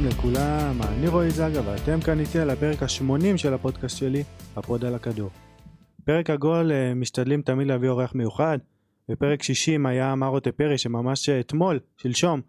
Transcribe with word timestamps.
שלום 0.00 0.12
לכולם, 0.12 0.82
אני 0.82 1.08
רועי 1.08 1.30
זגה 1.30 1.70
ואתם 1.70 2.00
כאן 2.00 2.20
איתי 2.20 2.38
על 2.38 2.50
הפרק 2.50 2.82
ה-80 2.82 3.36
של 3.36 3.54
הפודקאסט 3.54 3.96
שלי, 3.96 4.22
הפוד 4.56 4.84
על 4.84 4.94
הכדור. 4.94 5.30
פרק 6.04 6.30
עגול 6.30 6.72
אה, 6.72 6.94
משתדלים 6.94 7.42
תמיד 7.42 7.66
להביא 7.66 7.88
אורח 7.88 8.14
מיוחד, 8.14 8.58
בפרק 9.08 9.42
60 9.42 9.86
היה 9.86 10.14
מרו 10.14 10.52
טפרי 10.52 10.78
שממש 10.78 11.28
אתמול, 11.28 11.78
שלשום, 11.96 12.40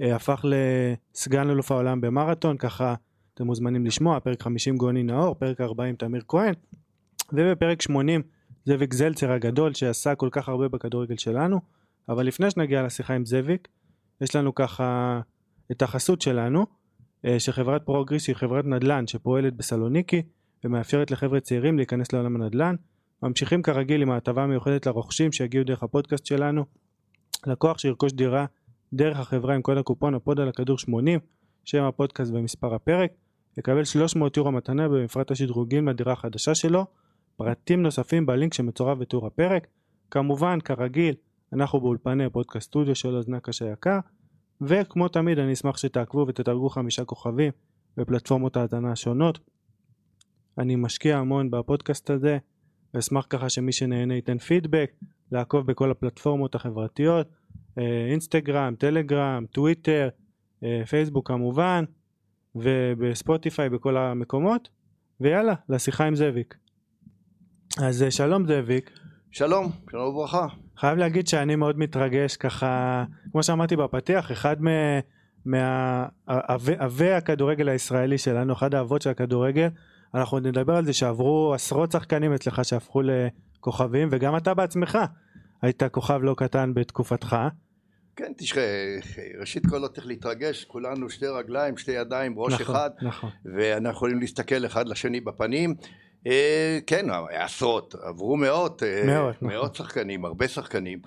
אה, 0.00 0.16
הפך 0.16 0.44
לסגן 0.44 1.50
אלוף 1.50 1.72
העולם 1.72 2.00
במרתון, 2.00 2.56
ככה 2.56 2.94
אתם 3.34 3.46
מוזמנים 3.46 3.86
לשמוע, 3.86 4.20
פרק 4.20 4.42
50 4.42 4.76
גוני 4.76 5.02
נאור, 5.02 5.34
פרק 5.34 5.60
40 5.60 5.96
תמיר 5.96 6.22
כהן, 6.28 6.54
ובפרק 7.32 7.82
80 7.82 8.22
זאביק 8.64 8.94
זלצר 8.94 9.32
הגדול 9.32 9.74
שעשה 9.74 10.14
כל 10.14 10.28
כך 10.32 10.48
הרבה 10.48 10.68
בכדורגל 10.68 11.16
שלנו, 11.16 11.60
אבל 12.08 12.26
לפני 12.26 12.50
שנגיע 12.50 12.82
לשיחה 12.82 13.14
עם 13.14 13.24
זאביק, 13.24 13.68
יש 14.20 14.36
לנו 14.36 14.54
ככה 14.54 15.20
את 15.72 15.82
החסות 15.82 16.22
שלנו, 16.22 16.78
אה, 17.24 17.40
שחברת 17.40 17.82
פרוגריס 17.82 18.28
היא 18.28 18.36
חברת 18.36 18.64
נדל"ן 18.64 19.06
שפועלת 19.06 19.56
בסלוניקי 19.56 20.22
ומאפשרת 20.64 21.10
לחבר'ה 21.10 21.40
צעירים 21.40 21.76
להיכנס 21.76 22.12
לעולם 22.12 22.36
הנדל"ן. 22.36 22.74
ממשיכים 23.22 23.62
כרגיל 23.62 24.02
עם 24.02 24.10
ההטבה 24.10 24.42
המיוחדת 24.42 24.86
לרוכשים 24.86 25.32
שיגיעו 25.32 25.64
דרך 25.64 25.82
הפודקאסט 25.82 26.26
שלנו. 26.26 26.64
לקוח 27.46 27.78
שירכוש 27.78 28.12
דירה 28.12 28.46
דרך 28.92 29.18
החברה 29.18 29.54
עם 29.54 29.62
קוד 29.62 29.78
הקופון 29.78 30.14
הפוד 30.14 30.40
על 30.40 30.48
הכדור 30.48 30.78
80, 30.78 31.20
שם 31.64 31.82
הפודקאסט 31.82 32.32
ומספר 32.34 32.74
הפרק, 32.74 33.10
יקבל 33.58 33.84
300 33.84 34.36
יורו 34.36 34.52
מתנה 34.52 34.88
במפרט 34.88 35.30
השדרוגים 35.30 35.88
לדירה 35.88 36.12
החדשה 36.12 36.54
שלו. 36.54 36.86
פרטים 37.36 37.82
נוספים 37.82 38.26
בלינק 38.26 38.54
שמצורף 38.54 38.98
בתיאור 38.98 39.26
הפרק. 39.26 39.66
כמובן, 40.10 40.58
כרגיל, 40.60 41.14
אנחנו 41.52 41.80
באולפני 41.80 42.24
הפודקאסט 42.24 42.66
סטודיו 42.66 42.94
של 42.94 43.16
אוזנה 43.16 43.40
קשה 43.40 43.72
יקר. 43.72 43.98
וכמו 44.60 45.08
תמיד 45.08 45.38
אני 45.38 45.52
אשמח 45.52 45.76
שתעקבו 45.76 46.24
ותדרגו 46.28 46.68
חמישה 46.68 47.04
כוכבים 47.04 47.52
בפלטפורמות 47.96 48.56
ההאזנה 48.56 48.92
השונות. 48.92 49.38
אני 50.58 50.76
משקיע 50.76 51.18
המון 51.18 51.50
בפודקאסט 51.50 52.10
הזה, 52.10 52.38
ואשמח 52.94 53.26
ככה 53.30 53.48
שמי 53.48 53.72
שנהנה 53.72 54.14
ייתן 54.14 54.38
פידבק, 54.38 54.90
לעקוב 55.32 55.66
בכל 55.66 55.90
הפלטפורמות 55.90 56.54
החברתיות, 56.54 57.28
אה, 57.78 58.06
אינסטגרם, 58.10 58.74
טלגרם, 58.78 59.46
טוויטר, 59.52 60.08
אה, 60.64 60.82
פייסבוק 60.86 61.28
כמובן, 61.28 61.84
ובספוטיפיי 62.54 63.68
בכל 63.68 63.96
המקומות, 63.96 64.68
ויאללה, 65.20 65.54
לשיחה 65.68 66.04
עם 66.04 66.14
זאביק. 66.14 66.56
אז 67.78 68.02
אה, 68.02 68.10
שלום 68.10 68.46
זאביק. 68.46 68.90
שלום, 69.30 69.70
שלום 69.90 70.08
וברכה. 70.08 70.46
חייב 70.80 70.98
להגיד 70.98 71.28
שאני 71.28 71.56
מאוד 71.56 71.78
מתרגש 71.78 72.36
ככה, 72.36 73.04
כמו 73.32 73.42
שאמרתי 73.42 73.76
בפתיח, 73.76 74.32
אחד 74.32 74.56
מאבי 75.46 77.12
הכדורגל 77.12 77.68
הישראלי 77.68 78.18
שלנו, 78.18 78.52
אחד 78.52 78.74
האבות 78.74 79.02
של 79.02 79.10
הכדורגל, 79.10 79.68
אנחנו 80.14 80.38
נדבר 80.38 80.76
על 80.76 80.84
זה 80.84 80.92
שעברו 80.92 81.54
עשרות 81.54 81.92
שחקנים 81.92 82.34
אצלך 82.34 82.64
שהפכו 82.64 83.02
לכוכבים, 83.02 84.08
וגם 84.10 84.36
אתה 84.36 84.54
בעצמך 84.54 84.98
היית 85.62 85.82
כוכב 85.82 86.20
לא 86.22 86.34
קטן 86.38 86.74
בתקופתך. 86.74 87.36
כן, 88.16 88.32
תשמע, 88.36 88.62
ראשית 89.40 89.66
כל 89.66 89.78
לא 89.78 89.88
צריך 89.88 90.06
להתרגש, 90.06 90.64
כולנו 90.64 91.10
שתי 91.10 91.26
רגליים, 91.26 91.76
שתי 91.76 91.92
ידיים, 91.92 92.34
ראש 92.36 92.52
נכון, 92.52 92.74
אחד, 92.74 92.90
נכון. 93.02 93.30
ואנחנו 93.44 93.90
יכולים 93.90 94.20
להסתכל 94.20 94.66
אחד 94.66 94.88
לשני 94.88 95.20
בפנים. 95.20 95.74
אה, 96.26 96.78
כן, 96.86 97.06
עשרות, 97.30 97.94
עברו 98.02 98.36
מאות, 98.36 98.82
אה, 98.82 99.02
מאות, 99.06 99.36
נכון. 99.36 99.48
מאות 99.48 99.74
שחקנים, 99.74 100.24
הרבה 100.24 100.48
שחקנים. 100.48 100.98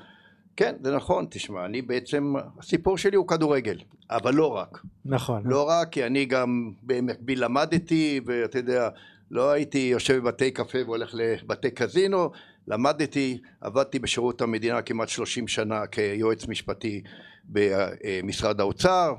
כן, 0.55 0.75
זה 0.83 0.95
נכון, 0.95 1.25
תשמע, 1.29 1.65
אני 1.65 1.81
בעצם, 1.81 2.33
הסיפור 2.59 2.97
שלי 2.97 3.15
הוא 3.15 3.27
כדורגל, 3.27 3.77
אבל 4.09 4.33
לא 4.33 4.47
רק. 4.47 4.81
נכון. 5.05 5.41
לא 5.45 5.69
רק, 5.69 5.89
כי 5.89 6.05
אני 6.05 6.25
גם 6.25 6.71
במקביל 6.83 7.43
למדתי, 7.43 8.21
ואתה 8.25 8.57
יודע, 8.57 8.89
לא 9.31 9.51
הייתי 9.51 9.77
יושב 9.77 10.17
בבתי 10.17 10.51
קפה 10.51 10.77
והולך 10.85 11.11
לבתי 11.13 11.71
קזינו, 11.71 12.31
למדתי, 12.67 13.41
עבדתי 13.61 13.99
בשירות 13.99 14.41
המדינה 14.41 14.81
כמעט 14.81 15.09
30 15.09 15.47
שנה 15.47 15.87
כיועץ 15.87 16.47
משפטי 16.47 17.01
במשרד 17.45 18.59
האוצר, 18.59 19.13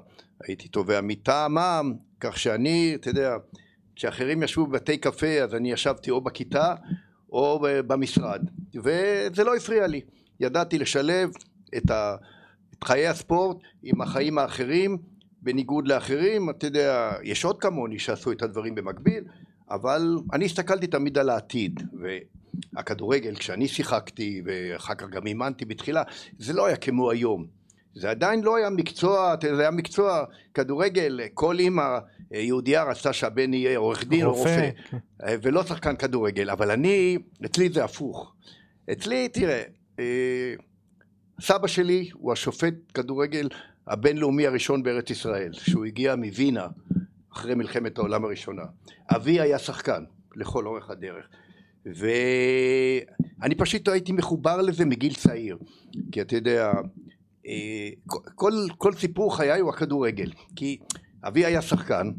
הייתי 0.47 0.69
תובע 0.69 1.01
מטעמם, 1.01 1.95
כך 2.21 2.39
שאני, 2.39 2.93
אתה 2.95 3.11
יודע, 3.11 3.37
כשאחרים 3.97 4.43
ישבו 4.43 4.67
בבתי 4.67 4.97
קפה 4.97 5.27
אז 5.43 5.55
אני 5.55 5.73
ישבתי 5.73 6.11
או 6.11 6.21
בכיתה 6.21 6.75
או 7.33 7.61
במשרד, 7.87 8.45
וזה 8.75 9.45
לא 9.45 9.57
הפריע 9.57 9.87
לי, 9.87 10.01
ידעתי 10.41 10.79
לשלב 10.79 11.31
את, 11.77 11.91
ה, 11.91 12.17
את 12.73 12.85
חיי 12.85 13.09
הספורט 13.09 13.57
עם 13.83 14.01
החיים 14.01 14.39
האחרים, 14.39 14.99
בניגוד 15.43 15.89
לאחרים, 15.89 16.51
אתה 16.51 16.67
יודע, 16.67 17.13
יש 17.23 17.45
עוד 17.45 17.61
כמוני 17.61 17.99
שעשו 17.99 18.33
את 18.33 18.43
הדברים 18.43 18.75
במקביל, 18.75 19.25
אבל 19.71 20.17
אני 20.33 20.45
הסתכלתי 20.45 20.87
תמיד 20.87 21.19
על 21.19 21.31
העתיד, 21.31 21.83
והכדורגל 22.73 23.35
כשאני 23.35 23.69
שיחקתי 23.69 24.43
ואחר 24.45 24.95
כך 24.95 25.09
גם 25.09 25.27
אימנתי 25.27 25.65
בתחילה, 25.65 26.03
זה 26.39 26.53
לא 26.53 26.67
היה 26.67 26.77
כמו 26.77 27.11
היום. 27.11 27.47
זה 27.95 28.11
עדיין 28.11 28.43
לא 28.43 28.57
היה 28.57 28.71
מקצוע, 28.71 29.35
זה 29.57 29.61
היה 29.61 29.71
מקצוע 29.71 30.25
כדורגל, 30.55 31.21
כל 31.35 31.59
אימא 31.59 31.99
יהודייה 32.31 32.85
רצתה 32.85 33.13
שהבן 33.13 33.55
יהיה 33.55 33.79
עורך 33.79 34.05
דין 34.05 34.27
או 34.27 34.35
רופא, 34.35 34.71
כן. 34.91 34.97
ולא 35.43 35.63
שחקן 35.63 35.97
כדורגל, 35.97 36.51
אבל 36.51 36.71
אני, 36.71 37.19
אצלי 37.45 37.69
זה 37.69 37.85
הפוך. 37.85 38.35
אצלי, 38.93 39.29
תראה, 39.29 39.63
אה, 39.99 40.55
סבא 41.41 41.67
שלי 41.67 42.11
הוא 42.13 42.33
השופט 42.33 42.75
כדורגל 42.95 43.49
הבינלאומי 43.87 44.47
הראשון 44.47 44.83
בארץ 44.83 45.11
ישראל, 45.11 45.53
שהוא 45.53 45.85
הגיע 45.85 46.17
מווינה 46.17 46.67
אחרי 47.33 47.55
מלחמת 47.55 47.99
העולם 47.99 48.25
הראשונה. 48.25 48.63
אבי 49.15 49.41
היה 49.41 49.59
שחקן 49.59 50.05
לכל 50.37 50.67
אורך 50.67 50.91
הדרך. 50.91 51.29
ואני 51.87 53.55
פשוט 53.55 53.89
הייתי 53.89 54.13
מחובר 54.13 54.63
לזה 54.63 54.85
מגיל 54.85 55.15
צעיר, 55.15 55.59
כי 56.13 56.21
אתה 56.21 56.37
יודע, 56.37 56.67
אה, 56.67 56.81
כל, 58.35 58.53
כל 58.79 58.93
סיפור 58.93 59.37
חיי 59.37 59.61
הוא 59.61 59.71
הכדורגל, 59.71 60.31
כי 60.57 60.79
אבי 61.25 61.45
היה 61.45 61.63
שחקן, 61.63 62.11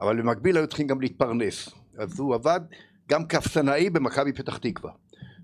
אבל 0.00 0.22
במקביל 0.22 0.56
היו 0.56 0.66
צריכים 0.66 0.86
גם 0.86 1.00
להתפרנס, 1.00 1.68
אז 1.98 2.20
הוא 2.20 2.34
עבד 2.34 2.60
גם 3.08 3.26
כאפסנאי 3.26 3.90
במכבי 3.90 4.32
פתח 4.32 4.56
תקווה. 4.56 4.92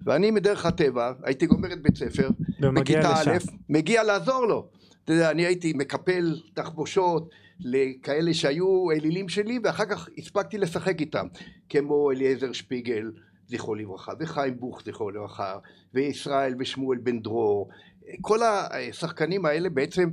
ואני 0.05 0.31
מדרך 0.31 0.67
הטבע 0.67 1.13
הייתי 1.23 1.47
גומר 1.47 1.73
את 1.73 1.83
בית 1.83 1.97
ספר, 1.97 2.29
בכיתה. 2.61 3.13
א', 3.15 3.39
מגיע 3.69 4.03
לעזור 4.03 4.47
לו. 4.47 4.69
אתה 5.05 5.13
יודע, 5.13 5.31
אני 5.31 5.47
הייתי 5.47 5.73
מקפל 5.73 6.41
תחבושות 6.55 7.31
לכאלה 7.61 8.35
שהיו 8.35 8.91
אלילים 8.91 9.29
שלי, 9.29 9.59
ואחר 9.65 9.85
כך 9.85 10.09
הספקתי 10.19 10.59
לשחק 10.59 11.01
איתם, 11.01 11.27
כמו 11.69 12.11
אליעזר 12.11 12.53
שפיגל, 12.53 13.11
זכרו 13.47 13.75
לברכה, 13.75 14.13
וחיים 14.21 14.61
בוך, 14.61 14.83
זכרו 14.85 15.11
לברכה, 15.11 15.59
וישראל 15.95 16.55
ושמואל 16.59 16.99
בן 16.99 17.21
דרור. 17.21 17.69
כל 18.21 18.39
השחקנים 18.43 19.47
האלה 19.47 19.71
בעצם, 19.71 20.11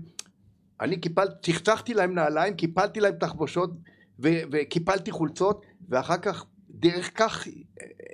אני 0.82 1.00
קיפלתי, 1.00 1.52
צחצחתי 1.52 1.94
להם 1.94 2.14
נעליים, 2.14 2.54
קיפלתי 2.54 3.00
להם 3.00 3.16
תחבושות 3.20 3.72
וקיפלתי 4.20 5.12
חולצות, 5.12 5.66
ואחר 5.90 6.18
כך, 6.18 6.46
דרך 6.70 7.12
כך, 7.16 7.48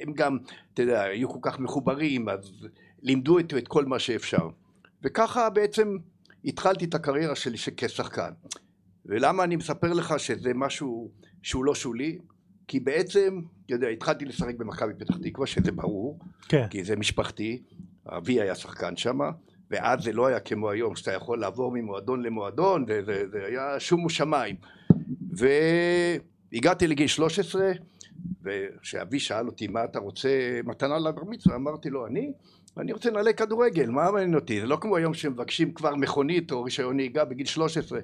הם 0.02 0.14
גם, 0.14 0.38
אתה 0.74 0.82
יודע, 0.82 1.02
היו 1.02 1.30
כל 1.30 1.40
כך 1.42 1.60
מחוברים, 1.60 2.30
אז 2.30 2.68
לימדו 3.02 3.40
את, 3.40 3.54
את 3.58 3.68
כל 3.68 3.86
מה 3.86 4.00
שאפשר. 4.00 4.50
וככה 5.04 5.50
בעצם 5.50 5.98
התחלתי 6.46 6.86
את 6.86 6.96
הקריירה 6.96 7.36
שלי 7.36 7.58
כשחקן. 7.78 8.32
ולמה 9.06 9.44
אני 9.44 9.56
מספר 9.56 9.94
לך 9.94 10.20
שזה 10.20 10.54
משהו 10.54 11.12
שהוא 11.42 11.66
לא 11.66 11.76
שולי? 11.76 12.18
כי 12.68 12.80
בעצם, 12.80 13.42
אתה 13.66 13.74
יודע, 13.74 13.88
התחלתי 13.88 14.26
לשחק 14.26 14.56
במכבי 14.56 14.94
פתח 14.94 15.18
תקווה, 15.24 15.48
שזה 15.48 15.72
ברור, 15.72 16.20
כן. 16.48 16.68
כי 16.70 16.84
זה 16.84 16.96
משפחתי, 16.96 17.64
אבי 18.06 18.42
היה 18.42 18.56
שחקן 18.56 18.96
שם, 18.96 19.20
ואז 19.72 20.04
זה 20.04 20.14
לא 20.14 20.28
היה 20.28 20.40
כמו 20.40 20.70
היום, 20.70 20.96
שאתה 20.96 21.12
יכול 21.14 21.40
לעבור 21.40 21.72
ממועדון 21.72 22.24
למועדון, 22.24 22.86
זה, 22.88 23.02
זה, 23.06 23.30
זה 23.32 23.46
היה 23.46 23.80
שומו 23.80 24.10
שמיים. 24.10 24.56
והגעתי 26.52 26.88
לגיל 26.88 27.08
13, 27.08 27.72
וכשאבי 28.44 29.20
שאל 29.20 29.48
אותי 29.48 29.68
מה 29.68 29.84
אתה 29.84 30.00
רוצה 30.00 30.60
מתנה 30.64 31.00
לבר 31.00 31.24
מצווה, 31.24 31.56
אמרתי 31.56 31.90
לו 31.90 32.08
אני, 32.08 32.32
אני 32.78 32.94
רוצה 32.94 33.12
נעלי 33.12 33.34
כדורגל, 33.34 33.90
מה 33.90 34.12
מעניין 34.12 34.36
אותי? 34.36 34.62
זה 34.62 34.68
לא 34.68 34.78
כמו 34.82 34.98
היום 34.98 35.14
שמבקשים 35.14 35.74
כבר 35.74 35.96
מכונית 35.96 36.52
או 36.52 36.64
רישיון 36.64 36.96
נהיגה 36.96 37.26
בגיל 37.26 37.46
13. 37.46 38.00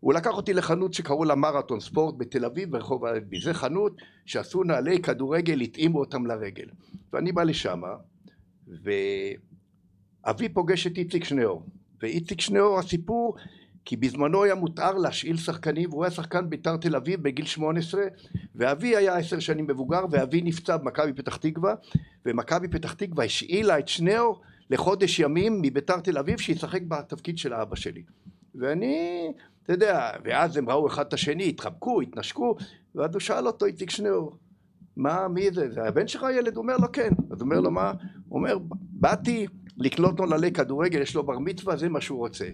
הוא 0.00 0.14
לקח 0.14 0.30
אותי 0.30 0.52
לחנות 0.52 0.94
שקראו 0.94 1.24
לה 1.24 1.34
מרתון 1.34 1.80
ספורט 1.80 2.14
בתל 2.18 2.44
אביב 2.44 2.70
ברחוב 2.70 3.04
אלנבי. 3.04 3.40
זה 3.40 3.54
חנות 3.54 3.96
שעשו 4.26 4.64
נעלי 4.64 5.02
כדורגל, 5.02 5.60
התאימו 5.60 6.00
אותם 6.00 6.26
לרגל. 6.26 6.66
ואני 7.12 7.32
בא 7.32 7.42
לשם, 7.42 7.82
ואבי 10.26 10.48
פוגש 10.48 10.86
את 10.86 10.98
איציק 10.98 11.24
שניאור. 11.24 11.62
ואיציק 12.02 12.40
שניאור 12.40 12.78
הסיפור, 12.78 13.36
כי 13.84 13.96
בזמנו 13.96 14.44
היה 14.44 14.54
מותר 14.54 14.92
להשאיל 14.92 15.36
שחקנים, 15.36 15.90
והוא 15.90 16.04
היה 16.04 16.10
שחקן 16.10 16.50
בית"ר 16.50 16.76
תל 16.76 16.96
אביב 16.96 17.22
בגיל 17.22 17.46
18, 17.46 18.02
ואבי 18.54 18.96
היה 18.96 19.16
עשר 19.16 19.38
שנים 19.38 19.66
מבוגר, 19.66 20.04
ואבי 20.10 20.42
נפצע 20.42 20.76
במכבי 20.76 21.12
פתח 21.12 21.36
תקווה, 21.36 21.74
ומכבי 22.26 22.68
פתח 22.68 22.92
תקווה 22.92 23.24
השאילה 23.24 23.78
את 23.78 23.88
שניאור 23.88 24.40
לחודש 24.70 25.18
ימים 25.18 25.62
מבית"ר 25.62 26.00
תל 26.00 26.18
אביב, 26.18 26.38
שישחק 26.38 26.82
בתפקיד 26.82 27.38
של 27.38 27.52
האבא 27.52 27.76
שלי. 27.76 28.02
ואני 28.54 29.28
אתה 29.62 29.72
יודע, 29.72 30.10
ואז 30.24 30.56
הם 30.56 30.70
ראו 30.70 30.86
אחד 30.86 31.06
את 31.06 31.12
השני, 31.12 31.48
התחבקו, 31.48 32.00
התנשקו, 32.00 32.56
ואז 32.94 33.10
הוא 33.12 33.20
שאל 33.20 33.46
אותו, 33.46 33.66
איציק 33.66 33.90
שניאור, 33.90 34.36
מה, 34.96 35.28
מי 35.28 35.50
זה? 35.50 35.70
זה 35.70 35.82
הבן 35.84 36.08
שלך 36.08 36.26
ילד? 36.38 36.56
הוא 36.56 36.62
אומר 36.62 36.76
לו, 36.76 36.92
כן. 36.92 37.10
אז 37.30 37.40
הוא 37.40 37.40
אומר 37.40 37.60
לו, 37.60 37.70
מה? 37.70 37.92
הוא 38.28 38.38
אומר, 38.38 38.58
באתי 38.92 39.46
לקלוט 39.76 40.20
לו 40.20 40.26
ללי 40.26 40.52
כדורגל, 40.52 41.02
יש 41.02 41.14
לו 41.14 41.22
בר 41.22 41.38
מצווה, 41.38 41.76
זה 41.76 41.88
מה 41.88 42.00
שהוא 42.00 42.18
רוצה. 42.18 42.48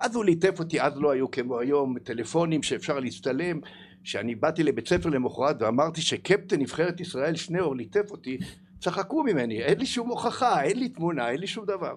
אז 0.00 0.14
הוא 0.14 0.24
ליטף 0.24 0.58
אותי, 0.58 0.82
אז 0.82 0.92
לא 0.96 1.10
היו 1.10 1.30
כמו 1.30 1.58
היום 1.58 1.98
טלפונים 1.98 2.62
שאפשר 2.62 3.00
להצטלם, 3.00 3.60
שאני 4.02 4.34
באתי 4.34 4.62
לבית 4.62 4.88
ספר 4.88 5.08
למחרת 5.08 5.62
ואמרתי 5.62 6.00
שקפטן 6.00 6.60
נבחרת 6.60 7.00
ישראל 7.00 7.36
שניאור 7.36 7.76
ליטף 7.76 8.10
אותי, 8.10 8.38
צחקו 8.80 9.22
ממני, 9.22 9.62
אין 9.62 9.78
לי 9.78 9.86
שום 9.86 10.08
הוכחה, 10.08 10.62
אין 10.62 10.78
לי 10.78 10.88
תמונה, 10.88 11.30
אין 11.30 11.40
לי 11.40 11.46
שום 11.46 11.64
דבר. 11.66 11.94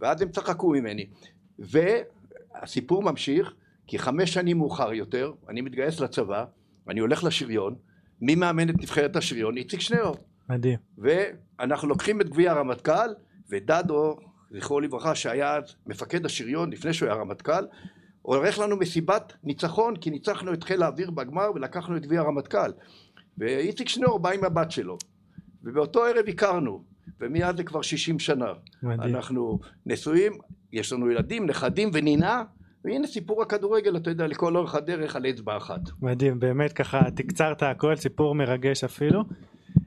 ואז 0.00 0.22
הם 0.22 0.28
צחקו 0.28 0.70
ממני. 0.70 1.06
והסיפור 1.58 3.02
ממשיך, 3.02 3.54
כי 3.86 3.98
חמש 3.98 4.34
שנים 4.34 4.58
מאוחר 4.58 4.92
יותר, 4.92 5.32
אני 5.48 5.60
מתגייס 5.60 6.00
לצבא, 6.00 6.44
אני 6.88 7.00
הולך 7.00 7.24
לשריון, 7.24 7.74
מי 8.20 8.34
מאמן 8.34 8.70
את 8.70 8.74
נבחרת 8.78 9.16
השריון? 9.16 9.56
איציק 9.56 9.80
שניאור. 9.80 10.16
מדהים. 10.48 10.78
ואנחנו 10.98 11.88
לוקחים 11.88 12.20
את 12.20 12.28
גביע 12.28 12.52
הרמטכ"ל, 12.52 13.10
ודדו, 13.52 14.16
זכרו 14.50 14.80
לברכה, 14.80 15.14
שהיה 15.14 15.58
מפקד 15.86 16.26
השריון 16.26 16.72
לפני 16.72 16.92
שהוא 16.92 17.08
היה 17.08 17.16
רמטכ"ל, 17.16 17.64
עורך 18.22 18.58
לנו 18.58 18.76
מסיבת 18.76 19.32
ניצחון, 19.44 19.96
כי 19.96 20.10
ניצחנו 20.10 20.52
את 20.52 20.64
חיל 20.64 20.82
האוויר 20.82 21.10
בגמר 21.10 21.50
ולקחנו 21.54 21.96
את 21.96 22.06
גביע 22.06 22.20
הרמטכ"ל. 22.20 22.72
ואיציק 23.38 23.88
שניאור 23.88 24.18
בא 24.18 24.30
עם 24.30 24.44
הבת 24.44 24.70
שלו, 24.70 24.98
ובאותו 25.64 26.04
ערב 26.04 26.28
הכרנו, 26.28 26.82
ומאז 27.20 27.56
זה 27.56 27.64
כבר 27.64 27.82
60 27.82 28.18
שנה. 28.18 28.52
מדהים. 28.82 29.14
אנחנו 29.14 29.58
נשואים, 29.86 30.32
יש 30.72 30.92
לנו 30.92 31.10
ילדים, 31.10 31.46
נכדים 31.46 31.90
ונינה, 31.92 32.42
והנה 32.84 33.06
סיפור 33.06 33.42
הכדורגל, 33.42 33.96
אתה 33.96 34.10
יודע, 34.10 34.26
לכל 34.26 34.56
אורך 34.56 34.74
הדרך 34.74 35.16
על 35.16 35.26
אצבע 35.26 35.56
אחת. 35.56 35.80
מדהים, 36.02 36.40
באמת 36.40 36.72
ככה 36.72 37.10
תקצרת 37.10 37.62
הכל, 37.62 37.96
סיפור 37.96 38.34
מרגש 38.34 38.84
אפילו. 38.84 39.24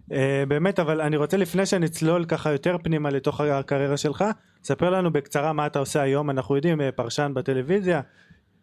Uh, 0.09 0.15
באמת, 0.47 0.79
אבל 0.79 1.01
אני 1.01 1.17
רוצה 1.17 1.37
לפני 1.37 1.65
שנצלול 1.65 2.25
ככה 2.25 2.51
יותר 2.51 2.77
פנימה 2.83 3.09
לתוך 3.09 3.41
הקריירה 3.41 3.97
שלך, 3.97 4.23
ספר 4.63 4.89
לנו 4.89 5.13
בקצרה 5.13 5.53
מה 5.53 5.65
אתה 5.65 5.79
עושה 5.79 6.01
היום, 6.01 6.29
אנחנו 6.29 6.55
יודעים, 6.55 6.81
אה, 6.81 6.91
פרשן 6.91 7.31
בטלוויזיה. 7.35 8.01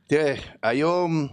תראה, 0.06 0.35
היום 0.62 1.27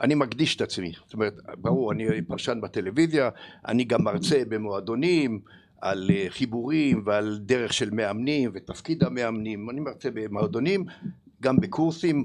אני 0.00 0.14
מקדיש 0.14 0.56
את 0.56 0.60
עצמי, 0.60 0.92
זאת 1.04 1.14
אומרת, 1.14 1.34
ברור, 1.58 1.92
אני 1.92 2.22
פרשן 2.22 2.60
בטלוויזיה, 2.62 3.30
אני 3.68 3.84
גם 3.84 4.04
מרצה 4.04 4.42
במועדונים, 4.48 5.40
על 5.80 6.10
אה, 6.14 6.26
חיבורים 6.28 7.02
ועל 7.06 7.38
דרך 7.42 7.72
של 7.72 7.90
מאמנים 7.90 8.50
ותפקיד 8.54 9.04
המאמנים, 9.04 9.70
אני 9.70 9.80
מרצה 9.80 10.10
במועדונים, 10.14 10.84
גם 11.42 11.56
בקורסים 11.56 12.24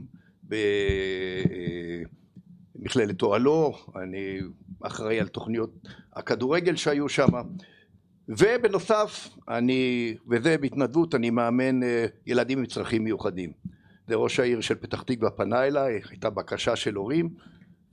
במכללת 2.80 3.22
אוהלו, 3.22 3.74
אני 4.04 4.40
אחראי 4.82 5.20
על 5.20 5.28
תוכניות 5.28 5.74
הכדורגל 6.14 6.76
שהיו 6.76 7.10
שם 7.10 7.28
ובנוסף 8.30 9.30
אני, 9.50 10.16
וזה 10.30 10.58
בהתנדבות, 10.58 11.16
אני 11.16 11.30
מאמן 11.30 11.84
אה, 11.84 12.06
ילדים 12.26 12.60
עם 12.60 12.66
צרכים 12.66 13.04
מיוחדים. 13.04 13.52
זה 14.08 14.16
ראש 14.16 14.40
העיר 14.40 14.62
של 14.62 14.76
פתח 14.76 15.02
תקווה 15.02 15.30
פנה 15.30 15.64
אליי, 15.64 16.02
הייתה 16.10 16.30
בקשה 16.30 16.76
של 16.76 16.96
הורים 16.96 17.30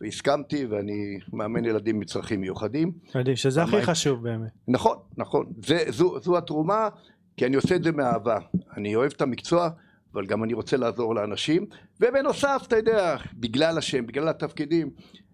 והסכמתי 0.00 0.66
ואני 0.66 1.18
מאמן 1.32 1.64
ילדים 1.64 1.96
עם 1.96 2.04
צרכים 2.04 2.40
מיוחדים. 2.40 2.92
מדהים, 3.14 3.36
שזה 3.36 3.62
הכי 3.62 3.82
חשוב 3.82 4.22
באמת. 4.22 4.50
נכון, 4.68 4.96
נכון. 5.16 5.52
זה, 5.66 5.84
זו, 5.88 6.20
זו 6.20 6.38
התרומה, 6.38 6.88
כי 7.36 7.46
אני 7.46 7.56
עושה 7.56 7.76
את 7.76 7.84
זה 7.84 7.92
מאהבה. 7.92 8.38
אני 8.76 8.96
אוהב 8.96 9.12
את 9.16 9.22
המקצוע, 9.22 9.68
אבל 10.16 10.26
גם 10.26 10.44
אני 10.44 10.54
רוצה 10.54 10.76
לעזור 10.76 11.14
לאנשים, 11.14 11.66
ובנוסף, 12.00 12.64
אתה 12.68 12.76
יודע, 12.76 13.16
בגלל 13.34 13.78
השם, 13.78 14.06
בגלל 14.06 14.28
התפקידים, 14.28 14.90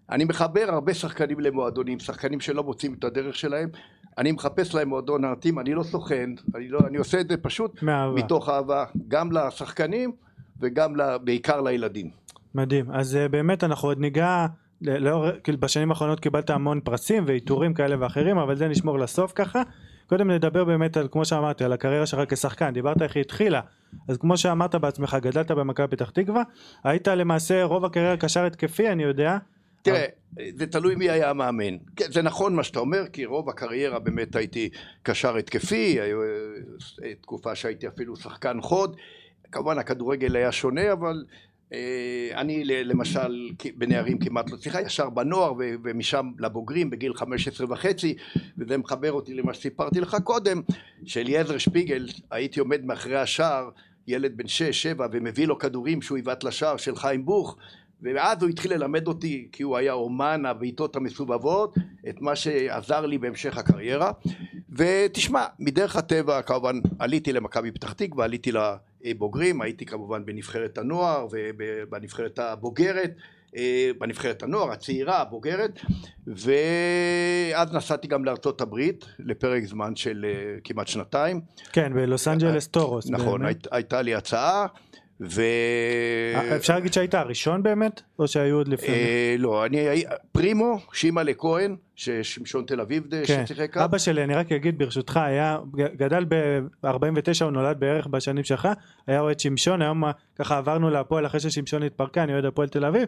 אני 0.09 0.23
מחבר 0.23 0.65
הרבה 0.67 0.93
שחקנים 0.93 1.39
למועדונים, 1.39 1.99
שחקנים 1.99 2.39
שלא 2.39 2.63
מוצאים 2.63 2.93
את 2.93 3.03
הדרך 3.03 3.35
שלהם, 3.35 3.69
אני 4.17 4.31
מחפש 4.31 4.75
להם 4.75 4.89
מועדון 4.89 5.25
נרתים, 5.25 5.59
אני 5.59 5.73
לא 5.73 5.83
סוכן, 5.83 6.29
אני, 6.55 6.67
לא, 6.69 6.79
אני 6.87 6.97
עושה 6.97 7.19
את 7.21 7.27
זה 7.29 7.37
פשוט 7.37 7.83
מאהבה. 7.83 8.15
מתוך 8.15 8.49
אהבה, 8.49 8.85
גם 9.07 9.31
לשחקנים 9.31 10.11
וגם 10.61 10.95
לה, 10.95 11.17
בעיקר 11.17 11.61
לילדים. 11.61 12.09
מדהים, 12.55 12.91
אז 12.91 13.15
uh, 13.15 13.31
באמת 13.31 13.63
אנחנו 13.63 13.87
עוד 13.89 13.99
ניגע, 13.99 14.45
לאור, 14.81 15.25
כאילו 15.43 15.57
בשנים 15.57 15.89
האחרונות 15.89 16.19
קיבלת 16.19 16.49
המון 16.49 16.79
פרסים 16.83 17.23
ועיטורים 17.27 17.73
כאלה 17.73 17.95
ואחרים, 17.99 18.37
אבל 18.37 18.55
זה 18.55 18.67
נשמור 18.67 18.99
לסוף 18.99 19.31
ככה. 19.35 19.61
קודם 20.07 20.31
נדבר 20.31 20.63
באמת 20.63 20.97
על, 20.97 21.07
כמו 21.11 21.25
שאמרתי, 21.25 21.63
על 21.63 21.73
הקריירה 21.73 22.05
שלך 22.05 22.33
כשחקן, 22.33 22.73
דיברת 22.73 23.01
איך 23.01 23.15
היא 23.15 23.21
התחילה, 23.21 23.61
אז 24.07 24.17
כמו 24.17 24.37
שאמרת 24.37 24.75
בעצמך, 24.75 25.17
גדלת 25.21 25.51
במכבי 25.51 25.87
פתח 25.87 26.09
תקווה, 26.09 26.43
היית 26.83 27.07
למעשה 27.07 27.63
רוב 27.63 27.85
הקריירה 27.85 28.17
קשר 28.17 28.45
התקפי, 28.45 28.89
אני 28.89 29.03
יודע. 29.03 29.37
תראה, 29.81 30.05
זה 30.57 30.67
תלוי 30.67 30.95
מי 30.95 31.09
היה 31.09 31.29
המאמן. 31.29 31.77
כן, 31.95 32.11
זה 32.11 32.21
נכון 32.21 32.55
מה 32.55 32.63
שאתה 32.63 32.79
אומר, 32.79 33.07
כי 33.13 33.25
רוב 33.25 33.49
הקריירה 33.49 33.99
באמת 33.99 34.35
הייתי 34.35 34.69
קשר 35.03 35.37
התקפי, 35.37 36.01
היו 36.01 36.21
אה, 37.03 37.15
תקופה 37.21 37.55
שהייתי 37.55 37.87
אפילו 37.87 38.15
שחקן 38.15 38.61
חוד. 38.61 38.95
כמובן 39.51 39.79
הכדורגל 39.79 40.35
היה 40.35 40.51
שונה, 40.51 40.91
אבל 40.91 41.23
אני 42.35 42.65
למשל 42.65 43.49
בנערים 43.75 44.17
כמעט 44.17 44.51
לא 44.51 44.57
צריכה, 44.57 44.81
ישר 44.81 45.09
בנוער 45.09 45.53
ומשם 45.57 46.31
לבוגרים 46.39 46.89
בגיל 46.89 47.13
15 47.13 47.67
וחצי, 47.69 48.15
וזה 48.57 48.77
מחבר 48.77 49.11
אותי 49.11 49.33
למה 49.33 49.53
שסיפרתי 49.53 49.99
לך 49.99 50.17
קודם, 50.23 50.61
שאליעזר 51.05 51.57
שפיגל, 51.57 52.07
הייתי 52.31 52.59
עומד 52.59 52.85
מאחורי 52.85 53.17
השער, 53.17 53.69
ילד 54.07 54.37
בן 54.37 54.45
6-7 54.97 55.01
ומביא 55.11 55.47
לו 55.47 55.59
כדורים 55.59 56.01
שהוא 56.01 56.15
עיוות 56.15 56.43
לשער 56.43 56.77
של 56.77 56.95
חיים 56.95 57.25
בוך 57.25 57.57
ואז 58.03 58.41
הוא 58.41 58.49
התחיל 58.49 58.73
ללמד 58.73 59.07
אותי, 59.07 59.47
כי 59.51 59.63
הוא 59.63 59.77
היה 59.77 59.93
אומן 59.93 60.45
הבעיטות 60.45 60.95
המסובבות, 60.95 61.75
את 62.09 62.21
מה 62.21 62.35
שעזר 62.35 63.05
לי 63.05 63.17
בהמשך 63.17 63.57
הקריירה. 63.57 64.11
ותשמע, 64.69 65.45
מדרך 65.59 65.95
הטבע 65.95 66.41
כמובן 66.41 66.79
עליתי 66.99 67.33
למכבי 67.33 67.71
פתח 67.71 67.93
תקווה, 67.93 68.25
עליתי 68.25 68.51
לבוגרים, 69.03 69.61
הייתי 69.61 69.85
כמובן 69.85 70.25
בנבחרת 70.25 70.77
הנוער 70.77 71.27
ובנבחרת 71.31 72.39
הבוגרת, 72.39 73.11
אה, 73.55 73.91
בנבחרת 73.99 74.43
הנוער, 74.43 74.71
הצעירה, 74.71 75.21
הבוגרת, 75.21 75.79
ואז 76.27 77.73
נסעתי 77.73 78.07
גם 78.07 78.25
לארצות 78.25 78.61
הברית 78.61 79.05
לפרק 79.19 79.63
זמן 79.63 79.95
של 79.95 80.25
אה, 80.29 80.59
כמעט 80.63 80.87
שנתיים. 80.87 81.41
כן, 81.71 81.93
בלוס 81.93 82.27
אנג'לס 82.27 82.67
טורוס. 82.67 83.09
נכון, 83.09 83.41
הייתה 83.71 84.01
לי 84.01 84.15
הצעה. 84.15 84.65
ו... 85.29 85.41
אה, 86.35 86.55
אפשר 86.55 86.73
להגיד 86.73 86.93
שהיית 86.93 87.15
הראשון 87.15 87.63
באמת? 87.63 88.01
או 88.19 88.27
שהיו 88.27 88.55
עוד 88.55 88.67
לפני? 88.67 88.95
אה, 88.95 89.35
לא, 89.39 89.65
אני... 89.65 90.03
פרימו, 90.31 90.79
שימאלה 90.93 91.33
כהן, 91.33 91.75
ששמשון 91.95 92.65
תל 92.65 92.81
אביב 92.81 93.03
כן. 93.25 93.45
ששיחק 93.45 93.77
אבא 93.77 93.97
שלי, 93.97 94.23
אני 94.23 94.35
רק 94.35 94.51
אגיד 94.51 94.77
ברשותך, 94.77 95.17
היה, 95.17 95.57
גדל 95.75 96.25
ב-49, 96.27 97.43
הוא 97.43 97.51
נולד 97.51 97.79
בערך 97.79 98.07
בשנים 98.07 98.43
שלך, 98.43 98.67
היה 99.07 99.19
אוהד 99.19 99.39
שמשון, 99.39 99.81
היום 99.81 100.03
ככה 100.39 100.57
עברנו 100.57 100.89
להפועל 100.89 101.25
אחרי 101.25 101.39
ששמשון 101.39 101.83
התפרקה, 101.83 102.23
אני 102.23 102.33
אוהד 102.33 102.45
הפועל 102.45 102.67
תל 102.67 102.85
אביב, 102.85 103.03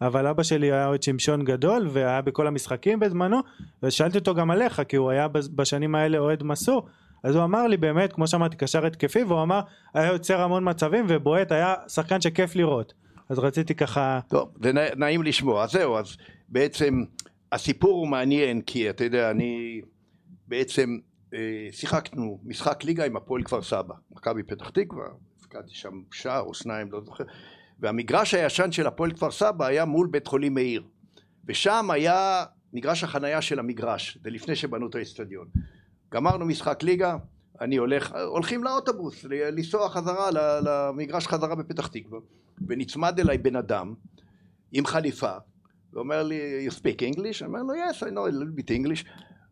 אבל 0.00 0.26
אבא 0.26 0.42
שלי 0.42 0.72
היה 0.72 0.86
אוהד 0.86 1.02
שמשון 1.02 1.44
גדול, 1.44 1.88
והיה 1.92 2.22
בכל 2.22 2.46
המשחקים 2.46 3.00
בזמנו, 3.00 3.40
ושאלתי 3.82 4.18
אותו 4.18 4.34
גם 4.34 4.50
עליך, 4.50 4.82
כי 4.88 4.96
הוא 4.96 5.10
היה 5.10 5.28
בשנים 5.54 5.94
האלה 5.94 6.18
אוהד 6.18 6.42
מסור. 6.42 6.88
אז 7.26 7.34
הוא 7.34 7.44
אמר 7.44 7.66
לי 7.66 7.76
באמת, 7.76 8.12
כמו 8.12 8.26
שאמרתי, 8.26 8.56
קשר 8.56 8.86
התקפי, 8.86 9.22
והוא 9.22 9.42
אמר, 9.42 9.60
היה 9.94 10.12
יוצר 10.12 10.40
המון 10.40 10.68
מצבים 10.68 11.04
ובועט, 11.08 11.52
היה 11.52 11.74
שחקן 11.88 12.20
שכיף 12.20 12.56
לראות. 12.56 12.94
אז 13.28 13.38
רציתי 13.38 13.74
ככה... 13.74 14.20
טוב, 14.28 14.52
זה 14.62 14.72
נעים 14.96 15.22
לשמוע. 15.22 15.64
אז 15.64 15.70
זהו, 15.70 15.96
אז 15.96 16.16
בעצם 16.48 17.04
הסיפור 17.52 17.90
הוא 17.90 18.08
מעניין, 18.08 18.60
כי 18.60 18.90
אתה 18.90 19.04
יודע, 19.04 19.30
אני 19.30 19.80
בעצם 20.48 20.98
אה, 21.34 21.68
שיחקנו 21.70 22.40
משחק 22.44 22.84
ליגה 22.84 23.04
עם 23.04 23.16
הפועל 23.16 23.42
כפר 23.42 23.62
סבא, 23.62 23.94
מכבי 24.10 24.42
פתח 24.42 24.70
תקווה, 24.70 25.06
הפקדתי 25.40 25.74
שם 25.74 26.02
שער 26.12 26.40
או 26.40 26.54
שניים, 26.54 26.92
לא 26.92 27.00
זוכר, 27.00 27.24
והמגרש 27.80 28.34
הישן 28.34 28.72
של 28.72 28.86
הפועל 28.86 29.12
כפר 29.12 29.30
סבא 29.30 29.66
היה 29.66 29.84
מול 29.84 30.08
בית 30.10 30.26
חולים 30.26 30.54
מאיר, 30.54 30.82
ושם 31.44 31.90
היה 31.90 32.44
מגרש 32.72 33.04
החנייה 33.04 33.42
של 33.42 33.58
המגרש, 33.58 34.18
זה 34.22 34.30
לפני 34.30 34.56
שבנו 34.56 34.88
את 34.88 34.94
האצטדיון. 34.94 35.46
גמרנו 36.16 36.46
משחק 36.46 36.82
ליגה, 36.82 37.16
אני 37.60 37.76
הולך, 37.76 38.14
הולכים 38.26 38.64
לאוטובוס, 38.64 39.24
לנסוע 39.24 39.88
חזרה 39.88 40.30
למגרש 40.62 41.26
חזרה 41.26 41.54
בפתח 41.54 41.86
תקווה, 41.86 42.18
ונצמד 42.66 43.20
אליי 43.20 43.38
בן 43.38 43.56
אדם 43.56 43.94
עם 44.72 44.86
חליפה, 44.86 45.32
ואומר 45.92 46.22
לי, 46.22 46.68
you 46.68 46.72
speak 46.72 47.14
English? 47.14 47.44
אני 47.44 47.48
אומר 47.48 47.62
לו, 47.62 47.74
yes, 47.74 47.96
I 47.96 48.10
know 48.10 48.32
a 48.32 48.32
little 48.32 48.60
bit 48.60 48.70
English. 48.70 49.08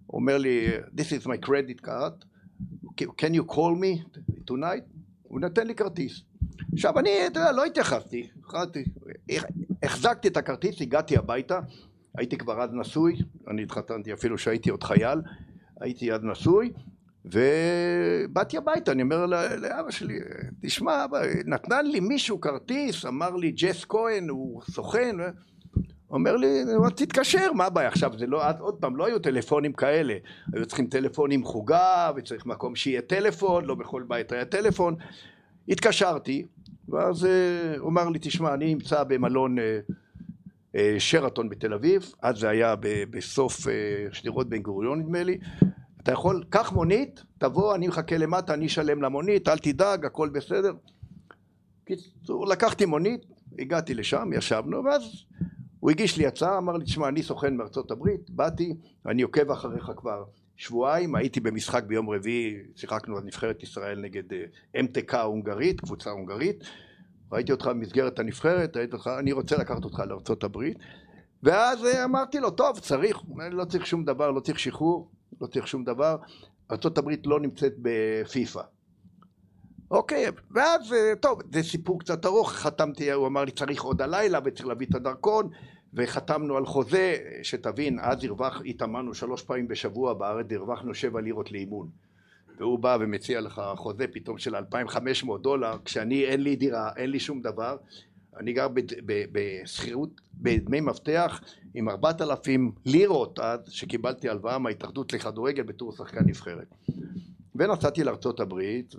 הוא 0.06 0.20
אומר 0.20 0.38
לי, 0.38 0.68
this 0.96 1.22
is 1.22 1.26
my 1.26 1.46
credit 1.46 1.86
card, 1.86 2.24
can 3.00 3.34
you 3.34 3.52
call 3.52 3.74
me 3.82 4.20
tonight? 4.50 4.84
הוא 5.22 5.40
נותן 5.40 5.66
לי 5.66 5.74
כרטיס. 5.74 6.22
עכשיו 6.72 6.98
אני, 6.98 7.26
אתה 7.26 7.40
יודע, 7.40 7.52
לא 7.52 7.64
התייחסתי, 7.64 8.28
החזקתי 9.82 10.28
את 10.28 10.36
הכרטיס, 10.36 10.80
הגעתי 10.80 11.16
הביתה, 11.16 11.60
הייתי 12.18 12.36
כבר 12.36 12.62
אז 12.62 12.70
נשוי, 12.72 13.16
אני 13.48 13.62
התחתנתי 13.62 14.12
אפילו 14.12 14.38
שהייתי 14.38 14.70
עוד 14.70 14.82
חייל, 14.82 15.18
הייתי 15.80 16.12
אז 16.12 16.20
נשוי, 16.22 16.72
ובאתי 17.24 18.56
הביתה, 18.56 18.92
אני 18.92 19.02
אומר 19.02 19.26
לאבא 19.56 19.90
שלי, 19.90 20.18
תשמע 20.60 21.04
אבא, 21.04 21.18
נתן 21.44 21.86
לי 21.86 22.00
מישהו 22.00 22.40
כרטיס, 22.40 23.04
אמר 23.04 23.36
לי 23.36 23.52
ג'ס 23.52 23.84
כהן, 23.84 24.28
הוא 24.28 24.62
סוכן, 24.62 25.16
אומר 26.10 26.36
לי, 26.36 26.62
תתקשר, 26.96 27.52
מה 27.52 27.64
הבעיה? 27.64 27.88
עכשיו, 27.88 28.18
זה 28.18 28.26
לא, 28.26 28.42
עוד 28.58 28.74
פעם, 28.74 28.96
לא 28.96 29.06
היו 29.06 29.18
טלפונים 29.18 29.72
כאלה, 29.72 30.14
היו 30.52 30.66
צריכים 30.66 30.86
טלפון 30.86 31.30
עם 31.30 31.44
חוגה, 31.44 32.10
וצריך 32.16 32.46
מקום 32.46 32.76
שיהיה 32.76 33.02
טלפון, 33.02 33.64
לא 33.64 33.74
בכל 33.74 34.04
בית 34.08 34.32
היה 34.32 34.44
טלפון. 34.44 34.96
התקשרתי, 35.68 36.46
ואז 36.88 37.24
אה, 37.24 37.78
הוא 37.78 37.90
אמר 37.90 38.08
לי, 38.08 38.18
תשמע, 38.22 38.54
אני 38.54 38.74
נמצא 38.74 39.04
במלון 39.04 39.58
אה, 39.58 39.78
שרתון 40.98 41.48
בתל 41.48 41.74
אביב, 41.74 42.12
אז 42.22 42.38
זה 42.38 42.48
היה 42.48 42.74
בסוף 43.10 43.66
שדרות 44.12 44.48
בן 44.48 44.62
גוריון 44.62 45.00
נדמה 45.00 45.22
לי, 45.22 45.38
אתה 46.02 46.12
יכול, 46.12 46.44
קח 46.50 46.72
מונית, 46.72 47.22
תבוא, 47.38 47.74
אני 47.74 47.88
מחכה 47.88 48.16
למטה, 48.16 48.54
אני 48.54 48.66
אשלם 48.66 49.02
למונית, 49.02 49.48
אל 49.48 49.58
תדאג, 49.58 50.04
הכל 50.04 50.28
בסדר. 50.28 50.72
קיצור, 51.84 52.46
לקחתי 52.46 52.84
מונית, 52.84 53.20
הגעתי 53.58 53.94
לשם, 53.94 54.30
ישבנו, 54.32 54.84
ואז 54.84 55.02
הוא 55.80 55.90
הגיש 55.90 56.16
לי 56.16 56.26
הצעה, 56.26 56.58
אמר 56.58 56.76
לי, 56.76 56.84
תשמע, 56.84 57.08
אני 57.08 57.22
סוכן 57.22 57.56
מארצות 57.56 57.90
הברית, 57.90 58.30
באתי, 58.30 58.74
אני 59.06 59.22
עוקב 59.22 59.50
אחריך 59.50 59.90
כבר 59.96 60.24
שבועיים, 60.56 61.14
הייתי 61.14 61.40
במשחק 61.40 61.84
ביום 61.84 62.10
רביעי, 62.10 62.56
שיחקנו 62.76 63.16
על 63.16 63.24
נבחרת 63.24 63.62
ישראל 63.62 64.00
נגד 64.00 64.32
אה, 64.32 64.44
MTK 64.82 65.16
הונגרית, 65.16 65.80
קבוצה 65.80 66.10
הונגרית, 66.10 66.64
ראיתי 67.34 67.52
אותך 67.52 67.66
במסגרת 67.66 68.18
הנבחרת, 68.18 68.76
ראיתי 68.76 68.96
אותך, 68.96 69.10
אני 69.18 69.32
רוצה 69.32 69.56
לקחת 69.56 69.84
אותך 69.84 70.00
הברית, 70.44 70.78
ואז 71.42 71.84
אה, 71.84 72.04
אמרתי 72.04 72.40
לו, 72.40 72.50
טוב, 72.50 72.78
צריך, 72.78 73.22
לא 73.50 73.64
צריך 73.64 73.86
שום 73.86 74.04
דבר, 74.04 74.30
לא 74.30 74.40
צריך 74.40 74.58
שחרור, 74.58 75.10
לא 75.40 75.46
צריך 75.46 75.66
שום 75.66 75.84
דבר, 75.84 76.16
הברית 76.98 77.26
לא 77.26 77.40
נמצאת 77.40 77.74
בפיפ"א. 77.82 78.62
אוקיי, 79.90 80.26
ואז, 80.50 80.92
אה, 80.92 81.16
טוב, 81.20 81.40
זה 81.52 81.62
סיפור 81.62 82.00
קצת 82.00 82.26
ארוך, 82.26 82.52
חתמתי, 82.52 83.12
הוא 83.12 83.26
אמר 83.26 83.44
לי 83.44 83.50
צריך 83.50 83.82
עוד 83.82 84.02
הלילה 84.02 84.38
וצריך 84.44 84.66
להביא 84.66 84.86
את 84.90 84.94
הדרכון 84.94 85.48
וחתמנו 85.94 86.56
על 86.56 86.66
חוזה, 86.66 87.16
שתבין, 87.42 87.98
אז 88.02 88.24
הרווח, 88.24 88.62
התאמנו 88.66 89.14
שלוש 89.14 89.42
פעמים 89.42 89.68
בשבוע 89.68 90.14
בארץ, 90.14 90.46
הרווחנו 90.50 90.94
שבע 90.94 91.20
לירות 91.20 91.52
לאימון. 91.52 91.88
והוא 92.58 92.78
בא 92.78 92.96
ומציע 93.00 93.40
לך 93.40 93.62
חוזה 93.76 94.06
פתאום 94.06 94.38
של 94.38 94.56
2,500 94.56 95.42
דולר, 95.42 95.76
כשאני 95.84 96.24
אין 96.24 96.40
לי 96.40 96.56
דירה, 96.56 96.90
אין 96.96 97.10
לי 97.10 97.20
שום 97.20 97.42
דבר, 97.42 97.76
אני 98.36 98.52
גר 98.52 98.68
בשכירות, 99.32 100.20
בדמי 100.34 100.80
מפתח 100.80 101.40
עם 101.74 101.88
4,000 101.88 102.72
לירות 102.84 103.38
אז, 103.38 103.60
שקיבלתי 103.68 104.28
הלוואה 104.28 104.58
מההתאחדות 104.58 105.12
לכדורגל 105.12 105.62
בתור 105.62 105.92
שחקן 105.92 106.24
נבחרת. 106.26 106.74
ונסעתי 107.54 108.04
לארצות 108.04 108.40
הברית, 108.40 108.94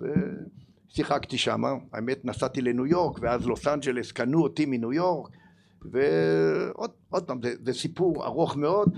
ושיחקתי 0.90 1.38
שם, 1.38 1.62
האמת 1.92 2.24
נסעתי 2.24 2.60
לניו 2.60 2.86
יורק, 2.86 3.18
ואז 3.22 3.46
לוס 3.46 3.66
אנג'לס 3.66 4.12
קנו 4.12 4.42
אותי 4.42 4.66
מניו 4.66 4.92
יורק, 4.92 5.30
ועוד 5.82 7.22
פעם, 7.26 7.42
זה, 7.42 7.54
זה 7.64 7.72
סיפור 7.72 8.24
ארוך 8.24 8.56
מאוד, 8.56 8.88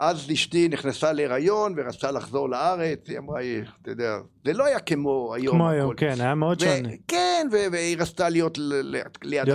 ואז 0.00 0.30
אשתי 0.32 0.68
נכנסה 0.68 1.12
להיריון 1.12 1.74
ורצתה 1.76 2.10
לחזור 2.10 2.50
לארץ, 2.50 3.08
היא 3.08 3.18
אמרה, 3.18 3.40
אתה 3.82 3.90
יודע, 3.90 4.18
זה 4.44 4.52
לא 4.52 4.64
היה 4.64 4.80
כמו 4.80 5.34
היום. 5.34 5.56
כמו 5.56 5.70
היום, 5.70 5.94
כן, 5.94 6.14
היה 6.18 6.34
מאוד 6.34 6.60
שונה. 6.60 6.88
כן, 7.08 7.46
והיא 7.72 7.96
רצתה 7.98 8.28
להיות 8.28 8.58
ליד, 9.22 9.48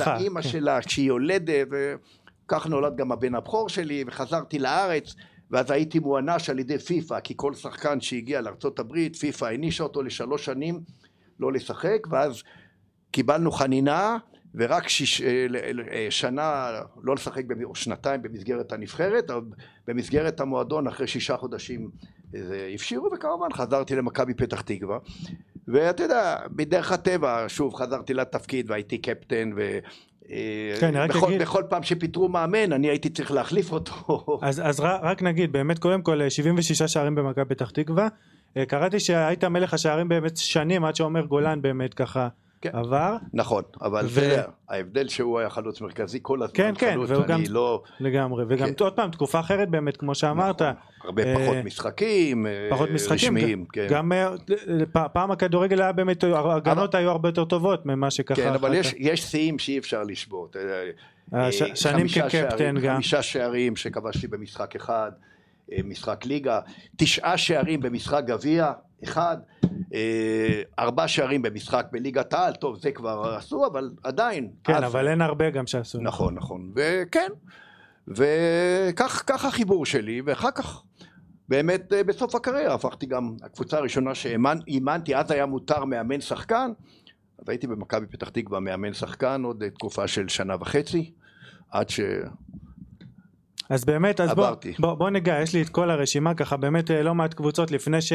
האימא 0.00 0.42
כן. 0.42 0.48
שלה 0.48 0.80
כשהיא 0.80 1.08
יולדת, 1.08 1.68
וכך 1.70 2.66
נולד 2.66 2.96
גם 2.96 3.12
הבן 3.12 3.34
הבכור 3.34 3.68
שלי, 3.68 4.04
וחזרתי 4.06 4.58
לארץ. 4.58 5.14
ואז 5.50 5.70
הייתי 5.70 5.98
מוענש 5.98 6.50
על 6.50 6.58
ידי 6.58 6.78
פיפ"א, 6.78 7.20
כי 7.20 7.34
כל 7.36 7.54
שחקן 7.54 8.00
שהגיע 8.00 8.40
לארה"ב, 8.40 9.08
פיפ"א 9.20 9.46
הענישה 9.46 9.84
אותו 9.84 10.02
לשלוש 10.02 10.44
שנים 10.44 10.80
לא 11.40 11.52
לשחק, 11.52 12.06
ואז 12.10 12.42
קיבלנו 13.10 13.52
חנינה, 13.52 14.18
ורק 14.54 14.88
שיש, 14.88 15.22
אה, 15.22 15.46
אה, 15.92 16.06
שנה 16.10 16.70
לא 17.02 17.14
לשחק, 17.14 17.42
או 17.64 17.74
שנתיים 17.74 18.22
במסגרת 18.22 18.72
הנבחרת, 18.72 19.30
במסגרת 19.86 20.40
המועדון 20.40 20.86
אחרי 20.86 21.06
שישה 21.06 21.36
חודשים 21.36 21.90
אה, 22.34 22.40
הפשירו, 22.74 23.08
וכמובן 23.14 23.52
חזרתי 23.52 23.96
למכבי 23.96 24.34
פתח 24.34 24.60
תקווה. 24.60 24.98
ואתה 25.68 26.02
יודע, 26.02 26.36
בדרך 26.50 26.92
הטבע, 26.92 27.44
שוב, 27.48 27.74
חזרתי 27.74 28.14
לתפקיד 28.14 28.70
והייתי 28.70 28.98
קפטן, 28.98 29.50
ו... 29.56 29.78
כן, 30.80 30.96
רק 30.96 31.10
בכל, 31.10 31.26
אגיד... 31.26 31.42
בכל 31.42 31.62
פעם 31.68 31.82
שפיטרו 31.82 32.28
מאמן, 32.28 32.72
אני 32.72 32.88
הייתי 32.88 33.08
צריך 33.08 33.30
להחליף 33.32 33.72
אותו. 33.72 33.94
אז, 34.42 34.62
אז 34.64 34.80
רק 34.80 35.22
נגיד, 35.22 35.52
באמת, 35.52 35.78
קודם 35.78 36.02
כל, 36.02 36.28
76 36.28 36.82
שערים 36.82 37.14
במכבי 37.14 37.44
פתח 37.44 37.70
תקווה. 37.70 38.08
קראתי 38.68 39.00
שהיית 39.00 39.44
מלך 39.44 39.74
השערים 39.74 40.08
באמת 40.08 40.36
שנים, 40.36 40.84
עד 40.84 40.96
שעומר 40.96 41.24
גולן 41.24 41.62
באמת 41.62 41.94
ככה 41.94 42.28
כן. 42.60 42.70
עבר. 42.72 43.16
נכון, 43.32 43.62
אבל 43.82 44.04
ו... 44.04 44.08
זה 44.08 44.42
ההבדל 44.68 45.08
שהוא 45.08 45.38
היה 45.38 45.50
חלוץ 45.50 45.80
מרכזי 45.80 46.18
כל 46.22 46.42
הזמן, 46.42 46.56
כן, 46.56 46.74
כן, 46.78 46.92
חלוץ, 46.92 47.10
והוא 47.10 47.24
גם, 47.24 47.42
לא... 47.48 47.82
לגמרי, 48.00 48.44
וגם 48.48 48.68
כן. 48.68 48.84
עוד 48.84 48.92
פעם, 48.92 49.10
תקופה 49.10 49.40
אחרת 49.40 49.68
באמת, 49.70 49.96
כמו 49.96 50.14
שאמרת. 50.14 50.62
נכון, 50.62 50.76
הרבה 51.04 51.22
אה, 51.22 51.34
פחות 51.34 51.56
משחקים, 51.64 52.46
אה, 52.46 52.68
פחות 52.70 52.90
משחקים, 52.90 53.36
רשמיים, 53.36 53.64
כן. 53.72 53.86
גם 53.90 54.12
אה, 54.12 55.08
פעם 55.08 55.30
הכדורגל 55.30 55.82
היה 55.82 55.92
באמת, 55.92 56.24
ההגנות 56.24 56.94
היו 56.94 57.10
הרבה 57.10 57.28
יותר 57.28 57.44
טובות 57.44 57.86
ממה 57.86 58.10
שככה... 58.10 58.42
כן, 58.42 58.52
אבל 58.52 58.74
יש, 58.74 58.94
יש 58.98 59.22
שיאים 59.22 59.58
שאי 59.58 59.78
אפשר 59.78 60.02
לשבות. 60.02 60.56
ש, 61.50 61.62
שנים 61.74 62.06
כקפטן 62.08 62.78
גם. 62.78 62.94
חמישה 62.94 63.22
שערים 63.22 63.76
שכבשתי 63.76 64.26
במשחק 64.26 64.76
אחד, 64.76 65.10
משחק 65.84 66.26
ליגה, 66.26 66.60
תשעה 66.96 67.36
שערים 67.38 67.80
במשחק 67.80 68.22
גביע, 68.26 68.72
אחד. 69.04 69.36
אה, 69.94 70.62
ארבע 70.78 71.08
שערים 71.08 71.42
במשחק 71.42 71.86
בליגת 71.92 72.32
העל, 72.32 72.52
טוב 72.52 72.76
זה 72.76 72.92
כבר 72.92 73.34
עשו 73.36 73.66
אבל 73.66 73.90
עדיין. 74.04 74.50
כן 74.64 74.74
אז... 74.74 74.84
אבל 74.84 75.08
אין 75.08 75.22
הרבה 75.22 75.50
גם 75.50 75.66
שעשו. 75.66 76.00
נכון 76.00 76.34
נכון 76.34 76.72
וכן 76.76 77.28
וכך 78.08 79.44
החיבור 79.44 79.86
שלי 79.86 80.22
ואחר 80.24 80.50
כך 80.50 80.82
באמת 81.48 81.92
אה, 81.92 82.04
בסוף 82.04 82.34
הקריירה 82.34 82.74
הפכתי 82.74 83.06
גם 83.06 83.36
הקבוצה 83.42 83.78
הראשונה 83.78 84.14
שאימנתי 84.14 85.16
אז 85.16 85.30
היה 85.30 85.46
מותר 85.46 85.84
מאמן 85.84 86.20
שחקן 86.20 86.70
אז 87.38 87.48
הייתי 87.48 87.66
במכבי 87.66 88.06
פתח 88.06 88.28
תקווה 88.28 88.60
מאמן 88.60 88.92
שחקן 88.92 89.42
עוד 89.44 89.68
תקופה 89.68 90.08
של 90.08 90.28
שנה 90.28 90.56
וחצי 90.60 91.12
עד 91.70 91.88
ש... 91.88 92.00
אז 93.70 93.84
באמת, 93.84 94.20
אז 94.20 94.34
בוא, 94.34 94.50
בוא, 94.78 94.94
בוא 94.94 95.10
ניגע, 95.10 95.40
יש 95.42 95.54
לי 95.54 95.62
את 95.62 95.68
כל 95.68 95.90
הרשימה 95.90 96.34
ככה, 96.34 96.56
באמת 96.56 96.90
אה, 96.90 97.02
לא 97.02 97.14
מעט 97.14 97.34
קבוצות 97.34 97.70
לפני 97.70 98.00
ש... 98.00 98.12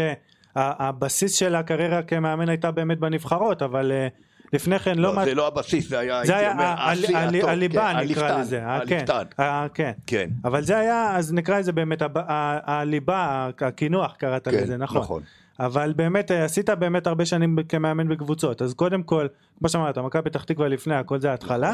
הבסיס 0.56 1.34
של 1.36 1.56
הקריירה 1.56 2.02
כמאמן 2.02 2.50
הייתה 2.50 2.72
באמת 2.72 3.00
בנבחרות, 3.00 3.62
אבל 3.62 3.92
אה, 3.92 4.08
לפני 4.54 4.80
כן 4.80 4.98
לא... 4.98 5.16
לא, 5.16 5.26
זה 5.26 5.36
לא 5.36 5.48
הבסיס, 5.48 5.90
זה 5.90 6.00
היה, 6.00 6.26
זה 6.26 6.36
היה 6.38 6.76
הליבה 7.44 7.92
כן, 7.94 8.00
נקרא 8.10 8.40
לזה. 8.40 8.66
אה, 8.66 8.80
כן, 8.88 8.96
הליבטן. 8.96 9.24
כן. 9.74 9.92
כן. 10.08 10.30
אבל 10.46 10.64
זה 10.64 10.78
היה, 10.78 11.16
אז 11.16 11.34
נקרא 11.34 11.60
לזה 11.60 11.72
באמת 11.72 12.02
הליבה, 12.66 13.50
הקינוח 13.62 14.16
קראת 14.18 14.48
לזה, 14.48 14.78
נכון. 14.78 15.02
נכון. 15.02 15.22
אבל 15.60 15.94
באמת 15.96 16.32
אה, 16.32 16.44
עשית 16.46 16.70
באמת 16.70 17.08
הרבה 17.08 17.26
שנים 17.26 17.58
כמאמן 17.70 18.08
בקבוצות, 18.08 18.62
אז 18.62 18.74
קודם 18.74 19.04
כל, 19.04 19.28
כמו 19.60 19.70
שאמרת, 19.70 19.98
מכבי 19.98 20.30
פתח 20.30 20.44
תקווה 20.44 20.68
לפני 20.68 20.96
הכל 20.96 21.20
זה 21.20 21.32
ההתחלה. 21.32 21.74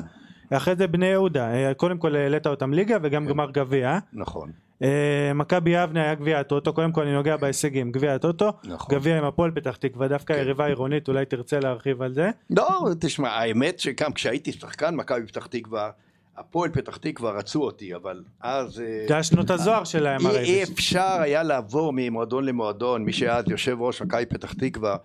אחרי 0.57 0.75
זה 0.75 0.87
בני 0.87 1.05
יהודה, 1.05 1.53
אה, 1.53 1.73
קודם 1.73 1.97
כל 1.97 2.15
העלית 2.15 2.47
אותם 2.47 2.73
ליגה 2.73 2.97
וגם 3.01 3.23
כן. 3.23 3.29
גמר 3.29 3.51
גביע. 3.51 3.99
נכון. 4.13 4.51
אה, 4.83 5.31
מכבי 5.35 5.69
יבנה 5.69 6.03
היה 6.03 6.15
גביע 6.15 6.39
הטוטו, 6.39 6.73
קודם 6.73 6.91
כל 6.91 7.01
אני 7.01 7.13
נוגע 7.13 7.37
בהישגים, 7.37 7.91
גביע 7.91 8.13
הטוטו, 8.13 8.53
נכון. 8.63 8.95
גביע 8.95 9.17
עם 9.17 9.23
הפועל 9.23 9.51
פתח 9.51 9.75
תקווה, 9.75 10.07
דווקא 10.07 10.33
כן. 10.33 10.39
יריבה 10.39 10.65
עירונית, 10.65 11.07
אולי 11.07 11.25
תרצה 11.25 11.59
להרחיב 11.59 12.01
על 12.01 12.13
זה? 12.13 12.29
לא, 12.49 12.87
תשמע, 12.99 13.29
האמת 13.29 13.79
שגם 13.79 14.13
כשהייתי 14.13 14.51
שחקן 14.51 14.95
מכבי 14.95 15.27
פתח 15.27 15.45
תקווה, 15.45 15.89
הפועל 16.37 16.69
פתח 16.69 16.97
תקווה 16.97 17.31
רצו 17.31 17.63
אותי, 17.63 17.95
אבל 17.95 18.23
אז... 18.41 18.79
אה, 18.79 19.05
זה 19.07 19.13
היה 19.13 19.23
שנות 19.23 19.49
הזוהר 19.49 19.83
שלהם 19.83 20.25
הרי. 20.25 20.39
אי 20.39 20.63
אפשר 20.63 21.17
היה 21.19 21.43
לעבור 21.43 21.93
ממועדון 21.95 22.45
למועדון, 22.45 23.03
מי 23.03 23.13
שאז 23.13 23.45
יושב 23.47 23.81
ראש 23.81 24.01
מכבי 24.01 24.25
פתח 24.25 24.53
תקווה 24.53 24.95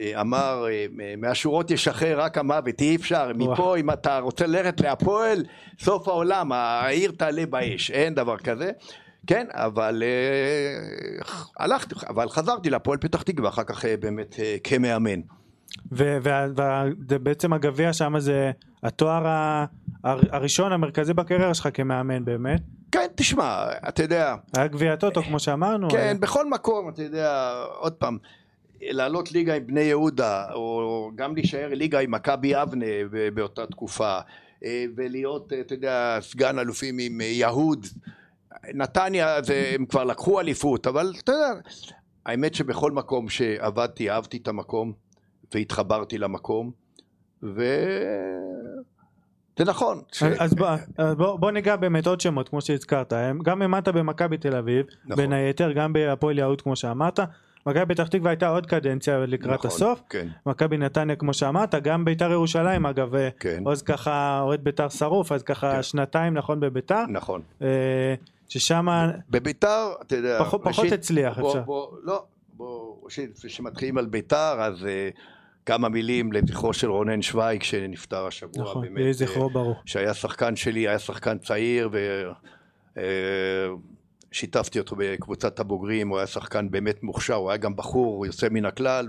אמר 0.00 0.66
אה, 0.70 0.86
מהשורות 1.18 1.70
ישחרר 1.70 2.20
רק 2.20 2.38
המוות 2.38 2.80
אי 2.80 2.96
אפשר 2.96 3.32
מפה 3.34 3.76
אם 3.76 3.90
אתה 3.90 4.18
רוצה 4.18 4.46
ללכת 4.46 4.80
להפועל 4.80 5.44
סוף 5.78 6.08
העולם 6.08 6.52
העיר 6.52 7.12
תעלה 7.16 7.46
באש 7.46 7.90
אין 7.90 8.14
דבר 8.14 8.36
כזה 8.36 8.70
כן 9.26 9.46
אבל 9.50 10.02
הלכתי 11.58 11.94
אבל 12.08 12.28
חזרתי 12.28 12.70
להפועל 12.70 12.98
פתח 12.98 13.22
תקווה 13.22 13.48
אחר 13.48 13.64
כך 13.64 13.84
באמת 13.84 14.34
כמאמן 14.64 15.20
ובעצם 15.92 17.52
הגביע 17.52 17.92
שם 17.92 18.18
זה 18.18 18.50
התואר 18.82 19.26
הראשון 20.04 20.72
המרכזי 20.72 21.14
בקריירה 21.14 21.54
שלך 21.54 21.68
כמאמן 21.74 22.24
באמת. 22.24 22.60
כן, 22.92 23.06
תשמע, 23.14 23.64
אתה 23.88 24.02
יודע... 24.02 24.34
היה 24.56 24.66
גביע 24.66 24.96
טוטו 24.96 25.22
כמו 25.22 25.38
שאמרנו. 25.38 25.90
כן, 25.90 25.96
היה... 25.96 26.14
בכל 26.14 26.50
מקום, 26.50 26.88
אתה 26.88 27.02
יודע, 27.02 27.52
עוד 27.78 27.92
פעם, 27.92 28.18
לעלות 28.80 29.32
ליגה 29.32 29.54
עם 29.54 29.66
בני 29.66 29.80
יהודה, 29.80 30.52
או 30.52 31.10
גם 31.14 31.34
להישאר 31.34 31.68
ליגה 31.74 32.00
עם 32.00 32.10
מכבי 32.10 32.48
יבנה 32.48 32.86
באותה 33.34 33.66
תקופה, 33.66 34.18
אה, 34.64 34.84
ולהיות, 34.96 35.52
אתה 35.52 35.74
יודע, 35.74 36.18
סגן 36.20 36.58
אלופים 36.58 36.98
עם 37.00 37.20
יהוד. 37.20 37.86
נתניה 38.74 39.42
זה, 39.42 39.72
הם 39.74 39.86
כבר 39.86 40.04
לקחו 40.04 40.40
אליפות, 40.40 40.86
אבל 40.86 41.12
אתה 41.24 41.32
יודע, 41.32 41.60
האמת 42.26 42.54
שבכל 42.54 42.92
מקום 42.92 43.28
שעבדתי, 43.28 44.10
אהבתי 44.10 44.36
את 44.36 44.48
המקום, 44.48 44.92
והתחברתי 45.54 46.18
למקום, 46.18 46.70
ו... 47.42 47.64
זה 49.58 49.64
נכון. 49.64 50.02
ש... 50.12 50.22
אז 50.22 50.54
בוא, 50.54 50.68
בוא, 51.16 51.36
בוא 51.36 51.50
ניגע 51.50 51.76
באמת 51.76 52.06
עוד 52.06 52.20
שמות 52.20 52.48
כמו 52.48 52.60
שהזכרת, 52.60 53.12
גם 53.42 53.62
האמנת 53.62 53.88
במכבי 53.88 54.38
תל 54.38 54.56
אביב, 54.56 54.86
נכון. 55.04 55.16
בין 55.16 55.32
היתר, 55.32 55.72
גם 55.72 55.92
בהפועל 55.92 56.38
יהוד 56.38 56.62
כמו 56.62 56.76
שאמרת, 56.76 57.20
מכבי 57.66 57.94
פתח 57.94 58.08
תקווה 58.08 58.30
הייתה 58.30 58.48
עוד 58.48 58.66
קדנציה 58.66 59.18
לקראת 59.18 59.58
נכון, 59.58 59.70
הסוף, 59.70 60.02
כן, 60.10 60.28
מכבי 60.46 60.76
נתניה 60.76 61.16
כמו 61.16 61.34
שאמרת, 61.34 61.74
גם 61.74 62.04
ביתר 62.04 62.30
ירושלים 62.30 62.86
אגב, 62.86 63.14
אה, 63.14 63.28
כן, 63.38 63.62
עוז 63.64 63.82
ככה 63.82 64.40
אוהד 64.40 64.64
ביתר 64.64 64.88
שרוף, 64.88 65.32
אז 65.32 65.42
ככה 65.42 65.72
כן. 65.72 65.82
שנתיים 65.82 66.34
נכון 66.34 66.60
בביתר, 66.60 67.04
נכון. 67.08 67.42
אה, 67.62 68.14
ששם 68.48 68.86
בביתר, 69.30 69.92
אתה 70.02 70.16
יודע, 70.16 70.38
פחות 70.40 70.60
פחות 70.64 70.84
ראשית, 70.84 70.92
הצליח 70.92 71.38
בוא, 71.38 71.48
אפשר, 71.50 71.62
בוא, 71.62 71.96
לא, 72.02 72.24
בוא, 72.56 72.96
ראשית, 73.02 73.38
כשמתחילים 73.38 73.98
על 73.98 74.06
ביתר, 74.06 74.60
אז 74.60 74.82
uh, 74.82 75.18
כמה 75.66 75.88
מילים 75.88 76.32
לזכרו 76.32 76.72
של 76.72 76.90
רונן 76.90 77.22
שוויג 77.22 77.62
שנפטר 77.62 78.26
השבוע, 78.26 78.62
נכון, 78.62 78.82
באמת, 78.82 79.06
אה, 79.06 79.12
זכרו 79.12 79.50
ברוך, 79.50 79.82
שהיה 79.84 80.14
שחקן 80.14 80.56
שלי, 80.56 80.88
היה 80.88 80.98
שחקן 80.98 81.38
צעיר, 81.38 81.90
ושיתפתי 84.32 84.78
אותו 84.78 84.96
בקבוצת 84.98 85.60
הבוגרים, 85.60 86.08
הוא 86.08 86.18
היה 86.18 86.26
שחקן 86.26 86.70
באמת 86.70 87.02
מוכשר, 87.02 87.34
הוא 87.34 87.50
היה 87.50 87.56
גם 87.56 87.76
בחור 87.76 88.26
יוצא 88.26 88.48
מן 88.50 88.64
הכלל, 88.64 89.08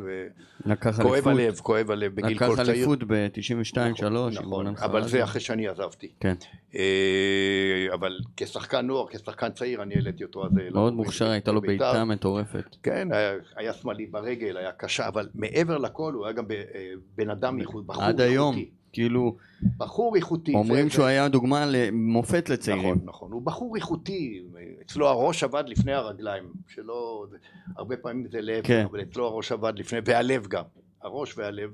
לקח 0.66 0.96
וכואב. 1.00 1.28
הלב, 1.28 1.60
כואב 1.60 1.92
הלב 1.92 2.16
בגיל 2.16 2.36
לקח 2.36 2.48
כל 2.48 2.56
צעיר. 2.56 2.70
אליפות 2.70 3.04
ב-92-3 3.04 3.78
נכון, 4.00 4.68
נכון, 4.68 4.68
אבל. 4.78 5.08
זה 5.08 5.24
אחרי 5.24 5.42
שאני 5.42 5.68
עזבתי. 5.68 6.12
כן. 6.20 6.36
אה, 6.75 7.88
אבל 7.94 8.20
כשחקן 8.38 8.86
נוער, 8.86 9.08
כשחקן 9.08 9.51
צעיר, 9.51 9.82
אני 9.82 9.96
העליתי 9.96 10.24
אותו 10.24 10.46
אז. 10.46 10.51
מאוד 10.51 10.68
לבוגרים 10.72 10.94
מוכשר, 10.94 11.30
הייתה 11.30 11.51
לו. 11.51 11.62
בעיטה 11.62 12.06
מטורפת. 12.06 12.75
כן, 12.84 13.08
היה, 13.56 13.74
שמאלי 13.74 14.06
ברגל, 14.06 14.58
היה 14.58 14.72
קשה, 14.72 15.08
אבל 15.08 15.30
מעבר 15.36 15.78
לכל 15.78 16.13
הוא 16.13 16.25
היה 16.25 16.34
גם 16.34 16.46
אה, 16.51 16.92
בן 17.16 17.30
אדם 17.30 17.60
בחור 17.86 18.04
עד 18.04 18.22
היום. 18.22 18.56
כאילו, 18.93 19.36
בחור 19.77 20.15
איכותי. 20.15 20.53
אומרים 20.53 20.88
זה- 20.89 20.93
שהוא 20.93 21.05
היה 21.05 21.27
דוגמה 21.27 21.65
למופת 21.65 22.50
לצעירים. 22.50 22.83
נכון, 22.86 23.00
נכון, 23.05 23.31
הוא 23.31 23.41
בחור 23.41 23.75
איכותי, 23.75 24.43
אצלו 24.86 25.07
הראש 25.07 25.43
עבד 25.43 25.63
לפני 25.67 25.93
הרגליים, 25.93 26.43
שלא, 26.67 27.25
זה- 27.31 27.38
הרבה 27.77 27.98
פעמים 27.98 28.27
זה 28.31 28.41
לב, 28.41 28.63
כן. 28.63 28.86
אבל 28.91 29.01
אצלו 29.01 29.25
הראש 29.25 29.51
עבד 29.51 29.74
לפני, 29.79 30.00
והלב 30.05 30.48
גם, 30.48 30.63
הראש 31.01 31.38
והלב. 31.38 31.69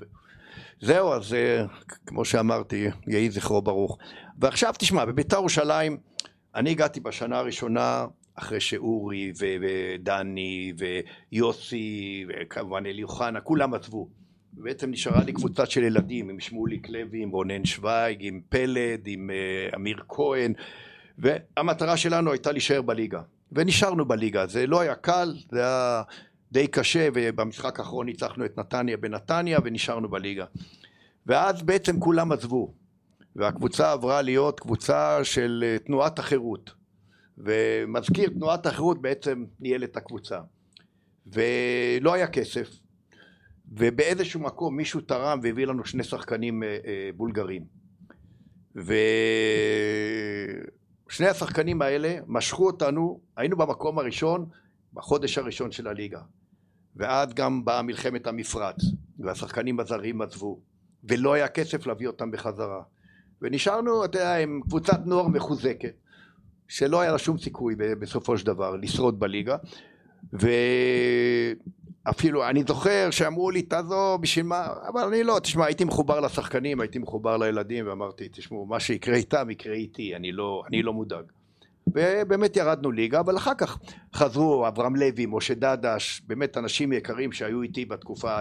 זהו, 0.81 1.13
אז 1.13 1.33
אה, 1.33 1.65
כמו 2.05 2.25
שאמרתי, 2.25 2.87
יהי 3.07 3.29
זכרו 3.31 3.61
ברוך. 3.61 3.97
ועכשיו 4.39 4.73
תשמע, 4.79 5.05
בביתר 5.05 5.35
ירושלים, 5.37 5.97
אני 6.55 6.69
הגעתי 6.71 6.99
בשנה 6.99 7.37
הראשונה, 7.39 8.05
אחרי 8.35 8.59
שאורי 8.59 9.31
ודני 9.39 10.73
ויוסי, 11.31 12.25
וכמובן 12.29 12.85
אלי 12.85 13.03
אוחנה, 13.03 13.41
כולם 13.41 13.73
עזבו. 13.73 14.07
בעצם 14.59 14.91
נשארה 14.91 15.23
לי 15.23 15.33
קבוצה 15.33 15.65
של 15.65 15.83
ילדים 15.83 16.29
עם 16.29 16.39
שמוליק 16.39 16.89
לוי, 16.89 17.23
עם 17.23 17.29
רונן 17.29 17.65
שוויג, 17.65 18.17
עם 18.19 18.41
פלד, 18.49 19.01
עם 19.05 19.29
אה, 19.29 19.69
אמיר 19.75 20.03
כהן, 20.07 20.53
והמטרה 21.17 21.97
שלנו 21.97 22.31
הייתה 22.31 22.51
להישאר 22.51 22.81
בליגה. 22.81 23.21
ונשארנו 23.51 24.05
בליגה, 24.05 24.47
זה 24.47 24.67
לא 24.67 24.79
היה 24.79 24.95
קל, 24.95 25.33
זה 25.51 25.59
היה 25.59 26.01
די 26.51 26.67
קשה, 26.67 27.07
ובמשחק 27.13 27.79
האחרון 27.79 28.05
ניצחנו 28.05 28.45
את 28.45 28.57
נתניה 28.57 28.97
בנתניה 28.97 29.59
ונשארנו 29.63 30.09
בליגה. 30.09 30.45
ואז 31.25 31.61
בעצם 31.61 31.99
כולם 31.99 32.31
עזבו, 32.31 32.73
והקבוצה 33.35 33.91
עברה 33.91 34.21
להיות 34.21 34.59
קבוצה 34.59 35.23
של 35.23 35.63
אה, 35.67 35.79
תנועת 35.79 36.19
החירות. 36.19 36.71
ומזכיר 37.37 38.29
תנועת 38.29 38.65
החירות 38.65 39.01
בעצם 39.01 39.45
ניהל 39.59 39.83
את 39.83 39.97
הקבוצה. 39.97 40.39
ולא 41.27 42.13
היה 42.13 42.27
כסף, 42.27 42.69
ובאיזשהו 43.71 44.39
מקום 44.39 44.77
מישהו 44.77 45.01
תרם 45.01 45.39
והביא 45.43 45.67
לנו 45.67 45.85
שני 45.85 46.03
שחקנים 46.03 46.63
אה, 46.63 46.77
אה, 46.85 47.09
בולגרים. 47.15 47.65
ושני 48.75 48.97
השחקנים 51.27 51.81
האלה 51.81 52.15
משכו 52.27 52.65
אותנו, 52.65 53.19
היינו 53.37 53.57
במקום 53.57 53.99
הראשון 53.99 54.45
בחודש 54.93 55.37
הראשון 55.37 55.71
של 55.71 55.87
הליגה. 55.87 56.21
ואז 56.95 57.33
גם 57.33 57.65
באה 57.65 57.81
מלחמת 57.81 58.27
המפרץ, 58.27 58.75
והשחקנים 59.19 59.79
הזרים 59.79 60.21
עזבו, 60.21 60.59
ולא 61.03 61.33
היה 61.33 61.47
כסף 61.47 61.87
להביא 61.87 62.07
אותם 62.07 62.31
בחזרה. 62.31 62.81
ונשארנו, 63.41 64.05
אתה 64.05 64.17
יודע, 64.17 64.37
עם 64.37 64.61
קבוצת 64.61 64.99
נוער 65.05 65.27
מחוזקת, 65.27 65.93
שלא 66.67 67.01
היה 67.01 67.11
לה 67.11 67.17
שום 67.17 67.37
סיכוי 67.37 67.75
בסופו 67.75 68.37
של 68.37 68.45
דבר 68.45 68.75
לשרוד 68.75 69.19
בליגה. 69.19 69.57
ואפילו, 72.07 72.49
אני 72.49 72.63
זוכר 72.67 73.09
שאמרו 73.11 73.51
לי, 73.51 73.61
תעזוב, 73.61 74.21
בשביל 74.21 74.45
מה? 74.45 74.67
אבל 74.87 75.01
אני 75.01 75.23
לא, 75.23 75.39
תשמע, 75.43 75.65
הייתי 75.65 75.83
מחובר 75.83 76.19
לשחקנים, 76.19 76.79
הייתי 76.81 76.99
מחובר 76.99 77.37
לילדים, 77.37 77.87
ואמרתי, 77.87 78.29
תשמעו, 78.31 78.65
מה 78.65 78.79
שיקרה 78.79 79.15
איתם, 79.15 79.49
יקרה 79.49 79.73
איתי, 79.73 80.15
אני 80.15 80.31
לא, 80.31 80.63
אני 80.67 80.83
לא 80.83 80.93
מודאג. 80.93 81.23
ובאמת 81.87 82.57
ירדנו 82.57 82.91
ליגה, 82.91 83.19
אבל 83.19 83.37
אחר 83.37 83.53
כך 83.57 83.77
חזרו 84.13 84.67
אברהם 84.67 84.95
לוי, 84.95 85.25
משה 85.29 85.53
דדש, 85.53 86.21
באמת 86.27 86.57
אנשים 86.57 86.93
יקרים 86.93 87.31
שהיו 87.31 87.61
איתי 87.61 87.85
בתקופה 87.85 88.39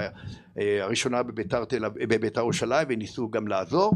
אה, 0.59 0.85
הראשונה 0.85 1.22
בביתר, 1.22 1.64
בביתר 1.94 2.40
ירושלים 2.40 2.87
וניסו 2.90 3.31
גם 3.31 3.48
לעזור 3.48 3.92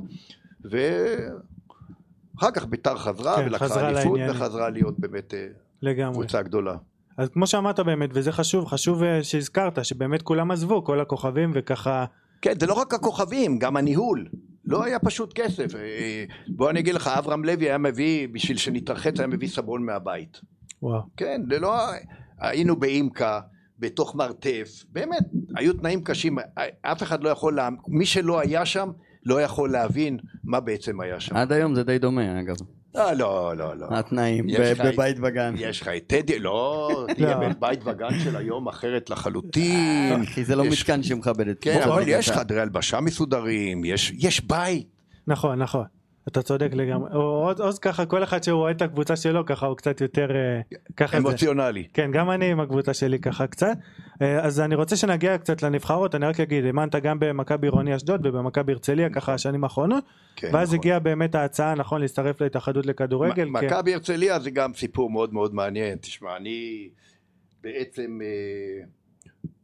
ואחר 0.65 2.51
כך 2.55 2.67
ביתר 2.67 2.97
חזרה 2.97 3.37
כן, 3.37 3.47
ולקחה 3.47 3.89
אליפות. 3.89 4.21
וחזרה 4.31 4.71
להיות 4.71 4.99
באמת 4.99 5.35
אה, 5.35 5.47
לגמרי. 5.83 6.15
קבוצה 6.15 6.43
גדולה. 6.43 6.77
אז 7.21 7.29
כמו 7.29 7.47
שאמרת 7.47 7.81
באמת, 7.81 8.11
וזה 8.13 8.33
חשוב, 8.33 8.67
חשוב 8.67 9.03
אה, 9.03 9.23
שהזכרת, 9.23 9.85
שבאמת 9.85 10.23
כולם 10.23 10.51
עזבו, 10.51 10.85
כל 10.85 11.01
הכוכבים 11.01 11.51
וככה, 11.55 12.05
כן, 12.43 12.53
זה 12.61 12.67
לא 12.67 12.75
רק 12.75 12.95
הכוכבים, 12.95 13.59
גם 13.59 13.77
הניהול. 13.77 14.29
לא 14.65 14.85
היה 14.85 14.99
פשוט 14.99 15.33
כסף. 15.33 15.75
אה, 15.75 16.25
בוא 16.49 16.71
אני 16.71 16.81
אגיד 16.81 16.95
לך, 16.95 17.09
אברהם 17.09 17.45
לוי 17.45 17.67
היה 17.67 17.79
מביא, 17.79 18.29
בשביל 18.33 18.57
שנתרחץ, 18.57 19.19
היה 19.19 19.27
מביא 19.27 19.49
סבון 19.49 19.87
מהבית. 19.87 20.41
וואו. 20.83 21.03
כן, 21.17 21.41
זה 21.51 21.59
לא... 21.59 21.77
היינו 22.39 22.77
באימקה, 22.77 23.41
בתוך 23.79 24.15
מרתף, 24.15 24.85
באמת, 24.93 25.25
היו 25.57 25.73
תנאים 25.73 26.05
קשים, 26.05 26.39
אף 26.83 27.03
אחד 27.03 27.23
לא 27.23 27.29
יכול, 27.29 27.57
לה... 27.57 27.69
מי 27.89 28.07
שלא 28.07 28.41
היה 28.41 28.67
שם, 28.67 28.91
לא 29.27 29.43
יכול 29.43 29.73
להבין 29.73 30.19
מה 30.45 30.61
בעצם 30.61 31.01
היה 31.01 31.21
שם. 31.21 31.37
עד 31.37 31.53
היום 31.53 31.75
זה 31.75 31.83
די 31.83 31.99
דומה, 31.99 32.41
אגב. 32.41 32.57
אה, 32.97 33.15
לא, 33.15 33.57
לא, 33.57 33.77
לא. 33.77 33.87
התנאים, 33.91 34.47
בבית 34.85 35.17
וגן. 35.23 35.55
יש 35.57 35.81
לך 35.81 35.89
את 35.89 36.05
טדי, 36.07 36.39
לא, 36.39 37.07
תהיה 37.15 37.39
לא. 37.41 37.49
בית 37.59 37.81
וגן 37.85 38.19
של 38.25 38.37
היום 38.37 38.69
אחרת 38.69 39.11
לחלוטין. 39.11 40.25
כי 40.35 40.45
זה 40.45 40.57
לא 40.57 40.65
מתקן 40.65 41.03
שמכבד 41.03 41.49
את 41.49 41.59
כן, 41.61 41.81
אבל 41.85 42.03
יש 42.07 42.31
חדרי 42.31 42.61
הלבשה 42.61 43.01
מסודרים, 43.01 43.85
יש 43.85 44.13
יש 44.19 44.41
בית. 44.41 44.87
נכון, 45.27 45.63
נכון. 45.63 45.85
אתה 46.31 46.43
צודק 46.43 46.71
לגמרי. 46.73 47.11
עוז, 47.65 47.79
ככה, 47.79 48.07
כל 48.07 48.23
אחד 48.23 48.43
שהוא 48.43 48.59
רואה 48.59 48.71
את 48.71 48.83
הקבוצה 48.83 49.17
שלו, 49.17 49.47
ככה 49.47 49.67
הוא 49.67 49.77
קצת 49.77 50.01
יותר... 50.01 50.31
אה, 50.31 50.61
ככה. 50.97 51.17
אמוציונלי. 51.17 51.85
כן, 51.95 52.11
גם 52.13 52.31
אני 52.31 52.51
עם 52.51 52.61
הקבוצה 52.61 52.95
שלי 52.95 53.19
ככה 53.19 53.47
קצת. 53.47 53.77
אה, 54.23 54.41
אז 54.41 54.61
אני 54.61 54.75
רוצה 54.75 54.97
שנגיע 54.97 55.39
קצת 55.39 55.63
לנבחרות, 55.63 56.15
אני 56.15 56.27
רק 56.27 56.41
אגיד, 56.41 56.65
האמנת 56.65 56.95
גם 56.95 57.17
במכבי 57.21 57.67
עירוני 57.67 57.97
אשדוד 57.97 58.27
ובמכבי 58.27 58.73
הרצליה 58.73 59.11
ככה 59.11 59.35
השנים 59.35 59.65
האחרונות, 59.65 60.05
כן, 60.37 60.51
ואז 60.53 60.69
נכון. 60.69 60.79
הגיעה 60.79 60.99
באמת 60.99 61.35
ההצעה, 61.35 61.75
נכון, 61.75 62.01
להצטרף 62.01 62.41
להתאחדות 62.41 62.87
לכדורגל. 62.87 63.45
כן. 63.45 63.49
מכבי 63.49 63.95
הרצליה 63.95 64.41
זה 64.41 64.51
גם 64.51 64.75
סיפור 64.75 65.11
מאוד 65.11 65.35
מאוד 65.35 65.55
מעניין. 65.55 65.99
תשמע, 65.99 66.37
אני 66.37 66.89
בעצם 67.63 68.19
אה, 68.23 68.85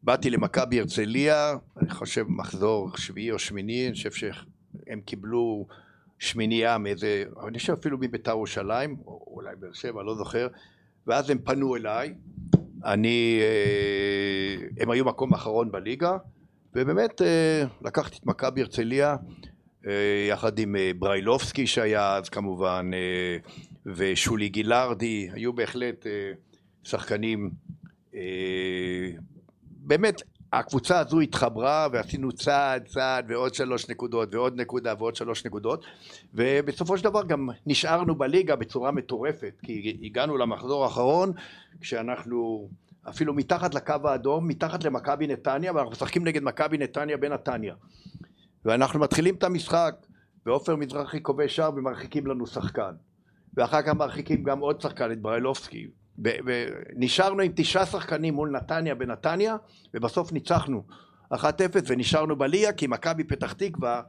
באתי 0.02 0.30
למכבי 0.30 0.80
הרצליה, 0.80 1.54
אני 1.80 1.90
חושב 1.90 2.24
מחזור 2.28 2.96
שביעי 2.96 3.30
או 3.30 3.38
שמיני, 3.38 3.86
אני 3.86 3.94
חושב 3.94 4.12
שהם 4.12 5.00
קיבלו 5.00 5.66
שמינייה 6.18 6.78
מאיזה, 6.78 7.24
אני 7.46 7.58
חושב 7.58 7.72
אפילו 7.72 7.98
מביתר 7.98 8.30
ירושלים, 8.30 8.96
או 9.06 9.24
אולי 9.26 9.56
באר 9.56 9.72
שבע, 9.72 10.02
לא 10.02 10.14
זוכר, 10.14 10.48
ואז 11.06 11.30
הם 11.30 11.38
פנו 11.38 11.76
אליי, 11.76 12.14
אני, 12.84 13.40
אה, 13.40 14.82
הם 14.82 14.90
היו 14.90 15.04
מקום 15.04 15.34
אחרון 15.34 15.72
בליגה, 15.72 16.16
ובאמת 16.74 17.22
אה, 17.22 17.62
לקחתי 17.82 18.16
את 18.18 18.26
מכבי 18.26 18.60
הרצליה 18.60 19.16
אה, 19.86 20.26
יחד 20.28 20.58
עם 20.58 20.76
בריילובסקי 20.98 21.66
שהיה 21.66 22.16
אז 22.16 22.28
כמובן, 22.28 22.90
ושולי 23.86 24.48
גילארדי, 24.48 25.28
היו 25.32 25.52
בהחלט 25.52 26.06
שחקנים, 26.82 27.50
באמת 29.62 30.22
הקבוצה 30.52 30.98
הזו 30.98 31.20
התחברה 31.20 31.88
ועשינו 31.92 32.32
צעד 32.32 32.86
צעד 32.86 33.24
ועוד 33.28 33.54
שלוש 33.54 33.88
נקודות 33.88 34.34
ועוד 34.34 34.60
נקודה 34.60 34.94
ועוד 34.98 35.16
שלוש 35.16 35.46
נקודות. 35.46 35.84
ובסופו 36.34 36.98
של 36.98 37.04
דבר 37.04 37.22
גם 37.24 37.48
נשארנו 37.66 38.14
בליגה 38.14 38.56
בצורה 38.56 38.90
מטורפת 38.90 39.54
כי 39.62 39.98
הגענו 40.02 40.36
למחזור 40.36 40.84
האחרון 40.84 41.32
כשאנחנו 41.80 42.68
אפילו 43.08 43.34
מתחת 43.34 43.74
לקו 43.74 43.94
האדום, 44.04 44.48
מתחת 44.48 44.84
למכבי 44.84 45.26
נתניה 45.26 45.72
ואנחנו 45.72 45.90
משחקים 45.90 46.24
נגד 46.24 46.42
מכבי 46.42 46.78
נתניה 46.78 47.16
בנתניה. 47.16 47.74
ואנחנו 48.64 49.00
מתחילים 49.00 49.34
את 49.34 49.44
המשחק 49.44 49.94
ועופר 50.46 50.76
מזרחי 50.76 51.22
כובש 51.22 51.56
שער 51.56 51.70
ומרחיקים 51.76 52.26
לנו 52.26 52.46
שחקן. 52.46 52.94
ואחר 53.54 53.82
כך 53.82 53.88
מרחיקים 53.88 54.42
גם 54.42 54.58
עוד 54.58 54.80
שחקן, 54.80 55.12
את 55.12 55.20
בריילובסקי. 55.20 55.86
ונשארנו 56.18 57.42
עם 57.42 57.52
תשעה 57.54 57.86
שחקנים 57.86 58.34
מול 58.34 58.50
נתניה 58.50 58.94
בנתניה, 58.94 59.56
ובסוף 59.94 60.32
ניצחנו 60.32 60.82
1-0 61.32 61.36
ונשארנו 61.86 62.36
בליגה, 62.36 62.72
כי 62.72 62.86
מכבי 62.86 63.24
פתח 63.24 63.52
תקווה 63.52 64.02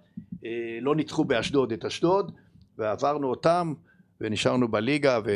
אה, 0.45 0.49
לא 0.81 0.95
ניצחו 0.95 1.25
באשדוד 1.25 1.71
את 1.71 1.85
אשדוד, 1.85 2.31
ועברנו 2.77 3.29
אותם, 3.29 3.73
ונשארנו 4.21 4.67
בליגה, 4.67 5.19
ו... 5.25 5.31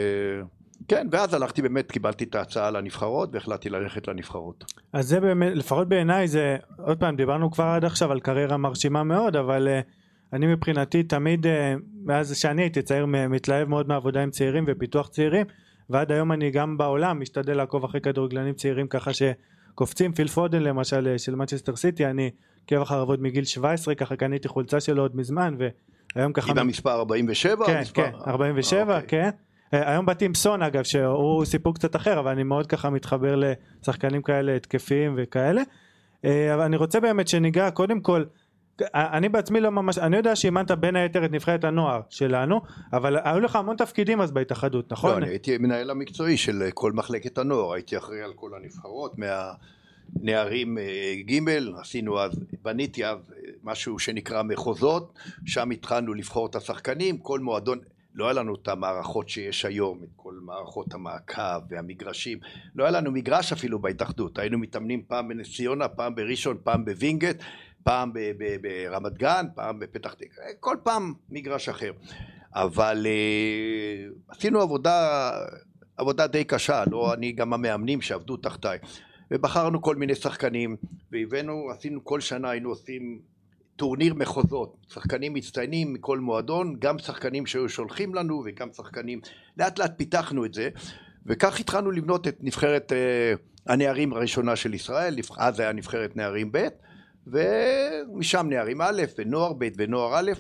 כן, 0.88 1.08
ואז 1.12 1.34
הלכתי 1.34 1.62
באמת, 1.62 1.92
קיבלתי 1.92 2.24
את 2.24 2.36
ההצעה 2.36 2.72
לנבחרות, 2.72 3.30
והחלטתי 3.34 3.70
ללכת 3.70 4.08
לנבחרות. 4.08 4.64
אז 4.94 5.08
זה 5.08 5.20
באמת, 5.20 5.52
לפחות 5.56 5.90
בעיניי 5.90 6.28
זה, 6.28 6.58
עוד 6.78 7.00
פעם, 7.00 7.16
דיברנו 7.16 7.52
כבר 7.52 7.64
עד 7.64 7.86
עכשיו 7.86 8.12
על 8.12 8.20
קריירה 8.20 8.58
מרשימה 8.58 9.04
מאוד, 9.04 9.36
אבל 9.36 9.68
uh, 9.68 9.86
אני 10.34 10.48
מבחינתי 10.48 11.04
תמיד, 11.04 11.46
uh, 11.46 11.50
מאז 12.06 12.38
שאני 12.38 12.62
הייתי 12.62 12.82
צעיר, 12.82 13.06
מתלהב 13.06 13.68
מאוד 13.68 13.88
מעבודה 13.88 14.24
עם 14.24 14.32
צעירים 14.32 14.66
ופיתוח 14.68 15.08
צעירים, 15.08 15.46
ועד 15.92 16.12
היום 16.12 16.32
אני 16.32 16.52
גם 16.52 16.78
בעולם 16.78 17.20
משתדל 17.20 17.58
לעקוב 17.58 17.84
אחרי 17.84 18.02
כדורגלנים 18.02 18.54
צעירים 18.54 18.88
ככה 18.88 19.12
שקופצים, 19.14 20.14
פיל 20.14 20.28
פודן 20.28 20.64
למשל 20.64 21.08
אה, 21.08 21.18
של 21.18 21.36
מנצ'סטר 21.36 21.76
סיטי, 21.76 22.06
אני 22.06 22.30
עוקב 22.62 22.82
אחריו 22.82 23.08
עוד 23.08 23.22
מגיל 23.22 23.44
17, 23.44 23.96
ככה 23.96 24.16
קניתי 24.16 24.48
חולצה 24.48 24.80
שלו 24.80 25.02
עוד 25.02 25.16
מזמן, 25.16 25.56
והיום 26.16 26.34
ככה... 26.34 26.52
עם 26.52 26.58
המספר 26.58 26.92
47? 26.92 27.66
כן, 27.66 27.78
המספר... 27.78 28.12
כן, 28.12 28.12
47, 28.28 28.94
אה, 28.94 29.02
אוקיי. 29.02 29.22
כן. 29.22 29.30
אה, 29.74 29.92
היום 29.92 30.06
באתי 30.06 30.26
עם 30.26 30.34
סון 30.34 30.62
אגב, 30.62 30.84
שהוא 30.84 31.46
סיפור 31.46 31.74
קצת 31.74 31.96
אחר, 31.96 32.20
אבל 32.20 32.32
אני 32.32 32.44
מאוד 32.44 32.68
ככה 32.68 32.90
מתחבר 32.90 33.36
לשחקנים 33.36 34.22
כאלה 34.22 34.56
התקפיים 34.56 35.14
וכאלה. 35.18 35.62
אה, 36.26 36.54
אבל 36.54 36.64
אני 36.64 36.78
רוצה 36.78 37.00
באמת 37.00 37.28
שניגע 37.28 37.72
קודם 37.72 38.02
כל, 38.02 38.24
אני 38.94 39.30
בעצמי 39.30 39.60
לא 39.60 39.70
ממש, 39.70 39.98
אני 39.98 40.18
יודע 40.18 40.36
שאימנת 40.36 40.72
בין 40.72 40.96
היתר 40.96 41.26
את 41.26 41.32
נבחרת 41.32 41.64
הנוער 41.64 42.02
שלנו, 42.10 42.62
אבל 42.94 43.18
היו 43.24 43.40
לך 43.40 43.56
המון 43.56 43.76
תפקידים 43.76 44.22
אז 44.22 44.32
בהתאחדות, 44.32 44.92
נכון? 44.92 45.12
לא, 45.12 45.18
אני 45.18 45.30
הייתי 45.30 45.58
מנהל 45.58 45.90
המקצועי 45.90 46.38
של 46.38 46.70
כל 46.74 46.92
מחלקת 46.92 47.38
הנוער, 47.38 47.74
הייתי 47.74 47.98
אחראי 47.98 48.22
על 48.22 48.34
כל 48.34 48.52
הנבחרות, 48.56 49.16
מהנערים 49.18 50.78
אה, 50.78 51.16
ג', 51.28 51.40
עשינו 51.80 52.20
אז, 52.20 52.32
בניתי 52.62 53.06
אז 53.06 53.18
משהו 53.64 54.00
שנקרא 54.00 54.44
מחוזות, 54.44 55.20
שם 55.46 55.72
התחלנו 55.72 56.14
לבחור 56.14 56.48
את 56.48 56.56
השחקנים, 56.56 57.18
כל 57.18 57.40
מועדון, 57.40 57.80
לא 58.16 58.26
היה 58.26 58.34
לנו 58.34 58.56
את 58.56 58.68
המערכות 58.68 59.30
שיש 59.30 59.66
היום, 59.66 60.04
את 60.04 60.10
כל 60.16 60.34
מערכות 60.42 60.94
המעקב 60.94 61.60
והמגרשים, 61.70 62.38
לא 62.76 62.84
היה 62.84 62.92
לנו 62.92 63.12
מגרש 63.12 63.52
אפילו 63.52 63.80
בהתאחדות, 63.80 64.40
היינו 64.40 64.58
מתאמנים 64.58 65.02
פעם 65.08 65.28
בנס 65.28 65.56
ציונה, 65.56 65.88
פעם 65.88 66.16
בראשון, 66.16 66.58
פעם 66.64 66.86
בווינגייט, 66.86 67.38
פעם 67.84 68.12
ברמת 68.62 69.14
גן, 69.14 69.46
פעם 69.56 69.80
בפתח 69.80 70.14
תקווה, 70.14 70.46
כל 70.60 70.78
פעם 70.84 71.14
מגרש 71.30 71.70
אחר. 71.70 71.92
אבל 72.56 73.06
אה, 73.06 74.32
עשינו 74.36 74.62
עבודה, 74.62 75.32
עבודה 75.98 76.28
די 76.28 76.44
קשה, 76.44 76.84
לא 76.92 77.14
אני, 77.14 77.32
גם 77.32 77.54
המאמנים 77.54 78.02
שעבדו 78.02 78.38
תחתיי. 78.38 78.78
ובחרנו 79.32 79.82
כל 79.82 79.96
מיני 79.96 80.16
שחקנים, 80.16 80.76
והבאנו, 81.12 81.70
עשינו 81.72 82.06
כל 82.06 82.20
שנה, 82.20 82.50
היינו 82.50 82.70
עושים 82.70 83.20
טורניר 83.76 84.14
מחוזות, 84.14 84.78
שחקנים 84.90 85.34
מצטיינים 85.34 85.94
מכל 85.94 86.20
מועדון, 86.20 86.76
גם 86.80 87.00
שחקנים 87.00 87.46
שהיו 87.46 87.70
שולחים 87.70 88.16
לנו 88.16 88.44
וגם 88.46 88.72
שחקנים, 88.72 89.22
לאט 89.58 89.80
לאט 89.80 89.92
פיתחנו 89.98 90.46
את 90.46 90.54
זה 90.54 90.70
וכך 91.26 91.60
התחלנו 91.60 91.92
לבנות 91.92 92.28
את 92.28 92.38
נבחרת 92.40 92.94
אה, 92.94 93.34
הנערים 93.68 94.14
הראשונה 94.14 94.56
של 94.56 94.74
ישראל, 94.74 95.16
אז 95.38 95.60
היה 95.60 95.72
נבחרת 95.72 96.16
נערים 96.16 96.52
ב' 96.52 96.68
ומשם 97.28 98.48
נערים 98.50 98.82
א' 98.82 99.02
ונוער 99.18 99.54
ב' 99.54 99.68
ונוער 99.78 100.16
א' 100.16 100.32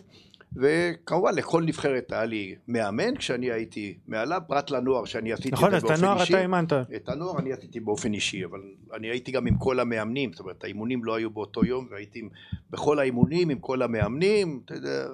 וכמובן 0.55 1.35
לכל 1.35 1.63
נבחרת 1.63 2.11
היה 2.11 2.25
לי 2.25 2.55
מאמן 2.67 3.15
כשאני 3.15 3.51
הייתי 3.51 3.97
מעליו, 4.07 4.41
פרט 4.47 4.71
לנוער 4.71 5.05
שאני 5.05 5.33
עשיתי 5.33 5.51
נכון, 5.51 5.75
את 5.75 5.81
זה 5.81 5.87
באופן 5.87 5.93
אישי. 5.93 6.05
נכון, 6.05 6.17
אז 6.17 6.27
את 6.27 6.33
הנוער 6.33 6.41
אתה 6.41 6.41
אימנת. 6.41 6.73
את 6.95 7.09
הנוער 7.09 7.39
אני 7.39 7.53
עשיתי 7.53 7.79
באופן 7.79 8.13
אישי, 8.13 8.45
אבל 8.45 8.59
אני 8.93 9.07
הייתי 9.07 9.31
גם 9.31 9.47
עם 9.47 9.57
כל 9.57 9.79
המאמנים, 9.79 10.33
זאת 10.33 10.39
אומרת 10.39 10.63
האימונים 10.63 11.03
לא 11.03 11.15
היו 11.15 11.29
באותו 11.29 11.65
יום, 11.65 11.87
והייתי 11.91 12.21
בכל 12.69 12.99
האימונים 12.99 13.49
עם 13.49 13.59
כל 13.59 13.81
המאמנים, 13.81 14.59
אתה 14.65 14.75
יודע, 14.75 15.07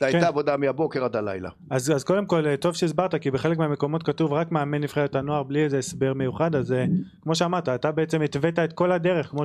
זו 0.00 0.06
הייתה 0.06 0.20
כן. 0.20 0.26
עבודה 0.26 0.56
מהבוקר 0.56 1.04
עד 1.04 1.16
הלילה. 1.16 1.50
אז, 1.70 1.90
אז 1.90 2.04
קודם 2.04 2.26
כל 2.26 2.56
טוב 2.56 2.74
שהסברת 2.74 3.14
כי 3.14 3.30
בחלק 3.30 3.58
מהמקומות 3.58 4.02
כתוב 4.02 4.32
רק 4.32 4.52
מאמן 4.52 4.80
נבחרת 4.80 5.14
הנוער 5.14 5.42
בלי 5.42 5.64
איזה 5.64 5.78
הסבר 5.78 6.14
מיוחד 6.14 6.54
אז 6.54 6.72
אה, 6.72 6.84
כמו 7.22 7.34
שאמרת 7.34 7.68
אתה 7.68 7.92
בעצם 7.92 8.22
התווית 8.22 8.58
את 8.58 8.72
כל 8.72 8.92
הדרך 8.92 9.26
כמו 9.26 9.42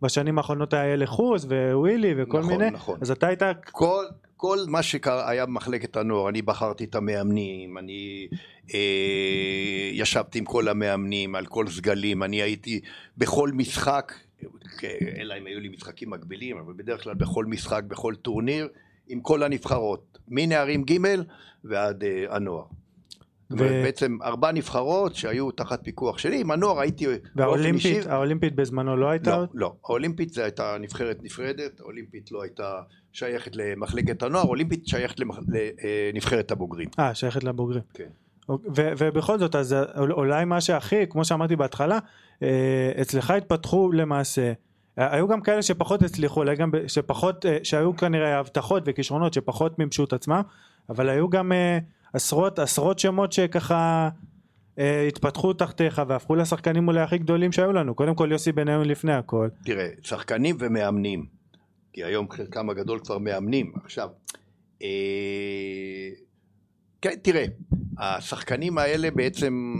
שבשנים 0.00 0.38
האחרונות 0.38 0.72
היה 0.72 0.96
לחוס 0.96 1.44
ווילי 1.72 2.14
וכל 2.16 2.38
נכון, 2.38 2.52
מיני 2.52 2.70
נכון. 2.70 2.98
אז 3.02 3.10
אתה 3.10 3.26
היית 3.26 3.42
כל, 3.70 4.04
כל 4.36 4.58
מה 4.68 4.82
שהיה 4.82 5.46
במחלקת 5.46 5.96
הנוער, 5.96 6.28
אני 6.28 6.42
בחרתי 6.42 6.84
את 6.84 6.94
המאמנים, 6.94 7.78
אני 7.78 8.28
אה, 8.74 9.90
ישבתי 9.92 10.38
עם 10.38 10.44
כל 10.44 10.68
המאמנים 10.68 11.34
על 11.34 11.46
כל 11.46 11.68
סגלים, 11.68 12.22
אני 12.22 12.42
הייתי 12.42 12.80
בכל 13.18 13.50
משחק, 13.52 14.12
אלא 15.18 15.34
אם 15.38 15.46
היו 15.46 15.60
לי 15.60 15.68
משחקים 15.68 16.10
מקבילים, 16.10 16.58
אבל 16.58 16.72
בדרך 16.76 17.02
כלל 17.02 17.14
בכל 17.14 17.44
משחק, 17.44 17.82
בכל 17.88 18.14
טורניר, 18.14 18.68
עם 19.08 19.20
כל 19.20 19.42
הנבחרות, 19.42 20.18
מנערים 20.28 20.84
ג' 20.84 20.98
ועד 21.64 22.04
אה, 22.04 22.24
הנוער. 22.30 22.64
ו... 23.58 23.82
בעצם 23.84 24.18
ארבע 24.22 24.52
נבחרות 24.52 25.14
שהיו 25.14 25.50
תחת 25.50 25.84
פיקוח 25.84 26.18
שלי, 26.18 26.40
עם 26.40 26.50
הנוער 26.50 26.80
הייתי. 26.80 27.06
והאולימפית 27.36 28.54
בזמנו 28.54 28.96
לא 28.96 29.10
הייתה? 29.10 29.36
לא, 29.36 29.44
לא. 29.54 29.72
האולימפית 29.84 30.30
זו 30.30 30.42
הייתה 30.42 30.76
נבחרת 30.80 31.18
נפרדת, 31.22 31.80
האולימפית 31.80 32.32
לא 32.32 32.42
הייתה 32.42 32.80
שייכת 33.12 33.56
למחלקת 33.56 34.22
הנוער, 34.22 34.44
האולימפית 34.44 34.86
שייכת 34.86 35.20
לנבחרת 35.20 36.50
אה, 36.50 36.56
הבוגרים. 36.56 36.88
אה, 36.98 37.14
שייכת 37.14 37.44
לבוגרים. 37.44 37.82
כן. 37.94 38.08
ו- 38.48 38.92
ובכל 38.98 39.38
זאת, 39.38 39.54
אז 39.54 39.76
אולי 39.96 40.44
מה 40.44 40.60
שהכי, 40.60 41.06
כמו 41.10 41.24
שאמרתי 41.24 41.56
בהתחלה, 41.56 41.98
אה, 42.42 42.92
אצלך 43.00 43.30
התפתחו 43.30 43.92
למעשה, 43.92 44.52
היו 44.96 45.28
גם 45.28 45.40
כאלה 45.40 45.62
שפחות 45.62 46.02
הצליחו, 46.02 46.40
אולי 46.40 46.56
גם 46.56 46.70
שפחות, 46.86 47.46
אה, 47.46 47.58
שהיו 47.62 47.96
כנראה 47.96 48.38
הבטחות 48.38 48.82
וכישרונות 48.86 49.32
שפחות 49.32 49.78
מימשו 49.78 50.04
את 50.04 50.12
עצמם, 50.12 50.42
אבל 50.88 51.08
היו 51.08 51.28
גם 51.28 51.52
עשרות 52.14 52.58
עשרות 52.58 52.98
שמות 52.98 53.32
שככה 53.32 54.08
אה, 54.78 55.06
התפתחו 55.08 55.52
תחתיך 55.52 56.02
והפכו 56.08 56.34
לשחקנים 56.34 56.88
אולי 56.88 57.00
הכי 57.00 57.18
גדולים 57.18 57.52
שהיו 57.52 57.72
לנו. 57.72 57.94
קודם 57.94 58.14
כל 58.14 58.28
יוסי 58.32 58.52
בניון 58.52 58.88
לפני 58.88 59.12
הכל. 59.12 59.48
תראה 59.64 59.88
שחקנים 60.02 60.56
ומאמנים. 60.58 61.26
כי 61.92 62.04
היום 62.04 62.30
חלקם 62.30 62.70
הגדול 62.70 62.98
כבר 62.98 63.18
מאמנים. 63.18 63.72
עכשיו 63.84 64.08
אה, 64.82 64.88
כן 67.02 67.14
תראה 67.22 67.44
השחקנים 67.98 68.78
האלה 68.78 69.10
בעצם 69.10 69.74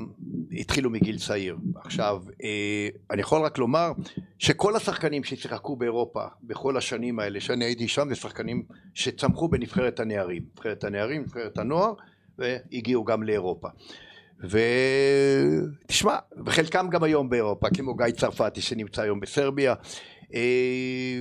התחילו 0.52 0.90
מגיל 0.90 1.18
צעיר. 1.18 1.56
עכשיו 1.76 2.22
אה, 2.44 2.88
אני 3.10 3.20
יכול 3.20 3.42
רק 3.42 3.58
לומר 3.58 3.92
שכל 4.38 4.76
השחקנים 4.76 5.24
ששיחקו 5.24 5.76
באירופה 5.76 6.24
בכל 6.42 6.76
השנים 6.76 7.18
האלה 7.18 7.40
שאני 7.40 7.64
הייתי 7.64 7.88
שם 7.88 8.08
זה 8.08 8.14
שחקנים 8.14 8.62
שצמחו 8.94 9.48
בנבחרת 9.48 10.00
הנערים. 10.00 10.42
נבחרת 10.52 10.84
הנערים 10.84 11.22
נבחרת 11.22 11.58
הנוער 11.58 11.94
והגיעו 12.38 13.04
גם 13.04 13.22
לאירופה. 13.22 13.68
ותשמע, 14.40 16.16
וחלקם 16.46 16.88
גם 16.90 17.02
היום 17.02 17.28
באירופה, 17.28 17.66
כמו 17.76 17.94
גיא 17.94 18.10
צרפתי 18.10 18.60
שנמצא 18.60 19.02
היום 19.02 19.20
בסרביה, 19.20 19.74
אה, 20.34 21.20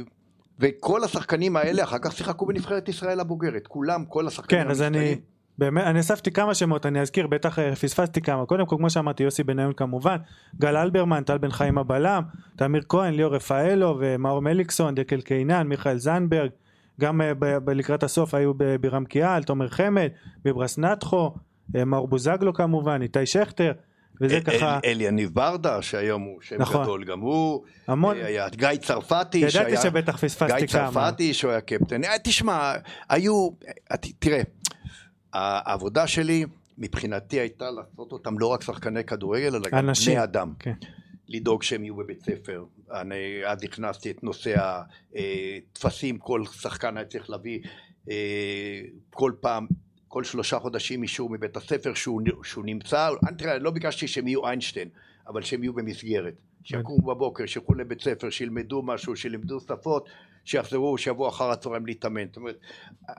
וכל 0.60 1.04
השחקנים 1.04 1.56
האלה 1.56 1.84
אחר 1.84 1.98
כך 2.02 2.12
שיחקו 2.12 2.46
בנבחרת 2.46 2.90
ישראל 2.90 3.20
הבוגרת, 3.20 3.68
כולם, 3.68 4.06
כל 4.06 4.28
השחקנים 4.28 4.64
כן, 4.64 4.70
אז 4.70 4.82
אני... 4.82 5.16
באמת, 5.58 5.84
אני 5.84 6.00
אספתי 6.00 6.32
כמה 6.32 6.54
שמות, 6.54 6.86
אני 6.86 7.02
אזכיר, 7.02 7.28
בטח 7.28 7.60
אה, 7.60 7.76
פספסתי 7.76 8.22
כמה. 8.22 8.46
קודם 8.46 8.66
כל, 8.66 8.76
כמו 8.78 8.90
שאמרתי, 8.90 9.24
יוסי 9.24 9.44
בניון 9.44 9.74
כמובן, 9.74 10.18
גל 10.60 10.78
אלברמן, 10.78 11.24
טל 11.24 11.38
בן 11.38 11.52
חיים 11.52 11.78
הבלם, 11.78 12.24
תמיר 12.56 12.84
כהן, 12.90 13.14
ליאור 13.14 13.36
רפאלו 13.36 13.98
ומאור 14.00 14.40
מליקסון, 14.40 14.96
דקל 14.96 15.22
קינן, 15.22 15.68
מיכאל 15.68 15.98
זנדברג, 15.98 16.50
גם 17.00 17.22
אה, 17.22 17.32
לקראת 17.76 18.04
הסוף 18.04 18.34
היו 18.34 18.54
בירם 18.82 19.06
קיאל, 19.06 19.44
תומר 19.44 19.70
חמד, 19.70 20.08
ביברס 20.44 20.78
נטחו, 20.78 21.32
אה, 21.76 21.86
מאור 21.86 22.08
בוזגלו 22.08 22.54
כמובן, 22.54 23.02
איתי 23.02 23.26
שכטר, 23.26 23.72
וזה 24.22 24.36
אל, 24.36 24.42
ככה... 24.42 24.80
אל, 24.86 25.02
יניב 25.02 25.30
ברדה, 25.34 25.82
שהיום 25.82 26.22
הוא 26.22 26.42
שם 26.42 26.56
נכון. 26.60 26.84
גדול 26.84 27.04
גם 27.04 27.20
הוא. 27.20 27.64
המון. 27.88 28.18
אה, 28.18 28.26
היה 28.26 28.50
גיא 28.50 28.70
צרפתי, 28.82 29.38
ידעתי 29.38 29.52
שהיה... 29.52 29.82
שבטח 29.82 30.18
פספסתי 30.18 30.48
כמה. 30.48 30.60
גיא 30.60 30.68
צרפתי, 30.68 31.34
שהוא 31.34 31.52
היה 31.52 31.62
קפטן. 31.62 32.02
תשמע, 32.24 32.74
היו... 33.10 33.50
תראה, 34.20 34.42
העבודה 35.34 36.08
שלי, 36.08 36.46
מבחינתי 36.78 37.40
הייתה 37.40 37.66
לעשות 37.72 38.12
אותם 38.12 38.40
לא 38.40 38.48
רק 38.48 38.62
שחקני 38.62 39.04
כדורגל, 39.04 39.56
אלא 39.56 39.70
גם 39.70 39.90
בני 40.06 40.24
אדם. 40.24 40.54
כן. 40.60 40.74
לדאוג 41.34 41.64
שהם 41.64 41.84
יהיו 41.84 41.96
בבית 41.96 42.22
ספר. 42.22 42.66
אני 42.92 43.46
אז 43.46 43.64
הכנסתי 43.64 44.12
את 44.12 44.24
נושא 44.24 44.56
הטפסים, 45.16 46.18
כל 46.18 46.46
שחקן 46.46 46.98
היה 46.98 47.06
צריך 47.06 47.30
להביא 47.30 47.60
אה, 48.10 48.82
כל 49.10 49.32
פעם, 49.40 49.68
כל 50.08 50.24
שלושה 50.24 50.60
חודשים 50.60 51.04
אישור 51.04 51.30
מבית 51.30 51.58
הספר 51.58 51.94
שהוא, 51.94 52.22
שהוא 52.44 52.66
נמצא, 52.66 53.10
אני 53.28 53.64
לא 53.64 53.72
ביקשתי 53.72 54.08
שהם 54.08 54.28
יהיו 54.28 54.48
איינשטיין, 54.48 54.90
אבל 55.28 55.42
שהם 55.42 55.64
יהיו 55.64 55.74
במסגרת. 55.74 56.34
שיקומו 56.64 57.08
בבוקר, 57.08 57.46
שילכו 57.46 57.74
לבית 57.74 58.02
ספר, 58.02 58.30
שילמדו 58.30 58.82
משהו, 58.82 59.16
שילמדו 59.16 59.60
שפות, 59.60 60.10
שיחזרו, 60.46 60.98
שיבואו 60.98 61.30
אחר 61.30 61.52
הצהריים 61.52 61.86
להתאמן. 61.86 62.26
זאת 62.28 62.38
אומרת, 62.38 62.58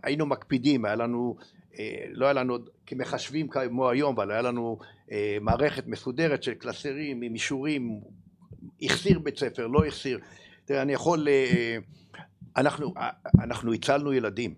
היינו 0.03 0.27
מקפידים, 0.27 0.85
היה 0.85 0.95
לנו, 0.95 1.37
אה, 1.79 2.05
לא 2.13 2.27
היה 2.27 2.33
לנו 2.33 2.59
כמחשבים 2.87 3.49
כמו 3.49 3.91
היום, 3.91 4.15
אבל 4.15 4.31
היה 4.31 4.43
לנו 4.43 4.79
אה, 5.13 5.39
מערכת 5.41 5.87
מסודרת 5.87 6.43
של 6.43 6.55
קלסרים 6.55 7.23
עם 7.23 7.35
אישורים, 7.35 8.01
החסיר 8.83 9.19
בית 9.19 9.39
ספר, 9.39 9.67
לא 9.67 9.87
החסיר. 9.87 10.19
תראה, 10.65 10.83
אני 10.83 10.93
יכול, 10.93 11.29
אה, 11.29 11.77
אנחנו, 12.57 12.95
אנחנו 13.43 13.73
הצלנו 13.73 14.13
ילדים. 14.13 14.55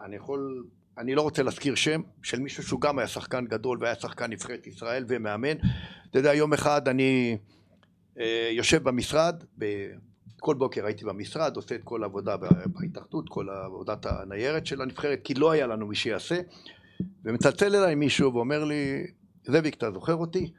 אני 0.00 0.16
יכול 0.16 0.64
אני 0.98 1.14
לא 1.14 1.22
רוצה 1.22 1.42
להזכיר 1.42 1.74
שם 1.74 2.00
של 2.22 2.40
מישהו 2.40 2.62
שהוא 2.62 2.80
גם 2.80 2.98
היה 2.98 3.08
שחקן 3.08 3.44
גדול 3.44 3.78
והיה 3.80 3.94
שחקן 3.94 4.30
נבחרת 4.32 4.66
ישראל 4.66 5.04
ומאמן. 5.08 5.56
אתה 6.10 6.18
יודע, 6.18 6.34
יום 6.34 6.52
אחד 6.52 6.88
אני 6.88 7.38
יושב 8.50 8.82
במשרד. 8.82 9.44
כל 10.40 10.54
בוקר 10.54 10.86
הייתי 10.86 11.04
במשרד, 11.04 11.56
עושה 11.56 11.74
את 11.74 11.80
כל 11.84 12.02
העבודה 12.02 12.36
בהתאחדות, 12.66 13.28
כל 13.28 13.48
עבודת 13.50 14.06
הניירת 14.06 14.66
של 14.66 14.82
הנבחרת, 14.82 15.20
כי 15.24 15.34
לא 15.34 15.50
היה 15.50 15.66
לנו 15.66 15.86
מי 15.86 15.94
שיעשה, 15.94 16.40
ומצלצל 17.24 17.76
אליי 17.76 17.94
מישהו 17.94 18.34
ואומר 18.34 18.64
לי, 18.64 19.06
זאביק, 19.44 19.74
אתה 19.74 19.90
זוכר 19.90 20.14
אותי? 20.14 20.52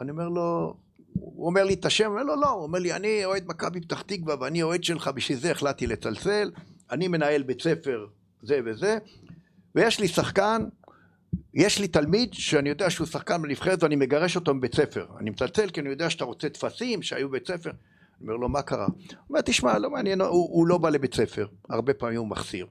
אני 0.00 0.10
אומר 0.10 0.28
לו, 0.28 0.76
הוא 1.12 1.46
אומר 1.46 1.64
לי 1.64 1.74
את 1.74 1.84
השם, 1.84 2.04
הוא 2.04 2.12
אומר 2.12 2.22
לו, 2.22 2.40
לא, 2.40 2.50
הוא 2.50 2.62
אומר 2.62 2.78
לי, 2.78 2.92
אני 2.92 3.24
אוהד 3.24 3.44
מכבי 3.46 3.80
פתח 3.80 4.02
תקווה 4.02 4.34
ואני 4.40 4.62
אוהד 4.62 4.84
שלך, 4.84 5.08
בשביל 5.08 5.38
זה 5.38 5.50
החלטתי 5.50 5.86
לצלצל, 5.86 6.50
אני 6.90 7.08
מנהל 7.08 7.42
בית 7.42 7.62
ספר 7.62 8.06
זה 8.42 8.60
וזה, 8.64 8.98
ויש 9.74 10.00
לי 10.00 10.08
שחקן, 10.08 10.62
יש 11.54 11.78
לי 11.78 11.88
תלמיד 11.88 12.34
שאני 12.34 12.68
יודע 12.68 12.90
שהוא 12.90 13.06
שחקן 13.06 13.42
בנבחרת 13.42 13.82
ואני 13.82 13.96
מגרש 13.96 14.36
אותו 14.36 14.54
מבית 14.54 14.74
ספר. 14.74 15.06
אני 15.20 15.30
מצלצל 15.30 15.70
כי 15.70 15.80
אני 15.80 15.88
יודע 15.88 16.10
שאתה 16.10 16.24
רוצה 16.24 16.48
טפסים 16.48 17.02
שהיו 17.02 17.28
בבית 17.28 17.46
ספר. 17.46 17.70
אני 17.70 18.28
אומר 18.28 18.36
לו, 18.36 18.48
מה 18.48 18.62
קרה? 18.62 18.86
הוא 18.86 18.94
אומר, 19.28 19.40
תשמע, 19.40 19.78
לא 19.78 19.90
מעניין, 19.90 20.20
הוא, 20.20 20.30
הוא 20.30 20.66
לא 20.66 20.78
בא 20.78 20.88
לבית 20.88 21.14
ספר, 21.14 21.46
הרבה 21.68 21.94
פעמים 21.94 22.18
הוא 22.18 22.28
מחסיר. 22.28 22.66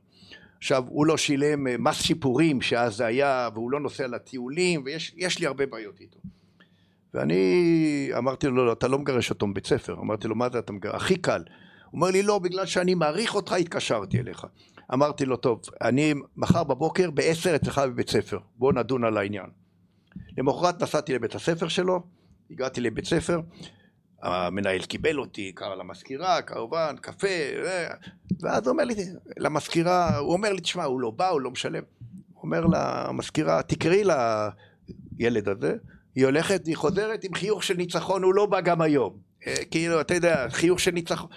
עכשיו, 0.57 0.83
הוא 0.87 1.05
לא 1.05 1.17
שילם 1.17 1.67
אה, 1.67 1.75
מס 1.79 2.01
שיפורים 2.01 2.61
שאז 2.61 2.95
זה 2.95 3.05
היה, 3.05 3.49
והוא 3.53 3.71
לא 3.71 3.79
נוסע 3.79 4.07
לטיולים, 4.07 4.83
ויש 4.85 5.39
לי 5.39 5.45
הרבה 5.45 5.65
בעיות 5.65 6.01
איתו. 6.01 6.19
ואני 7.13 8.09
אמרתי 8.17 8.47
לו, 8.47 8.65
לא, 8.65 8.73
אתה 8.73 8.87
לא 8.87 8.99
מגרש 8.99 9.29
אותו 9.29 9.47
מבית 9.47 9.65
ספר. 9.65 9.93
אמרתי 9.93 10.27
לו, 10.27 10.35
מה 10.35 10.49
זה 10.49 10.59
אתה 10.59 10.73
מגרש? 10.73 10.95
הכי 10.95 11.15
קל. 11.15 11.43
הוא 11.85 12.01
אומר 12.01 12.11
לי, 12.11 12.23
לא, 12.23 12.39
בגלל 12.39 12.65
שאני 12.65 12.95
מעריך 12.95 13.35
אותך, 13.35 13.51
התקשרתי 13.51 14.19
אליך. 14.19 14.45
אמרתי 14.93 15.25
לו, 15.25 15.37
טוב, 15.37 15.61
אני 15.81 16.13
מחר 16.37 16.63
בבוקר 16.63 17.11
בעשר 17.11 17.55
אצלך 17.55 17.79
בבית 17.79 18.09
ספר, 18.09 18.39
בוא 18.55 18.73
נדון 18.73 19.03
על 19.03 19.17
העניין. 19.17 19.49
למחרת 20.37 20.83
נסעתי 20.83 21.13
לבית 21.13 21.35
הספר 21.35 21.67
שלו, 21.67 22.03
הגעתי 22.51 22.81
לבית 22.81 23.05
ספר, 23.05 23.39
המנהל 24.23 24.81
קיבל 24.81 25.19
אותי, 25.19 25.51
קרא 25.55 25.75
למזכירה, 25.75 26.41
כמובן, 26.41 26.95
קפה, 27.01 27.27
אה, 27.27 27.87
ואז 28.39 28.67
הוא 28.67 28.73
אומר 28.73 28.83
לי, 28.83 28.95
למזכירה, 29.37 30.17
הוא 30.17 30.33
אומר 30.33 30.53
לי, 30.53 30.61
תשמע, 30.61 30.83
הוא 30.83 30.99
לא 30.99 31.11
בא, 31.11 31.29
הוא 31.29 31.41
לא 31.41 31.51
משלם. 31.51 31.83
הוא 32.33 32.43
אומר 32.43 32.65
למזכירה, 32.65 33.61
תקראי 33.63 34.03
לילד 35.19 35.49
הזה, 35.49 35.75
היא 36.15 36.25
הולכת, 36.25 36.65
היא 36.65 36.77
חוזרת 36.77 37.23
עם 37.23 37.33
חיוך 37.33 37.63
של 37.63 37.77
ניצחון, 37.77 38.23
הוא 38.23 38.33
לא 38.33 38.45
בא 38.45 38.61
גם 38.61 38.81
היום. 38.81 39.17
אה, 39.47 39.65
כאילו, 39.71 40.01
אתה 40.01 40.13
יודע, 40.13 40.49
חיוך 40.49 40.79
של 40.79 40.91
ניצחון. 40.91 41.29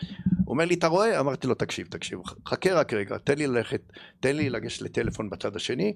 אומר 0.48 0.64
לי, 0.64 0.74
אתה 0.74 0.86
רואה? 0.86 1.20
אמרתי 1.20 1.46
לו, 1.46 1.54
תקשיב, 1.54 1.86
תקשיב, 1.86 2.18
חכה 2.46 2.74
רק 2.74 2.92
רגע, 2.92 3.18
תן 3.18 3.38
לי 3.38 3.46
ללכת, 3.46 3.80
תן 4.20 4.36
לי 4.36 4.50
לגשת 4.50 4.82
לטלפון 4.82 5.30
בצד 5.30 5.56
השני. 5.56 5.94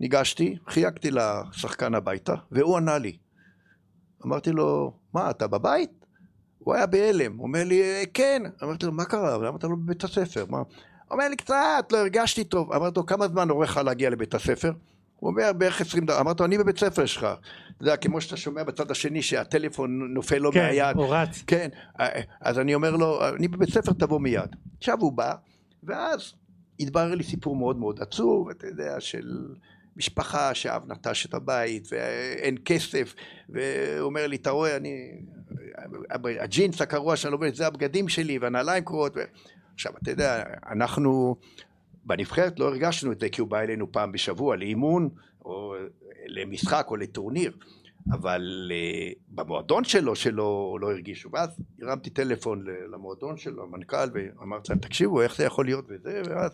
ניגשתי, 0.00 0.56
חייגתי 0.68 1.10
לשחקן 1.10 1.94
הביתה, 1.94 2.34
והוא 2.52 2.76
ענה 2.76 2.98
לי. 2.98 3.16
אמרתי 4.26 4.52
לו, 4.52 4.92
מה, 5.14 5.30
אתה 5.30 5.46
בבית? 5.46 5.90
הוא 6.58 6.74
היה 6.74 6.86
בהלם, 6.86 7.36
הוא 7.36 7.46
אומר 7.46 7.64
לי, 7.64 7.82
כן. 8.14 8.42
אמרתי 8.62 8.86
לו, 8.86 8.92
מה 8.92 9.04
קרה? 9.04 9.38
למה 9.38 9.56
אתה 9.56 9.66
לא 9.66 9.76
בבית 9.76 10.04
הספר? 10.04 10.44
מה? 10.48 10.62
אומר 11.10 11.28
לי, 11.28 11.36
קצת, 11.36 11.86
לא 11.90 11.98
הרגשתי 11.98 12.44
טוב. 12.44 12.72
אמרתי 12.72 13.00
לו, 13.00 13.06
כמה 13.06 13.28
זמן 13.28 13.50
עורך 13.50 13.76
להגיע 13.76 14.10
לבית 14.10 14.34
הספר? 14.34 14.72
הוא 15.20 15.30
אומר 15.30 15.52
בערך 15.52 15.80
עשרים 15.80 16.06
דקות, 16.06 16.20
אמרתי 16.20 16.42
לו 16.42 16.46
אני 16.46 16.58
בבית 16.58 16.78
ספר 16.78 17.06
שלך, 17.06 17.22
אתה 17.24 17.82
יודע 17.82 17.96
כמו 17.96 18.20
שאתה 18.20 18.36
שומע 18.36 18.62
בצד 18.62 18.90
השני 18.90 19.22
שהטלפון 19.22 20.14
נופל 20.14 20.38
לו 20.38 20.52
כן, 20.52 20.66
מהיד, 20.66 20.92
כן, 20.92 20.98
הוא 20.98 21.14
רץ, 21.14 21.42
כן, 21.46 21.68
אז 22.40 22.58
אני 22.58 22.74
אומר 22.74 22.96
לו 22.96 23.28
אני 23.36 23.48
בבית 23.48 23.70
ספר 23.70 23.92
תבוא 23.92 24.20
מיד, 24.20 24.56
עכשיו 24.78 24.98
הוא 25.00 25.12
בא 25.12 25.34
ואז 25.82 26.32
התברר 26.80 27.14
לי 27.14 27.24
סיפור 27.24 27.56
מאוד 27.56 27.78
מאוד 27.78 28.02
עצוב, 28.02 28.50
אתה 28.50 28.66
יודע, 28.66 29.00
של 29.00 29.46
משפחה 29.96 30.54
שאב 30.54 30.82
נטש 30.92 31.26
את 31.26 31.34
הבית 31.34 31.88
ואין 31.92 32.56
כסף 32.64 33.14
והוא 33.48 34.06
אומר 34.06 34.26
לי 34.26 34.36
אתה 34.36 34.50
רואה 34.50 34.76
אני 34.76 35.20
הג'ינס 36.40 36.80
הקרוע 36.80 37.16
שאני 37.16 37.32
לובש 37.32 37.56
זה 37.56 37.66
הבגדים 37.66 38.08
שלי 38.08 38.38
והנעליים 38.38 38.84
קרועות. 38.84 39.12
ו... 39.16 39.20
עכשיו 39.74 39.92
אתה 40.02 40.10
יודע 40.10 40.42
אנחנו 40.70 41.36
בנבחרת 42.08 42.60
לא 42.60 42.64
הרגשנו 42.64 43.12
את 43.12 43.20
זה 43.20 43.28
כי 43.28 43.40
הוא 43.40 43.48
בא 43.48 43.60
אלינו 43.60 43.92
פעם 43.92 44.12
בשבוע 44.12 44.56
לאימון 44.56 45.08
או 45.44 45.74
למשחק 46.26 46.86
או 46.90 46.96
לטורניר. 46.96 47.52
אבל 48.12 48.70
uh, 48.70 49.18
במועדון 49.28 49.84
שלו 49.84 50.16
שלא 50.16 50.78
לא 50.80 50.90
הרגישו. 50.90 51.28
ואז 51.32 51.48
הרמתי 51.82 52.10
טלפון 52.10 52.64
למועדון 52.92 53.36
שלו 53.36 53.62
המנכ"ל 53.62 54.08
ואמרתי 54.14 54.72
להם 54.72 54.78
תקשיבו 54.78 55.22
איך 55.22 55.36
זה 55.36 55.44
יכול 55.44 55.64
להיות? 55.64 55.84
וזה 55.88 56.22
ואז 56.28 56.50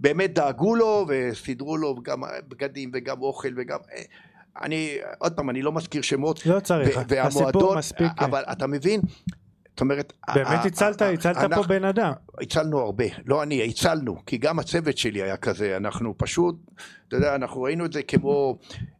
באמת 0.00 0.34
דאגו 0.34 0.76
לו 0.76 1.06
וסידרו 1.08 1.76
לו 1.76 1.94
גם 2.02 2.22
בגדים 2.48 2.90
וגם 2.94 3.22
אוכל 3.22 3.48
וגם 3.56 3.78
אה, 3.92 4.02
אני 4.62 4.98
עוד 5.18 5.32
פעם 5.32 5.50
אני 5.50 5.62
לא 5.62 5.72
מזכיר 5.72 6.02
שמות 6.02 6.46
לא 6.46 6.60
צריך 6.60 6.98
הסיפור 7.20 7.76
מספיק 7.76 8.12
אבל 8.18 8.42
אתה 8.52 8.66
מבין 8.66 9.00
זאת 9.78 9.80
אומרת... 9.80 10.12
באמת 10.34 10.64
הצלת, 10.64 11.02
הצלת 11.02 11.54
פה 11.54 11.62
בן 11.62 11.84
אדם. 11.84 12.12
הצלנו 12.42 12.78
הרבה, 12.78 13.04
לא 13.26 13.42
אני, 13.42 13.68
הצלנו, 13.68 14.16
כי 14.26 14.38
גם 14.38 14.58
הצוות 14.58 14.98
שלי 14.98 15.22
היה 15.22 15.36
כזה, 15.36 15.76
אנחנו 15.76 16.14
פשוט, 16.18 16.56
אתה 17.08 17.16
יודע, 17.16 17.34
אנחנו 17.34 17.62
ראינו 17.62 17.84
את 17.84 17.92
זה 17.92 18.02
כמו 18.02 18.58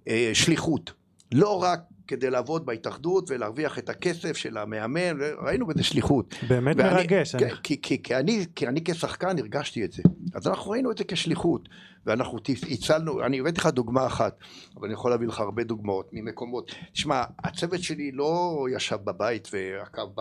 אה, 0.09 0.31
שליחות. 0.33 0.93
לא 1.33 1.63
רק 1.63 1.81
כדי 2.09 2.31
לעבוד 2.31 2.67
בהתאחדות 2.67 3.31
ולהרוויח 3.31 3.79
את 3.79 3.89
הכסף 3.89 4.37
של 4.37 4.57
המאמן, 4.57 5.19
ראינו 5.43 5.67
בזה 5.67 5.83
שליחות. 5.83 6.35
באמת 6.49 6.77
ואני, 6.77 6.95
מרגש. 6.95 7.37
כן, 7.37 7.49
כי, 7.63 7.83
כי, 7.83 8.03
כי, 8.03 8.17
אני, 8.17 8.47
כי 8.57 8.69
אני 8.69 8.85
כשחקן 8.85 9.39
הרגשתי 9.39 9.85
את 9.85 9.93
זה. 9.93 10.03
אז 10.35 10.47
אנחנו 10.47 10.71
ראינו 10.71 10.91
את 10.91 10.99
זה 10.99 11.05
כשליחות, 11.05 11.69
ואנחנו 12.07 12.39
הצלנו, 12.71 13.25
אני 13.25 13.41
הבאתי 13.41 13.61
לך 13.61 13.67
דוגמה 13.67 14.07
אחת, 14.07 14.39
אבל 14.77 14.85
אני 14.85 14.95
יכול 14.95 15.11
להביא 15.11 15.29
לך 15.29 15.41
הרבה 15.41 15.65
דוגמאות 15.65 16.11
ממקומות. 16.13 16.71
תשמע, 16.93 17.23
הצוות 17.45 17.83
שלי 17.83 18.13
לא 18.13 18.67
ישב 18.77 18.97
בבית 19.05 19.49
ועקב 19.53 20.21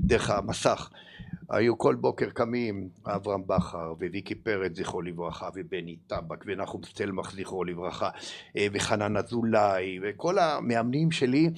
דרך 0.00 0.30
המסך. 0.30 0.90
היו 1.50 1.78
כל 1.78 1.94
בוקר 1.94 2.30
קמים 2.30 2.88
אברהם 3.06 3.46
בכר 3.46 3.94
וויקי 3.98 4.34
פרץ 4.34 4.76
זכרו 4.76 5.02
לברכה 5.02 5.48
ובני 5.54 5.96
טבק 6.06 6.44
ונחום 6.46 6.80
סטלמך 6.84 7.32
זכרו 7.32 7.64
לברכה 7.64 8.10
אה, 8.56 8.66
וחנן 8.72 9.16
אזולאי 9.16 9.98
וכל 10.02 10.38
המאמנים 10.38 11.10
שלי 11.10 11.50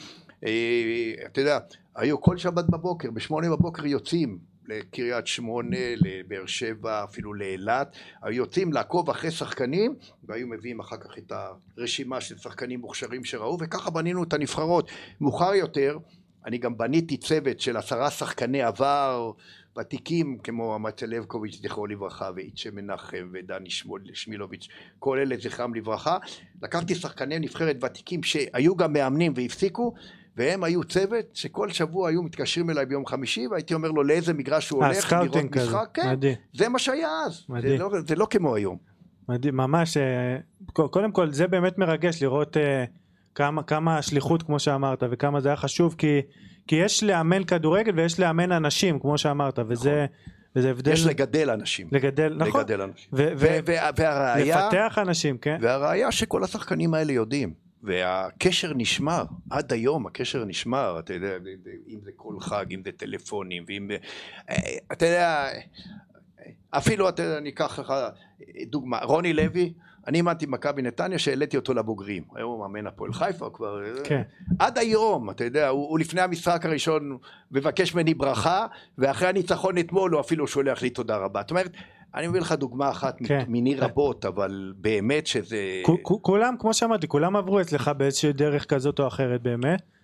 אה, 0.44 1.12
אתה 1.26 1.40
יודע 1.40 1.58
היו 1.96 2.20
כל 2.20 2.36
שבת 2.36 2.64
בבוקר 2.64 3.10
בשמונה 3.10 3.50
בבוקר 3.50 3.86
יוצאים 3.86 4.38
לקריית 4.68 5.26
שמונה, 5.26 5.76
לבאר 5.96 6.46
שבע, 6.46 7.04
אפילו 7.04 7.34
לאילת, 7.34 7.96
היו 8.22 8.36
יוצאים 8.36 8.72
לעקוב 8.72 9.10
אחרי 9.10 9.30
שחקנים 9.30 9.94
והיו 10.24 10.46
מביאים 10.46 10.80
אחר 10.80 10.96
כך 10.96 11.18
את 11.18 11.32
הרשימה 11.76 12.20
של 12.20 12.38
שחקנים 12.38 12.80
מוכשרים 12.80 13.24
שראו 13.24 13.58
וככה 13.60 13.90
בנינו 13.90 14.22
את 14.22 14.32
הנבחרות. 14.32 14.90
מאוחר 15.20 15.54
יותר 15.54 15.98
אני 16.46 16.58
גם 16.58 16.78
בניתי 16.78 17.16
צוות 17.16 17.60
של 17.60 17.76
עשרה 17.76 18.10
שחקני 18.10 18.62
עבר 18.62 19.32
ותיקים 19.78 20.38
כמו 20.38 20.76
אמציה 20.76 21.08
לבקוביץ' 21.08 21.60
זכרו 21.62 21.86
לברכה 21.86 22.30
ואיצ'ה 22.36 22.70
מנחם 22.72 23.30
ודני 23.32 23.70
שמילוביץ' 24.12 24.68
כל 24.98 25.18
אלה 25.18 25.36
זכרם 25.36 25.74
לברכה. 25.74 26.18
לקחתי 26.62 26.94
שחקני 26.94 27.38
נבחרת 27.38 27.84
ותיקים 27.84 28.22
שהיו 28.22 28.76
גם 28.76 28.92
מאמנים 28.92 29.32
והפסיקו 29.36 29.94
והם 30.36 30.64
היו 30.64 30.84
צוות 30.84 31.24
שכל 31.34 31.70
שבוע 31.70 32.08
היו 32.08 32.22
מתקשרים 32.22 32.70
אליי 32.70 32.86
ביום 32.86 33.06
חמישי 33.06 33.46
והייתי 33.46 33.74
אומר 33.74 33.90
לו 33.90 34.02
לאיזה 34.02 34.32
מגרש 34.34 34.70
הוא 34.70 34.84
הולך 34.84 35.12
לראות 35.12 35.36
משחק, 35.56 35.88
כן, 35.94 36.10
מדהים. 36.12 36.34
זה 36.54 36.68
מה 36.68 36.78
שהיה 36.78 37.08
אז, 37.26 37.44
זה 37.62 37.78
לא, 37.78 37.90
זה 38.06 38.14
לא 38.14 38.26
כמו 38.30 38.54
היום. 38.54 38.76
מדהים, 39.28 39.56
ממש, 39.56 39.96
אה, 39.96 40.38
קודם 40.72 41.12
כל 41.12 41.32
זה 41.32 41.46
באמת 41.46 41.78
מרגש 41.78 42.22
לראות 42.22 42.56
אה, 42.56 42.84
כמה, 43.34 43.62
כמה 43.62 44.02
שליחות 44.02 44.42
כמו 44.42 44.58
שאמרת 44.58 45.02
וכמה 45.10 45.40
זה 45.40 45.48
היה 45.48 45.56
חשוב 45.56 45.94
כי 45.98 46.20
כי 46.66 46.76
יש 46.76 47.02
לאמן 47.04 47.44
כדורגל 47.44 47.92
ויש 47.94 48.20
לאמן 48.20 48.52
אנשים 48.52 48.98
כמו 48.98 49.18
שאמרת 49.18 49.58
וזה 49.68 50.06
נכון. 50.06 50.32
וזה 50.56 50.70
הבדל 50.70 50.92
יש 50.92 51.06
לגדל 51.06 51.50
אנשים. 51.50 51.88
לגדל 51.92 52.34
נכון. 52.38 52.60
לגדל 52.60 52.80
אנשים. 52.82 53.08
ו- 53.12 53.28
ו- 53.36 53.58
ו- 53.66 53.76
והראיה 53.96 54.66
לפתח 54.66 54.98
אנשים 55.02 55.38
כן. 55.38 55.58
והראיה 55.62 56.12
שכל 56.12 56.44
השחקנים 56.44 56.94
האלה 56.94 57.12
יודעים 57.12 57.54
והקשר 57.82 58.72
נשמר. 58.74 59.24
עד 59.50 59.72
היום 59.72 60.06
הקשר 60.06 60.44
נשמר 60.44 60.98
אתה 60.98 61.14
יודע 61.14 61.36
אם 61.88 61.98
זה 62.04 62.10
כל 62.16 62.40
חג 62.40 62.66
אם 62.70 62.82
זה 62.84 62.92
טלפונים 62.92 63.64
ואם 63.68 63.90
אתה 64.92 65.06
יודע 65.06 65.48
אפילו, 66.70 67.08
אתה 67.08 67.22
יודע, 67.22 67.38
אני 67.38 67.48
אקח 67.48 67.78
לך 67.78 67.94
דוגמה, 68.66 68.98
רוני 69.02 69.32
לוי, 69.32 69.72
אני 70.06 70.18
אימנתי 70.18 70.46
במכבי 70.46 70.82
נתניה 70.82 71.18
שהעליתי 71.18 71.56
אותו 71.56 71.74
לבוגרים. 71.74 72.22
היום 72.34 72.52
הוא 72.52 72.60
מאמן 72.60 72.86
הפועל 72.86 73.12
חיפה, 73.12 73.50
כבר... 73.52 73.80
כן. 74.04 74.22
עד 74.58 74.78
היום, 74.78 75.30
אתה 75.30 75.44
יודע, 75.44 75.68
הוא, 75.68 75.88
הוא 75.88 75.98
לפני 75.98 76.20
המשחק 76.20 76.66
הראשון 76.66 77.16
מבקש 77.50 77.94
ממני 77.94 78.14
ברכה, 78.14 78.66
ואחרי 78.98 79.28
הניצחון 79.28 79.78
אתמול 79.78 80.12
הוא 80.12 80.20
אפילו 80.20 80.46
שולח 80.46 80.82
לי 80.82 80.90
תודה 80.90 81.16
רבה. 81.16 81.40
זאת 81.40 81.50
אומרת, 81.50 81.70
אני 82.14 82.28
מביא 82.28 82.40
לך 82.40 82.52
דוגמה 82.52 82.90
אחת 82.90 83.18
כן. 83.24 83.44
מיני 83.48 83.74
רבות, 83.74 84.24
אבל 84.24 84.72
באמת 84.76 85.26
שזה... 85.26 85.58
כולם, 86.22 86.54
כמו 86.58 86.74
שאמרתי, 86.74 87.08
כולם 87.08 87.36
עברו 87.36 87.60
אצלך 87.60 87.90
באיזושהי 87.96 88.32
דרך 88.32 88.66
כזאת 88.66 89.00
או 89.00 89.06
אחרת 89.06 89.42
באמת. 89.42 89.95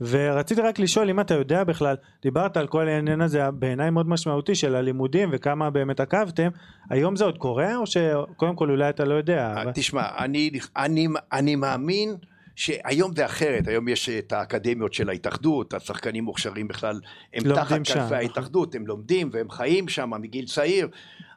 ורציתי 0.00 0.60
רק 0.60 0.78
לשאול 0.78 1.10
אם 1.10 1.20
אתה 1.20 1.34
יודע 1.34 1.64
בכלל, 1.64 1.96
דיברת 2.22 2.56
על 2.56 2.66
כל 2.66 2.88
העניין 2.88 3.20
הזה 3.20 3.50
בעיניי 3.50 3.90
מאוד 3.90 4.08
משמעותי 4.08 4.54
של 4.54 4.74
הלימודים 4.74 5.28
וכמה 5.32 5.70
באמת 5.70 6.00
עקבתם, 6.00 6.48
היום 6.90 7.16
זה 7.16 7.24
עוד 7.24 7.38
קורה 7.38 7.76
או 7.76 7.84
שקודם 7.86 8.56
כל 8.56 8.70
אולי 8.70 8.88
אתה 8.88 9.04
לא 9.04 9.14
יודע? 9.14 9.54
אבל- 9.62 9.72
תשמע, 9.74 10.02
אני, 10.18 10.50
אני, 10.76 11.08
אני 11.32 11.56
מאמין 11.56 12.16
שהיום 12.56 13.14
זה 13.16 13.26
אחרת, 13.26 13.68
היום 13.68 13.88
יש 13.88 14.08
את 14.08 14.32
האקדמיות 14.32 14.94
של 14.94 15.08
ההתאחדות, 15.08 15.74
השחקנים 15.74 16.24
מוכשרים 16.24 16.68
בכלל, 16.68 17.00
הם 17.34 17.54
תחת 17.54 17.76
כנפי 17.76 17.98
נכון. 17.98 18.12
ההתאחדות, 18.12 18.74
הם 18.74 18.86
לומדים 18.86 19.30
והם 19.32 19.50
חיים 19.50 19.88
שם 19.88 20.10
מגיל 20.20 20.44
צעיר, 20.46 20.88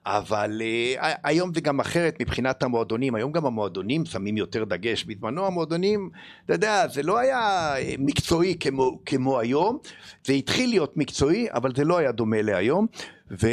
אבל 0.05 0.61
uh, 0.61 1.05
היום 1.23 1.53
זה 1.53 1.61
גם 1.61 1.79
אחרת 1.79 2.15
מבחינת 2.21 2.63
המועדונים, 2.63 3.15
היום 3.15 3.31
גם 3.31 3.45
המועדונים 3.45 4.05
שמים 4.05 4.37
יותר 4.37 4.63
דגש, 4.63 5.03
בזמנו 5.03 5.45
המועדונים, 5.45 6.09
אתה 6.45 6.53
יודע, 6.53 6.87
זה 6.87 7.03
לא 7.03 7.17
היה 7.19 7.39
אה, 7.75 7.95
מקצועי 7.99 8.55
כמו, 8.59 8.99
כמו 9.05 9.39
היום, 9.39 9.77
זה 10.23 10.33
התחיל 10.33 10.69
להיות 10.69 10.97
מקצועי, 10.97 11.47
אבל 11.53 11.75
זה 11.75 11.83
לא 11.83 11.97
היה 11.97 12.11
דומה 12.11 12.41
להיום, 12.41 12.87
ו... 13.31 13.47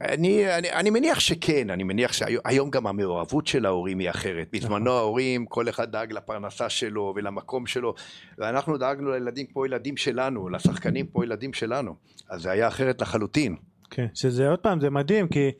אני, 0.00 0.56
אני, 0.58 0.72
אני 0.72 0.90
מניח 0.90 1.20
שכן, 1.20 1.70
אני 1.70 1.84
מניח 1.84 2.12
שהיום 2.12 2.70
גם 2.70 2.86
המעורבות 2.86 3.46
של 3.46 3.66
ההורים 3.66 3.98
היא 3.98 4.10
אחרת. 4.10 4.48
בזמנו 4.52 4.90
ההורים, 4.90 5.46
כל 5.46 5.68
אחד 5.68 5.92
דאג 5.92 6.12
לפרנסה 6.12 6.68
שלו 6.68 7.12
ולמקום 7.16 7.66
שלו, 7.66 7.94
ואנחנו 8.38 8.78
דאגנו 8.78 9.10
לילדים 9.10 9.46
כמו 9.46 9.66
ילדים 9.66 9.96
שלנו, 9.96 10.48
לשחקנים 10.48 11.06
כמו 11.06 11.24
ילדים 11.24 11.52
שלנו. 11.52 11.94
אז 12.28 12.42
זה 12.42 12.50
היה 12.50 12.68
אחרת 12.68 13.00
לחלוטין. 13.00 13.56
כן, 13.90 14.06
שזה 14.14 14.50
עוד 14.50 14.58
פעם 14.58 14.80
זה 14.80 14.90
מדהים 14.90 15.28
כי 15.28 15.50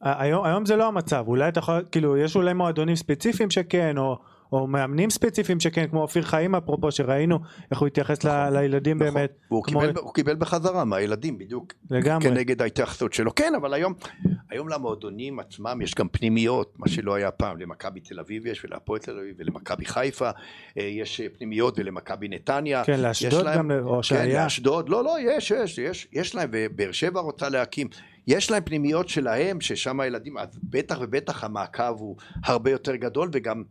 היום, 0.00 0.44
היום 0.44 0.66
זה 0.66 0.76
לא 0.76 0.88
המצב, 0.88 1.24
אולי 1.26 1.48
אתה 1.48 1.58
יכול, 1.58 1.84
כאילו 1.92 2.16
יש 2.16 2.36
אולי 2.36 2.52
מועדונים 2.52 2.96
ספציפיים 2.96 3.50
שכן 3.50 3.98
או, 3.98 4.18
או 4.52 4.66
מאמנים 4.66 5.10
ספציפיים 5.10 5.60
שכן 5.60 5.86
כמו 5.86 6.02
אופיר 6.02 6.22
חיים 6.22 6.54
אפרופו 6.54 6.92
שראינו 6.92 7.38
איך 7.70 7.78
הוא 7.78 7.86
התייחס 7.86 8.24
ל, 8.24 8.50
לילדים 8.50 8.96
נכון. 9.02 9.14
באמת, 9.14 9.32
והוא 9.50 9.64
כמו- 9.64 9.80
קיבל, 9.80 9.92
הוא 9.96 10.14
קיבל 10.14 10.36
בחזרה 10.36 10.84
מהילדים, 10.84 11.38
בדיוק 11.38 11.72
לגמרי, 11.90 12.28
כנגד 12.28 12.62
ההתייחסות 12.62 13.12
שלו. 13.12 13.34
כן, 13.34 13.52
אבל 13.56 13.74
היום, 13.74 13.94
היום 14.50 14.68
למועדונים 14.68 15.38
עצמם 15.38 15.78
יש 15.82 15.94
גם 15.94 16.08
פנימיות, 16.08 16.74
מה 16.78 16.88
שלא 16.88 17.14
היה 17.14 17.30
פעם, 17.30 17.60
למכבי 17.60 18.00
תל 18.00 18.20
אביב 18.20 18.46
יש 18.46 18.64
ולהפועל 18.64 19.00
תל 19.00 19.18
אביב 19.18 19.34
ולמכבי 19.38 19.84
חיפה, 19.84 20.30
אה, 20.78 20.82
יש 20.82 21.20
אה, 21.20 21.26
פנימיות 21.38 21.78
ולמכבי 21.78 22.28
נתניה. 22.28 22.84
כן 22.84 23.00
לאשדוד 23.00 23.46
גם, 23.56 23.70
או 23.70 23.96
כן, 23.96 24.02
שהיה, 24.02 24.44
לאשדוד, 24.44 24.88
לא, 24.88 25.04
לא, 25.04 25.16
יש, 25.20 25.50
יש, 25.50 25.78
יש, 25.78 26.08
יש 26.12 26.34
להם, 26.34 26.50
ובאר 26.52 26.92
שבע 26.92 27.20
רוצה 27.20 27.48
להקים. 27.48 27.88
יש 28.26 28.50
להם 28.50 28.62
פנימיות 28.64 29.08
שלהם, 29.08 29.60
ששם 29.60 30.00
הילדים, 30.00 30.38
אז 30.38 30.58
בטח 30.62 30.98
ובטח 31.00 31.44
המעקב 31.44 31.94
הוא 31.98 32.16
הרבה 32.44 32.70
יותר 32.70 32.96
גדול, 32.96 33.30
וגם 33.32 33.62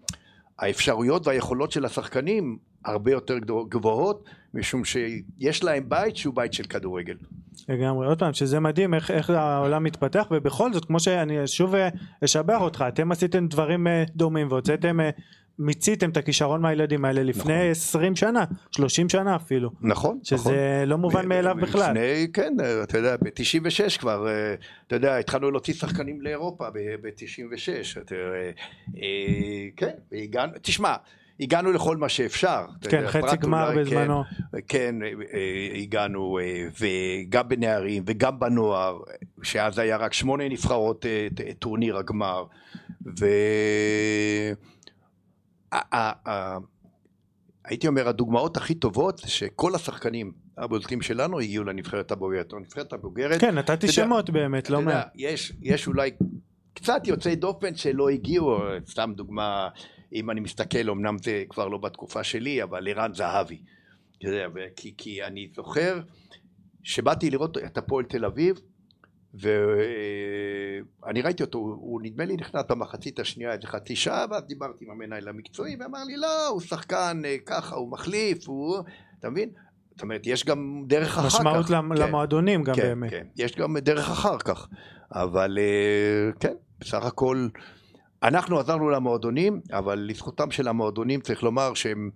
האפשרויות 0.59 1.27
והיכולות 1.27 1.71
של 1.71 1.85
השחקנים 1.85 2.57
הרבה 2.85 3.11
יותר 3.11 3.37
גבוהות, 3.69 4.23
משום 4.53 4.81
שיש 4.85 5.63
להם 5.63 5.89
בית 5.89 6.17
שהוא 6.17 6.35
בית 6.35 6.53
של 6.53 6.63
כדורגל. 6.63 7.15
לגמרי, 7.69 8.07
עוד 8.07 8.19
פעם 8.19 8.33
שזה 8.33 8.59
מדהים 8.59 8.93
איך, 8.93 9.11
איך 9.11 9.29
העולם 9.29 9.83
מתפתח 9.83 10.27
ובכל 10.31 10.73
זאת 10.73 10.85
כמו 10.85 10.99
שאני 10.99 11.47
שוב 11.47 11.75
אה, 11.75 11.89
אשבח 12.23 12.61
אותך, 12.61 12.85
אתם 12.87 13.11
עשיתם 13.11 13.47
דברים 13.47 13.87
אה, 13.87 14.03
דומים 14.15 14.47
והוצאתם, 14.51 14.99
אה, 14.99 15.09
מיציתם 15.59 16.09
את 16.09 16.17
הכישרון 16.17 16.61
מהילדים 16.61 17.05
האלה 17.05 17.23
לפני 17.23 17.53
נכון. 17.53 17.71
20 17.71 18.15
שנה, 18.15 18.45
30 18.71 19.09
שנה 19.09 19.35
אפילו, 19.35 19.69
נכון, 19.81 20.19
שזה 20.23 20.35
נכון. 20.35 20.53
לא 20.85 20.97
מובן 20.97 21.27
מאליו 21.27 21.55
בכלל. 21.61 21.91
לפני, 21.91 22.27
כן, 22.33 22.53
אתה 22.83 22.97
יודע, 22.97 23.15
ב-96 23.17 23.99
כבר, 23.99 24.27
אה, 24.27 24.55
אתה 24.87 24.95
יודע, 24.95 25.17
התחלנו 25.17 25.51
להוציא 25.51 25.73
שחקנים 25.73 26.21
לאירופה 26.21 26.69
ב-96, 26.69 28.01
אתה 28.01 28.15
יודע, 28.15 28.51
אה, 28.97 29.67
כן, 29.75 29.91
והגענו, 30.11 30.53
תשמע, 30.61 30.95
הגענו 31.39 31.71
לכל 31.71 31.97
מה 31.97 32.09
שאפשר. 32.09 32.65
כן, 32.81 32.97
יודע, 32.97 33.09
חצי 33.09 33.37
גמר 33.37 33.67
אולי, 33.67 33.83
בזמנו. 33.83 34.23
כן, 34.51 34.59
כן, 34.67 34.95
אה, 35.33 35.69
הגענו, 35.75 36.39
אה, 36.39 36.67
וגם 36.79 37.49
בנערים 37.49 38.03
וגם 38.05 38.39
בנוער, 38.39 38.99
שאז 39.43 39.79
היה 39.79 39.97
רק 39.97 40.13
שמונה 40.13 40.49
נבחרות 40.49 41.05
אה, 41.05 41.27
טורניר 41.59 41.97
הגמר, 41.97 42.43
ו... 43.19 43.25
הייתי 47.65 47.87
אומר, 47.87 48.07
הדוגמאות 48.07 48.57
הכי 48.57 48.75
טובות 48.75 49.21
שכל 49.25 49.75
השחקנים 49.75 50.31
הבולטים 50.57 51.01
שלנו 51.01 51.39
הגיעו 51.39 51.63
לנבחרת 51.63 52.11
הבוגרת. 52.11 52.53
הנבחרת 52.53 52.93
הבוגרת, 52.93 53.41
כן, 53.41 53.55
נתתי 53.55 53.87
שמות 53.87 54.29
באמת, 54.29 54.69
לא 54.69 54.81
מעט. 54.81 55.11
יש, 55.15 55.53
יש 55.61 55.87
אולי 55.87 56.11
קצת 56.73 57.01
יוצאי 57.07 57.35
דופן 57.35 57.75
שלא 57.75 58.09
הגיעו, 58.09 58.57
סתם 58.89 59.13
דוגמה, 59.15 59.69
אם 60.13 60.29
אני 60.29 60.39
מסתכל, 60.39 60.89
אמנם 60.89 61.17
זה 61.17 61.43
כבר 61.49 61.67
לא 61.67 61.77
בתקופה 61.77 62.23
שלי, 62.23 62.63
אבל 62.63 62.87
ערן 62.87 63.13
זהבי. 63.13 63.61
כי 64.97 65.23
אני 65.23 65.49
זוכר 65.55 66.01
שבאתי 66.83 67.29
לראות 67.29 67.57
את 67.57 67.77
הפועל 67.77 68.05
תל 68.05 68.25
אביב, 68.25 68.61
ואני 69.33 71.21
ראיתי 71.21 71.43
אותו, 71.43 71.57
הוא, 71.57 72.01
נדמה 72.03 72.25
לי 72.25 72.35
נכנס 72.35 72.63
במחצית 72.69 73.19
השנייה 73.19 73.51
איזה 73.51 73.67
חצי 73.67 73.95
שעה, 73.95 74.25
ואז 74.31 74.43
דיברתי 74.43 74.85
עם 74.85 74.91
המנהל 74.91 75.27
המקצועי, 75.27 75.75
ואמר 75.79 76.03
לי, 76.03 76.17
לא, 76.17 76.47
הוא 76.47 76.61
שחקן 76.61 77.21
אה, 77.25 77.35
ככה, 77.45 77.75
הוא 77.75 77.91
מחליף, 77.91 78.47
הוא... 78.47 78.77
אתה 79.19 79.29
מבין? 79.29 79.49
זאת 79.91 80.01
אומרת, 80.01 80.21
יש 80.25 80.45
גם 80.45 80.83
דרך 80.87 81.17
אחר 81.17 81.29
כך. 81.29 81.35
משמעות 81.35 81.65
כן. 81.65 81.73
למועדונים 81.73 82.63
גם 82.63 82.75
כן, 82.75 82.81
באמת. 82.81 83.09
כן, 83.09 83.27
יש 83.35 83.55
גם 83.55 83.77
דרך 83.77 84.09
אחר 84.09 84.37
כך, 84.37 84.67
אבל 85.11 85.57
אה, 85.61 86.31
כן, 86.39 86.53
בסך 86.79 87.05
הכל, 87.05 87.47
אנחנו 88.23 88.59
עזרנו 88.59 88.89
למועדונים, 88.89 89.61
אבל 89.73 90.05
לזכותם 90.09 90.51
של 90.51 90.67
המועדונים 90.67 91.21
צריך 91.21 91.43
לומר 91.43 91.73
שהם 91.73 92.09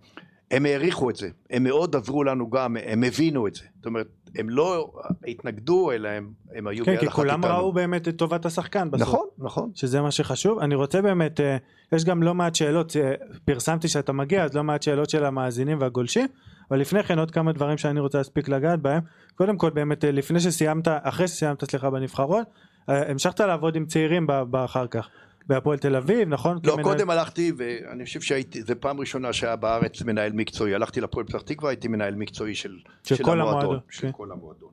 הם 0.51 0.65
העריכו 0.65 1.09
את 1.09 1.15
זה, 1.15 1.29
הם 1.49 1.63
מאוד 1.63 1.95
עזרו 1.95 2.23
לנו 2.23 2.49
גם, 2.49 2.77
הם 2.85 3.03
הבינו 3.03 3.47
את 3.47 3.55
זה, 3.55 3.63
זאת 3.75 3.85
אומרת, 3.85 4.07
הם 4.35 4.49
לא 4.49 4.91
התנגדו, 5.27 5.91
אלא 5.91 6.09
הם, 6.09 6.31
הם 6.55 6.67
היו 6.67 6.85
כן, 6.85 6.91
ביד 6.91 6.99
כי 6.99 7.07
אחת 7.07 7.15
כולם 7.15 7.43
איתנו. 7.43 7.57
ראו 7.57 7.73
באמת 7.73 8.07
את 8.07 8.17
טובת 8.17 8.45
השחקן 8.45 8.91
בסוף. 8.91 9.07
נכון, 9.07 9.27
נכון. 9.37 9.71
שזה 9.75 10.01
מה 10.01 10.11
שחשוב. 10.11 10.59
אני 10.59 10.75
רוצה 10.75 11.01
באמת, 11.01 11.39
אה, 11.39 11.57
יש 11.91 12.05
גם 12.05 12.23
לא 12.23 12.33
מעט 12.33 12.55
שאלות, 12.55 12.97
אה, 12.97 13.13
פרסמתי 13.45 13.87
שאתה 13.87 14.13
מגיע, 14.13 14.43
אז 14.43 14.53
לא 14.53 14.63
מעט 14.63 14.83
שאלות 14.83 15.09
של 15.09 15.25
המאזינים 15.25 15.77
והגולשים, 15.81 16.27
אבל 16.71 16.79
לפני 16.79 17.03
כן 17.03 17.19
עוד 17.19 17.31
כמה 17.31 17.51
דברים 17.51 17.77
שאני 17.77 17.99
רוצה 17.99 18.17
להספיק 18.17 18.49
לגעת 18.49 18.79
בהם. 18.79 19.01
קודם 19.35 19.57
כל 19.57 19.69
באמת, 19.69 20.05
אה, 20.05 20.11
לפני 20.11 20.39
שסיימת, 20.39 20.87
אחרי 21.03 21.27
שסיימת, 21.27 21.71
סליחה, 21.71 21.89
בנבחרות, 21.89 22.47
המשכת 22.87 23.39
לעבוד 23.39 23.75
עם 23.75 23.85
צעירים 23.85 24.27
באחר 24.27 24.87
כך. 24.87 25.09
בהפועל 25.47 25.77
תל 25.77 25.95
אביב, 25.95 26.29
נכון? 26.29 26.59
לא, 26.63 26.71
כמנהל- 26.71 26.83
קודם 26.83 27.09
הלכתי, 27.09 27.51
ואני 27.57 28.05
חושב 28.05 28.21
שהייתי, 28.21 28.61
זו 28.61 28.73
פעם 28.79 28.99
ראשונה 28.99 29.33
שהיה 29.33 29.55
בארץ 29.55 30.01
מנהל 30.01 30.31
מקצועי, 30.31 30.75
הלכתי 30.75 31.01
לפועל 31.01 31.25
פתח 31.25 31.41
תקווה, 31.41 31.69
הייתי 31.69 31.87
מנהל 31.87 32.15
מקצועי 32.15 32.55
של, 32.55 32.77
של 33.03 33.23
כל 33.23 33.41
המועדון, 33.41 33.79
של 33.89 34.01
כן. 34.01 34.11
כל 34.11 34.31
המועדון. 34.31 34.71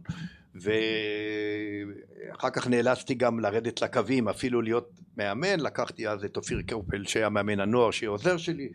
ואחר 0.54 2.50
כך 2.50 2.68
נאלצתי 2.68 3.14
גם 3.14 3.40
לרדת 3.40 3.83
לקווים, 3.83 4.28
אפילו 4.28 4.62
להיות 4.62 4.90
מאמן, 5.16 5.61
לקחתי 5.61 6.09
אז 6.09 6.24
את 6.24 6.37
אופיר 6.37 6.62
קרפל 6.66 7.04
שהיה 7.04 7.28
מאמן 7.28 7.61
הנוער, 7.61 7.90
שיהיה 7.90 8.11
עוזר 8.11 8.37
שלי, 8.37 8.68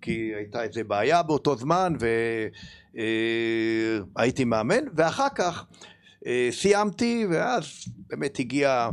כי 0.00 0.32
הייתה 0.36 0.62
איזה 0.62 0.84
בעיה 0.84 1.22
באותו 1.22 1.56
זמן, 1.56 1.92
והייתי 4.16 4.44
מאמן, 4.44 4.84
ואחר 4.96 5.28
כך 5.34 5.66
אה, 6.26 6.48
סיימתי, 6.50 7.26
ואז 7.30 7.64
באמת 8.08 8.38
הגיעה 8.38 8.84
אה, 8.84 8.90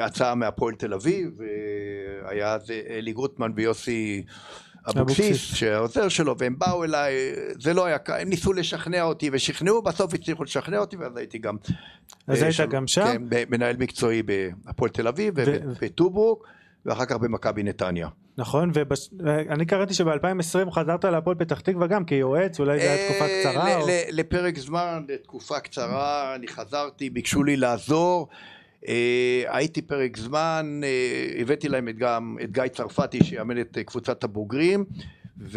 הצעה 0.00 0.34
מהפועל 0.34 0.74
תל 0.74 0.94
אביב, 0.94 1.30
והיה 2.24 2.54
אז 2.54 2.70
אלי 2.90 3.12
גוטמן 3.12 3.52
ויוסי 3.56 4.24
אבוקסיס. 4.88 5.36
שהעוזר 5.36 6.08
שלו, 6.08 6.38
והם 6.38 6.58
באו 6.58 6.84
אליי, 6.84 7.14
זה 7.60 7.74
לא 7.74 7.84
היה 7.84 7.98
הם 8.08 8.28
ניסו 8.28 8.52
לשכנע 8.52 9.02
אותי 9.02 9.30
ושכנעו, 9.32 9.82
בסוף 9.82 10.14
הצליחו 10.14 10.44
לשכנע 10.44 10.78
אותי, 10.78 10.96
ואז 10.96 11.16
הייתי 11.16 11.38
גם... 11.38 11.56
אז 12.26 12.42
אה, 12.42 12.46
היית 12.46 12.70
גם 12.70 12.86
שם? 12.86 13.04
כן, 13.04 13.22
מנהל 13.50 13.76
מקצועי 13.76 14.22
בהפועל 14.22 14.90
תל 14.90 15.08
אביב, 15.08 15.34
ו- 15.36 15.72
בטוברוק, 15.82 16.46
ואחר 16.86 17.04
כך 17.04 17.16
במכבי 17.16 17.62
נתניה. 17.62 18.08
נכון, 18.38 18.70
ואני 19.20 19.66
קראתי 19.66 19.94
שב-2020 19.94 20.70
חזרת 20.70 21.04
להפועל 21.04 21.36
פתח 21.36 21.60
תקווה 21.60 21.86
גם 21.86 22.04
כיועץ, 22.04 22.60
אולי 22.60 22.78
זו 22.78 22.84
הייתה 22.84 23.04
תקופה 23.08 23.24
אה, 23.24 23.40
קצרה. 23.40 23.78
לפרק 24.12 24.58
זמן, 24.58 25.04
לתקופה 25.08 25.60
קצרה, 25.60 26.34
אני 26.34 26.48
חזרתי, 26.48 27.10
ביקשו 27.10 27.44
לי 27.44 27.56
לעזור. 27.56 28.28
אה, 28.88 29.42
הייתי 29.46 29.82
פרק 29.82 30.16
זמן, 30.16 30.80
אה, 30.84 31.40
הבאתי 31.40 31.68
להם 31.68 31.88
את 31.88 31.98
גם 31.98 32.36
את 32.44 32.50
גיא 32.52 32.66
צרפתי 32.66 33.24
שיאמן 33.24 33.60
את 33.60 33.78
אה, 33.78 33.84
קבוצת 33.84 34.24
הבוגרים 34.24 34.84
ואז 35.38 35.56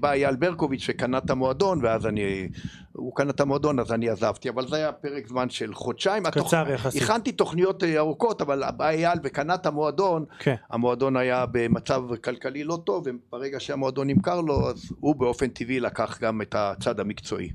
בא 0.00 0.12
אייל 0.12 0.36
ברקוביץ' 0.36 0.86
וקנה 0.88 1.18
את 1.18 1.30
המועדון, 1.30 1.84
ואז 1.84 2.06
אני, 2.06 2.48
הוא 2.92 3.16
קנה 3.16 3.30
את 3.30 3.40
המועדון 3.40 3.78
אז 3.78 3.92
אני 3.92 4.08
עזבתי, 4.08 4.48
אבל 4.48 4.68
זה 4.68 4.76
היה 4.76 4.92
פרק 4.92 5.28
זמן 5.28 5.50
של 5.50 5.74
חודשיים. 5.74 6.22
קצר 6.30 6.70
יחסית. 6.70 7.02
הכנתי 7.02 7.32
תוכניות 7.32 7.84
ארוכות, 7.84 8.42
אבל 8.42 8.62
בא 8.76 8.88
אייל 8.88 9.18
וקנה 9.22 9.54
את 9.54 9.66
המועדון, 9.66 10.24
כן. 10.38 10.54
המועדון 10.70 11.16
היה 11.16 11.44
במצב 11.52 12.02
כלכלי 12.24 12.64
לא 12.64 12.78
טוב, 12.84 13.04
וברגע 13.06 13.60
שהמועדון 13.60 14.06
נמכר 14.06 14.40
לו, 14.40 14.70
אז 14.70 14.92
הוא 15.00 15.16
באופן 15.16 15.48
טבעי 15.48 15.80
לקח 15.80 16.18
גם 16.20 16.42
את 16.42 16.54
הצד 16.54 17.00
המקצועי. 17.00 17.50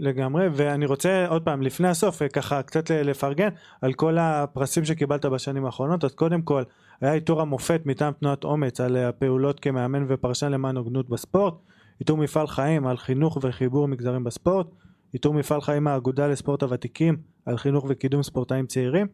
לגמרי, 0.00 0.48
ואני 0.52 0.86
רוצה 0.86 1.26
עוד 1.28 1.42
פעם, 1.42 1.62
לפני 1.62 1.88
הסוף, 1.88 2.22
אה, 2.22 2.28
ככה 2.28 2.62
קצת 2.62 2.90
לפרגן 2.90 3.48
על 3.82 3.92
כל 3.92 4.18
הפרסים 4.18 4.84
שקיבלת 4.84 5.26
בשנים 5.26 5.64
האחרונות, 5.64 6.04
אז 6.04 6.14
קודם 6.14 6.42
כל, 6.42 6.62
היה 7.00 7.12
עיטור 7.12 7.40
המופת 7.40 7.82
מטעם 7.84 8.12
תנועת 8.12 8.44
אומץ 8.44 8.80
על 8.80 8.96
הפעולות 8.96 9.60
כמאמן 9.60 10.04
ופרשן 10.08 10.52
למען 10.52 10.76
הוגנות 10.76 11.08
בספורט, 11.08 11.54
עיטור 11.98 12.16
מפעל 12.16 12.46
חיים 12.46 12.86
על 12.86 12.96
חינוך 12.96 13.38
וחיבור 13.42 13.88
מגזרים 13.88 14.24
בספורט, 14.24 14.66
עיטור 15.12 15.34
מפעל 15.34 15.60
חיים 15.60 15.86
האגודה 15.86 16.28
לספורט 16.28 16.62
הוותיקים 16.62 17.16
על 17.46 17.56
חינוך 17.58 17.86
וקידום 17.88 18.22
ספורטאים 18.22 18.66
צעירים, 18.66 19.06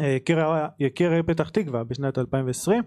אה, 0.00 0.16
יקיר, 0.80 1.10
העיר 1.10 1.22
פתח 1.26 1.48
תקווה 1.48 1.84
בשנת 1.84 2.18
2020 2.18 2.82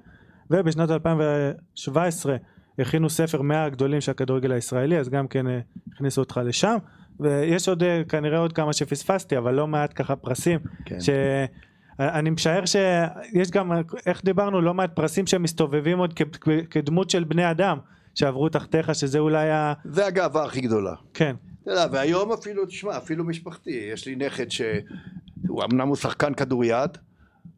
ובשנת 0.51 0.91
2017 0.91 2.35
הכינו 2.79 3.09
ספר 3.09 3.41
100 3.41 3.63
הגדולים 3.63 4.01
של 4.01 4.11
הכדורגל 4.11 4.51
הישראלי 4.51 4.99
אז 4.99 5.09
גם 5.09 5.27
כן 5.27 5.47
אה, 5.47 5.59
הכניסו 5.93 6.21
אותך 6.21 6.39
לשם 6.45 6.77
ויש 7.19 7.69
עוד 7.69 7.83
אה, 7.83 8.01
כנראה 8.09 8.39
עוד 8.39 8.53
כמה 8.53 8.73
שפספסתי 8.73 9.37
אבל 9.37 9.53
לא 9.53 9.67
מעט 9.67 9.91
ככה 9.95 10.15
פרסים 10.15 10.59
כן. 10.85 10.97
שאני 10.99 12.29
משער 12.29 12.63
שיש 12.65 13.51
גם 13.51 13.71
איך 14.05 14.25
דיברנו 14.25 14.61
לא 14.61 14.73
מעט 14.73 14.95
פרסים 14.95 15.27
שמסתובבים 15.27 15.97
עוד 15.99 16.13
כ- 16.15 16.49
כדמות 16.69 17.09
של 17.09 17.23
בני 17.23 17.51
אדם 17.51 17.77
שעברו 18.15 18.49
תחתיך 18.49 18.95
שזה 18.95 19.19
אולי 19.19 19.49
ה... 19.51 19.73
זה 19.85 20.05
הגאווה 20.05 20.45
הכי 20.45 20.61
גדולה. 20.61 20.93
כן 21.13 21.35
אתה 21.63 21.71
יודע, 21.73 21.85
והיום 21.91 22.31
אפילו, 22.31 22.65
תשמע, 22.65 22.97
אפילו 22.97 23.23
משפחתי, 23.23 23.71
יש 23.93 24.05
לי 24.07 24.15
נכד 24.15 24.51
שהוא 24.51 25.63
אמנם 25.63 25.87
הוא 25.87 25.95
שחקן 25.95 26.33
כדוריד, 26.33 26.89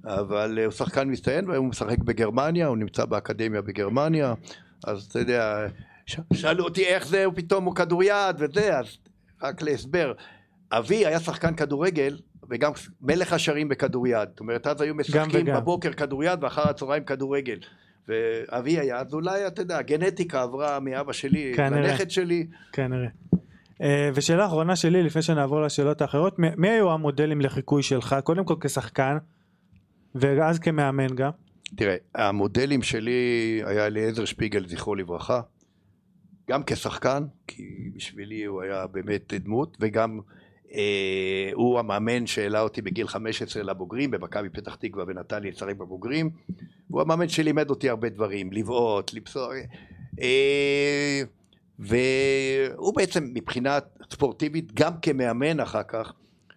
אבל 0.06 0.60
הוא 0.66 0.72
שחקן 0.72 1.12
מצטיין 1.12 1.50
והיום 1.50 1.64
הוא 1.66 1.70
משחק 1.70 1.98
בגרמניה, 2.00 2.68
הוא 2.68 2.78
נמצא 2.78 3.06
באקדמיה 3.06 3.62
בגרמניה, 3.62 4.34
אז 4.88 5.04
אתה 5.04 5.20
יודע, 5.20 5.58
ש- 6.06 6.20
שאלו 6.34 6.64
אותי 6.64 6.86
איך 6.86 7.08
זה, 7.08 7.26
הוא 7.26 7.34
פתאום 7.36 7.66
הוא 7.66 7.76
כדוריד 7.76 8.12
וזה, 8.40 8.78
אז 8.80 8.86
רק 9.42 9.62
להסבר, 9.62 10.14
אבי 10.72 11.06
היה 11.06 11.20
שחקן 11.20 11.56
כדורגל 11.56 12.20
וגם 12.50 12.72
מלך 13.02 13.34
השערים 13.34 13.70
בכדוריד, 13.70 14.30
זאת 14.30 14.40
אומרת 14.40 14.68
אז 14.68 14.82
היו 14.82 14.96
משחקים. 14.96 15.46
בבוקר 15.46 15.94
כדוריד 15.94 16.44
ואחר 16.44 16.70
הצהריים 16.70 17.04
כדורגל. 17.04 17.58
ואבי 18.08 18.80
היה, 18.80 19.00
אז 19.00 19.14
אולי, 19.14 19.48
אתה 19.48 19.62
יודע, 19.62 19.78
הגנטיקה 19.78 20.42
עברה 20.42 20.80
מאבא 20.80 21.14
שלי. 21.14 21.54
לנכד 21.58 22.12
שלי, 22.12 22.48
כנראה. 22.74 23.08
אה, 23.82 24.10
ושאלה 24.14 24.46
אחרונה 24.46 24.76
שלי 24.76 25.04
לפני 25.04 25.22
שנעבור 25.22 25.62
לשאלות 25.62 26.02
האחרות 26.02 26.40
מי 26.40 26.70
היו 26.70 26.92
המודלים 26.92 27.42
לחיקוי 27.42 27.84
שלך 27.84 28.16
קודם 28.24 28.46
כל 28.46 28.56
כשחקן 28.62 29.18
ואז 30.16 30.60
כמאמן 30.60 31.16
גם 31.16 31.32
תראה, 31.76 31.96
המודלים 32.16 32.82
שלי 32.82 33.62
היה 33.66 33.86
אליעזר 33.86 34.26
שפיגל, 34.26 34.68
זכרו 34.68 34.96
לברכה, 34.96 35.42
גם 36.50 36.64
כשחקן, 36.64 37.24
כי 37.48 37.90
בשבילי 37.96 38.46
הוא 38.46 38.62
היה 38.62 38.88
באמת 38.88 39.34
דמות, 39.34 39.78
וגם 39.80 40.20
אה, 40.74 41.50
הוא 41.54 41.80
המאמן 41.80 42.28
שהעלה 42.28 42.62
אותי 42.62 42.82
בגיל 42.82 43.08
15 43.08 43.64
לבוגרים, 43.64 44.12
במכבי 44.12 44.50
פתח 44.50 44.76
תקווה 44.76 45.06
ונתן 45.08 45.44
לי 45.44 45.52
לשחק 45.52 45.76
בבוגרים, 45.76 46.30
והוא 46.90 47.02
המאמן 47.02 47.30
שלימד 47.30 47.70
אותי 47.70 47.90
הרבה 47.90 48.10
דברים, 48.10 48.52
לבעוט, 48.52 49.14
לבשור, 49.14 49.52
אה, 50.22 51.22
והוא 51.80 52.96
בעצם 52.96 53.32
מבחינה 53.34 53.80
ספורטיבית, 54.12 54.74
גם 54.74 54.92
כמאמן 55.02 55.60
אחר 55.60 55.84
כך, 55.84 56.14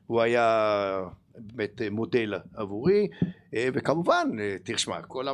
הוא 0.06 0.20
היה 0.20 1.00
באמת 1.36 1.82
מודל 1.90 2.34
עבורי, 2.54 3.08
אה, 3.54 3.68
וכמובן, 3.72 4.28
אה, 4.40 4.56
תשמע, 4.64 5.02
כל 5.02 5.28
ה... 5.28 5.32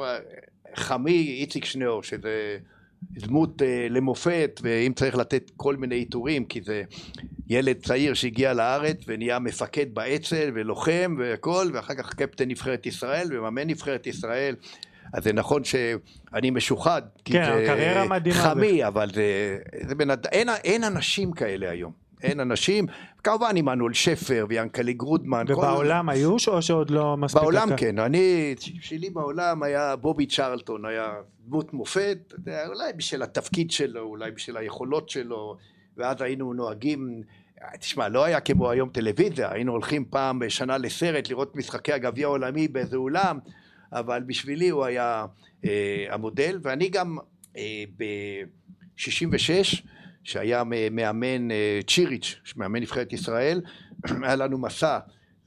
חמי 0.75 1.37
איציק 1.41 1.65
שניאור, 1.65 2.03
שזה 2.03 2.59
דמות 3.03 3.63
אה, 3.63 3.87
למופת, 3.91 4.61
ואם 4.63 4.93
צריך 4.97 5.17
לתת 5.17 5.51
כל 5.57 5.77
מיני 5.77 5.95
עיטורים, 5.95 6.45
כי 6.45 6.61
זה 6.63 6.83
ילד 7.49 7.77
צעיר 7.77 8.15
שהגיע 8.15 8.53
לארץ 8.53 8.97
ונהיה 9.07 9.39
מפקד 9.39 9.95
באצ"ל 9.95 10.51
ולוחם 10.55 11.17
והכל, 11.19 11.67
ואחר 11.73 11.95
כך 11.95 12.15
קפטן 12.15 12.49
נבחרת 12.49 12.87
ישראל 12.87 13.29
ומאמן 13.31 13.67
נבחרת 13.67 14.07
ישראל. 14.07 14.55
אז 15.13 15.25
זה 15.25 15.33
נכון 15.33 15.65
שאני 15.65 16.51
משוחד, 16.51 17.03
כי 17.25 17.33
כן, 17.33 17.45
זה. 18.35 18.43
חמי, 18.43 18.87
אבל 18.87 19.11
זה, 19.15 19.59
זה 19.89 19.95
אדם, 20.13 20.31
אין, 20.33 20.49
אין 20.65 20.85
אנשים 20.85 21.33
כאלה 21.33 21.71
היום. 21.71 22.06
אין 22.23 22.41
אנשים, 22.41 22.87
כמובן 23.25 23.57
עמנואל 23.57 23.93
שפר 23.93 24.47
ויענקלי 24.49 24.93
גרודמן. 24.93 25.45
כל- 25.47 25.53
ובעולם 25.53 26.09
היו 26.09 26.39
ש- 26.39 26.49
או 26.49 26.63
שעוד 26.63 26.91
לא 26.91 27.17
מספיק 27.17 27.43
בעולם 27.43 27.69
אתה? 27.69 27.77
כן, 27.77 27.99
אני, 27.99 28.55
שלי 28.59 29.11
בעולם 29.11 29.63
היה 29.63 29.97
בובי 29.97 30.27
צ'רלטון, 30.27 30.85
היה 30.85 31.15
דמות 31.47 31.73
מופת, 31.75 32.33
אולי 32.67 32.93
בשביל 32.97 33.23
התפקיד 33.23 33.71
שלו, 33.71 34.01
אולי 34.01 34.31
בשביל 34.31 34.57
היכולות 34.57 35.09
שלו, 35.09 35.57
ואז 35.97 36.23
היינו 36.23 36.53
נוהגים, 36.53 37.23
תשמע, 37.81 38.09
לא 38.09 38.25
היה 38.25 38.41
כמו 38.41 38.71
היום 38.71 38.89
טלוויזיה, 38.89 39.53
היינו 39.53 39.73
הולכים 39.73 40.05
פעם 40.11 40.39
בשנה 40.39 40.79
לסרט 40.79 41.29
לראות 41.31 41.57
משחקי 41.57 41.93
הגביע 41.93 42.27
העולמי 42.27 42.69
באיזה 42.69 42.97
אולם, 42.97 43.39
אבל 43.93 44.23
בשבילי 44.27 44.69
הוא 44.69 44.85
היה 44.85 45.27
אה, 45.65 46.05
המודל, 46.11 46.59
ואני 46.63 46.89
גם 46.89 47.17
אה, 47.57 47.85
ב-66, 47.97 49.83
שהיה 50.27 50.63
מאמן 50.91 51.51
אה, 51.51 51.81
צ'יריץ', 51.87 52.41
מאמן 52.57 52.81
נבחרת 52.81 53.13
ישראל, 53.13 53.61
היה 54.23 54.37
לנו 54.37 54.59
מסע 54.59 54.99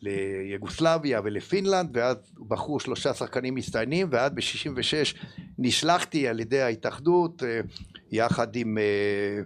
ליוגוסלביה 0.02 1.22
ולפינלנד, 1.24 1.90
ואז 1.98 2.18
בחרו 2.48 2.80
שלושה 2.80 3.14
שחקנים 3.14 3.56
מצטיינים, 3.56 4.08
ואז 4.12 4.32
ב-66 4.32 5.18
נשלחתי 5.58 6.28
על 6.28 6.40
ידי 6.40 6.62
ההתאחדות, 6.62 7.44
אה, 7.44 7.60
יחד 8.12 8.56
עם, 8.56 8.78
אה, 8.78 9.42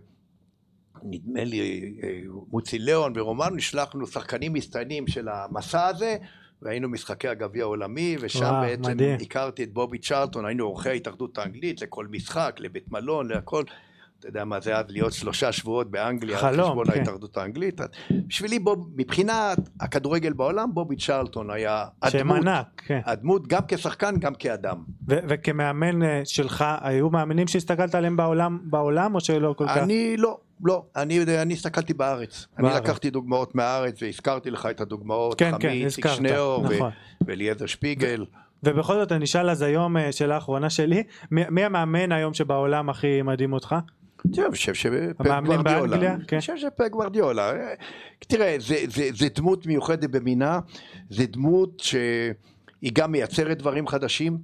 נדמה 1.04 1.44
לי, 1.44 1.94
מוצי 2.52 2.80
ליאון 2.80 3.14
ורומנו, 3.16 3.56
נשלחנו 3.56 4.08
שחקנים 4.08 4.54
מצטיינים 4.54 5.08
של 5.08 5.28
המסע 5.28 5.88
הזה, 5.88 6.18
והיינו 6.62 6.90
משחקי 6.90 7.28
הגביע 7.28 7.64
העולמי, 7.64 8.18
ושם 8.20 8.40
וואו, 8.40 8.62
בעצם 8.62 8.92
מדהים. 8.92 9.18
הכרתי 9.22 9.64
את 9.64 9.74
בובי 9.74 9.98
צ'רלטון, 9.98 10.46
היינו 10.46 10.66
עורכי 10.66 10.90
ההתאחדות 10.90 11.38
האנגלית 11.38 11.82
לכל 11.82 12.08
משחק, 12.08 12.56
לבית 12.60 12.92
מלון, 12.92 13.28
להכל. 13.28 13.64
אתה 14.24 14.30
יודע 14.30 14.46
מה 14.46 14.60
זה 14.60 14.78
אז 14.78 14.86
להיות 14.90 15.14
שלושה 15.14 15.52
שבועות 15.52 15.92
באנגליה, 15.92 16.36
על 16.36 16.42
חלום, 16.42 16.70
חשבון 16.70 16.86
כן. 16.86 17.00
ההתאחדות 17.00 17.38
האנגלית. 17.38 17.82
בשבילי, 18.28 18.60
בוב, 18.60 18.90
מבחינת 18.96 19.58
הכדורגל 19.80 20.34
בעולם, 20.34 20.74
בובי 20.74 20.96
צ'רלטון 20.96 21.50
היה 21.52 21.86
שם 22.10 22.18
הדמות, 22.18 22.38
ענק, 22.38 22.82
כן. 22.88 23.00
הדמות 23.06 23.48
גם 23.48 23.62
כשחקן, 23.68 24.16
גם 24.20 24.36
כאדם. 24.36 24.78
ו- 25.08 25.20
וכמאמן 25.30 26.04
אה, 26.04 26.22
שלך 26.26 26.66
היו 26.82 27.10
מאמנים 27.10 27.48
שהסתכלת 27.48 27.96
עליהם 27.96 28.18
בעולם 28.18 28.60
בעולם 28.64 29.16
או 29.16 29.20
שלא 29.20 29.56
כל 29.58 29.68
כך? 29.68 29.78
אני 29.78 30.18
לא, 30.18 30.38
לא, 30.64 30.86
אני, 30.96 31.24
אני 31.42 31.54
הסתכלתי 31.54 31.94
בארץ. 31.94 32.48
אני 32.58 32.68
בארץ. 32.68 32.84
לקחתי 32.84 33.10
דוגמאות 33.10 33.56
מהארץ 33.56 34.02
והזכרתי 34.02 34.52
לך 34.52 34.66
את 34.66 34.82
הדוגמאות, 34.82 35.40
כן, 35.40 35.52
כן, 35.52 35.70
חמי, 35.70 35.86
איציק 35.86 36.06
הזכרת, 36.06 36.18
שניאור 36.18 36.64
נכון. 36.64 36.92
ואליעזר 37.28 37.66
שפיגל. 37.66 38.26
ובכל 38.64 38.94
זאת 38.94 39.12
אני 39.12 39.26
אשאל 39.26 39.50
אז 39.50 39.62
היום 39.62 39.98
אה, 39.98 40.12
שאלה 40.12 40.38
אחרונה 40.38 40.70
שלי 40.70 41.04
מי, 41.32 41.42
מי 41.50 41.64
המאמן 41.64 42.12
היום 42.12 42.34
שבעולם 42.34 42.90
הכי 42.90 43.22
מדהים 43.22 43.54
אותך? 43.54 43.76
אני 44.26 44.52
חושב 44.52 44.74
שפפ 44.74 45.26
גוורדיולה? 45.46 46.14
אני 46.14 46.26
כן. 46.28 46.40
חושב 46.40 46.58
שפפ 46.58 46.88
גוורדיולה, 46.92 47.52
אה, 47.52 47.74
תראה, 48.20 48.56
זה, 48.60 48.76
זה, 48.88 49.10
זה 49.14 49.28
דמות 49.36 49.66
מיוחדת 49.66 50.10
במינה, 50.10 50.60
זה 51.10 51.26
דמות 51.26 51.80
שהיא 51.80 52.92
גם 52.94 53.12
מייצרת 53.12 53.58
דברים 53.58 53.88
חדשים, 53.88 54.38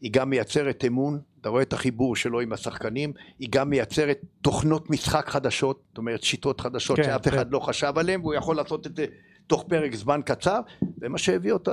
היא 0.00 0.10
גם 0.12 0.30
מייצרת 0.30 0.84
אמון, 0.86 1.20
אתה 1.40 1.48
רואה 1.48 1.62
את 1.62 1.72
החיבור 1.72 2.16
שלו 2.16 2.40
עם 2.40 2.52
השחקנים, 2.52 3.12
היא 3.38 3.48
גם 3.50 3.70
מייצרת 3.70 4.20
תוכנות 4.42 4.90
משחק 4.90 5.28
חדשות, 5.28 5.82
זאת 5.88 5.98
אומרת 5.98 6.22
שיטות 6.22 6.60
חדשות 6.60 6.96
כן, 6.96 7.02
שאף 7.04 7.28
כן. 7.28 7.34
אחד 7.34 7.52
לא 7.52 7.60
חשב 7.60 7.92
עליהן, 7.96 8.20
והוא 8.20 8.34
יכול 8.34 8.56
לעשות 8.56 8.86
את 8.86 8.96
זה 8.96 9.06
תוך 9.48 9.64
פרק 9.68 9.94
זמן 9.94 10.20
קצר, 10.24 10.60
זה 10.96 11.08
מה 11.08 11.18
שהביא 11.18 11.52
אותו 11.52 11.72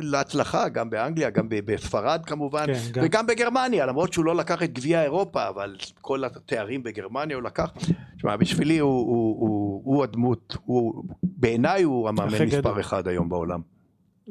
להצלחה, 0.00 0.68
גם 0.68 0.90
באנגליה, 0.90 1.30
גם 1.30 1.46
בספרד 1.48 2.20
כמובן, 2.26 2.66
כן, 2.66 2.78
גם. 2.92 3.04
וגם 3.04 3.26
בגרמניה, 3.26 3.86
למרות 3.86 4.12
שהוא 4.12 4.24
לא 4.24 4.36
לקח 4.36 4.62
את 4.62 4.72
גביע 4.72 5.02
אירופה, 5.02 5.48
אבל 5.48 5.76
כל 6.00 6.24
התארים 6.24 6.82
בגרמניה 6.82 7.36
הוא 7.36 7.42
לקח. 7.42 7.70
תשמע, 8.16 8.36
בשבילי 8.36 8.78
הוא, 8.78 8.90
הוא, 8.90 9.40
הוא, 9.40 9.82
הוא 9.84 10.04
הדמות, 10.04 10.56
הוא, 10.64 11.04
בעיניי 11.22 11.82
הוא 11.82 12.08
המאמן 12.08 12.44
מספר 12.44 12.44
גדול. 12.44 12.80
אחד 12.80 13.08
היום 13.08 13.28
בעולם. 13.28 13.60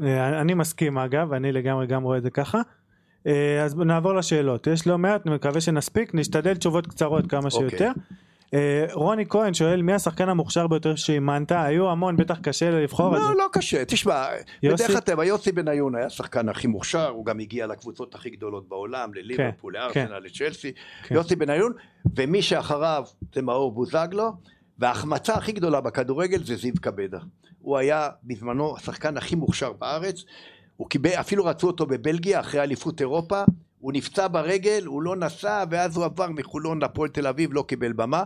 אה, 0.02 0.42
אני 0.42 0.54
מסכים 0.54 0.98
אגב 0.98 1.34
אני 1.34 1.52
לגמרי 1.52 1.88
גם 1.88 2.04
רואה 2.04 2.18
את 2.18 2.24
זה 2.24 2.30
ככה. 2.30 2.62
אה, 3.28 3.64
אז 3.64 3.78
נעבור 3.78 4.14
לשאלות 4.14 4.68
יש 4.68 4.88
לא 4.88 4.98
מעט 4.98 5.28
אני 5.28 5.36
מקווה 5.36 5.62
שנספיק 5.62 6.16
נשתדל 6.16 6.56
תשובות 6.56 6.88
קצרות 6.88 7.28
כמה 7.28 7.50
אוקיי. 7.54 7.70
שיותר. 7.70 7.92
אה, 8.54 8.86
רוני 8.94 9.26
כהן 9.30 9.54
שואל 9.54 9.82
מי 9.82 9.94
השחקן 9.94 10.30
המוכשר 10.30 10.68
ביותר 10.68 10.96
שאימנת? 10.96 11.52
היו 11.52 11.90
המון, 11.90 12.18
בטח 12.18 12.40
קשה 12.40 12.72
לבחור. 12.72 13.16
לא, 13.16 13.36
לא 13.36 13.48
קשה, 13.52 13.86
תשמע? 13.86 14.26
בדרך 14.64 14.96
הטבע, 14.96 15.26
יוסי 15.26 15.52
בניון 15.52 15.96
היה 15.96 16.06
השחקן 16.06 16.50
הכי 16.50 16.68
מוכשר, 16.68 17.10
הוא 17.10 17.26
גם 17.26 17.40
הגיע 17.40 17.68
לקבוצות 17.68 18.16
הכי 18.16 18.30
גדולות 18.30 18.70
בעולם, 18.70 19.14
לליברפול, 19.14 19.74
כן, 19.74 19.80
לארסנל, 19.80 20.20
לצ'לסי, 20.20 20.72
כן. 21.04 21.16
יוסי 21.16 21.36
בניון, 21.36 21.74
ומי 22.16 22.42
שאחריו 22.42 23.04
זה 23.36 23.42
מאור 23.42 23.72
בוזגלו, 23.72 24.32
וההחמצה 24.80 25.34
הכי 25.34 25.52
גדולה 25.52 25.82
בכדורגל 25.82 26.44
זה 26.44 26.56
זיו 26.56 26.74
קבדה. 26.82 27.20
הוא 27.60 27.78
היה 27.78 28.10
בזמנו 28.24 28.78
השחקן 28.78 29.18
הכי 29.18 29.36
מוכשר 29.36 29.74
בארץ, 29.74 30.24
הוא 30.78 30.90
קיבל, 30.90 31.10
אפילו 31.10 31.46
רצו 31.46 31.68
אותו 31.68 31.86
בבלגיה 31.86 32.40
אחרי 32.40 32.62
אליפות 32.62 33.02
אירופה, 33.02 33.44
הוא 33.84 33.94
נפצע 33.94 34.28
ברגל, 34.28 34.84
הוא 34.86 35.04
לא 35.04 35.16
נסע, 35.16 35.64
ואז 35.70 35.98
הוא 35.98 36.06
עבר 36.06 36.28
מחולון 36.30 36.84
לפועל 36.84 37.10
תל 37.10 37.28
אביב, 37.28 37.54
לא 37.54 37.64
קיבל 37.68 37.94
במה, 37.94 38.24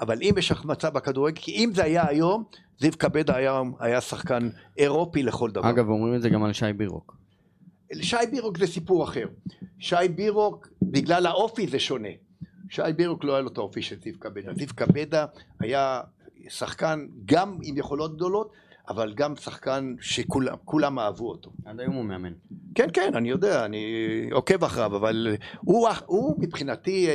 אבל 0.00 0.18
אם 0.22 0.34
יש 0.38 0.52
החמצה 0.52 0.90
בכדורגל, 0.90 1.40
כי 1.40 1.52
אם 1.52 1.70
זה 1.74 1.84
היה 1.84 2.08
היום, 2.08 2.44
זיו 2.80 2.92
קבדה 2.98 3.36
היה, 3.36 3.62
היה 3.80 4.00
שחקן 4.00 4.48
אירופי 4.78 5.22
לכל 5.22 5.50
דבר. 5.50 5.70
אגב, 5.70 5.88
אומרים 5.88 6.14
את 6.14 6.22
זה 6.22 6.28
גם 6.28 6.44
על 6.44 6.52
שי 6.52 6.72
בירוק. 6.72 7.16
שי 8.02 8.16
בירוק 8.30 8.58
זה 8.58 8.66
סיפור 8.66 9.04
אחר. 9.04 9.26
שי 9.78 10.08
בירוק, 10.14 10.68
בגלל 10.82 11.26
האופי 11.26 11.66
זה 11.66 11.78
שונה. 11.78 12.08
שי 12.68 12.82
בירוק 12.96 13.24
לא 13.24 13.32
היה 13.32 13.40
לו 13.40 13.48
את 13.48 13.58
האופי 13.58 13.82
של 13.82 13.96
זיו 14.00 14.14
קבדה. 14.18 14.54
זיו 14.54 14.68
קבדה 14.74 15.26
היה 15.60 16.00
שחקן 16.48 17.06
גם 17.24 17.58
עם 17.62 17.76
יכולות 17.76 18.16
גדולות, 18.16 18.52
אבל 18.90 19.12
גם 19.12 19.36
שחקן 19.36 19.94
שכולם 20.00 20.54
כולם 20.64 20.98
אהבו 20.98 21.28
אותו. 21.28 21.50
עד 21.64 21.80
היום 21.80 21.94
הוא 21.94 22.04
מאמן. 22.04 22.32
כן, 22.74 22.88
כן, 22.92 23.12
אני 23.14 23.30
יודע, 23.30 23.64
אני 23.64 23.84
עוקב 24.32 24.64
אחריו, 24.64 24.96
אבל 24.96 25.36
הוא, 25.60 25.88
הוא 26.06 26.34
מבחינתי 26.38 27.08
אה, 27.08 27.12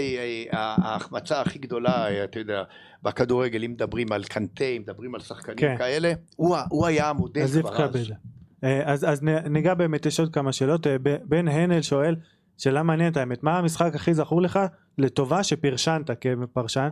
אה, 0.53 0.75
ההחמצה 0.77 1.41
הכי 1.41 1.59
גדולה, 1.59 2.07
אה, 2.07 2.23
אתה 2.23 2.39
יודע, 2.39 2.63
בכדורגל, 3.03 3.63
אם 3.63 3.71
מדברים 3.71 4.11
על 4.11 4.23
קנטה, 4.23 4.65
אם 4.65 4.81
מדברים 4.81 5.15
על 5.15 5.21
שחקנים 5.21 5.57
כן. 5.57 5.75
כאלה, 5.77 6.13
הוא, 6.35 6.57
הוא 6.69 6.85
היה 6.85 7.09
המודל 7.09 7.47
כבר 7.47 7.85
אז. 7.85 8.13
אז, 8.85 9.09
אז 9.09 9.21
ניגע 9.49 9.73
באמת, 9.73 10.05
יש 10.05 10.19
עוד 10.19 10.33
כמה 10.33 10.53
שאלות. 10.53 10.87
בן 11.23 11.47
הנל 11.47 11.81
שואל, 11.81 12.15
שאלה 12.57 12.83
מעניינת 12.83 13.17
האמת, 13.17 13.43
מה 13.43 13.57
המשחק 13.57 13.95
הכי 13.95 14.13
זכור 14.13 14.41
לך 14.41 14.59
לטובה 14.97 15.43
שפרשנת 15.43 16.11
כפרשן? 16.21 16.89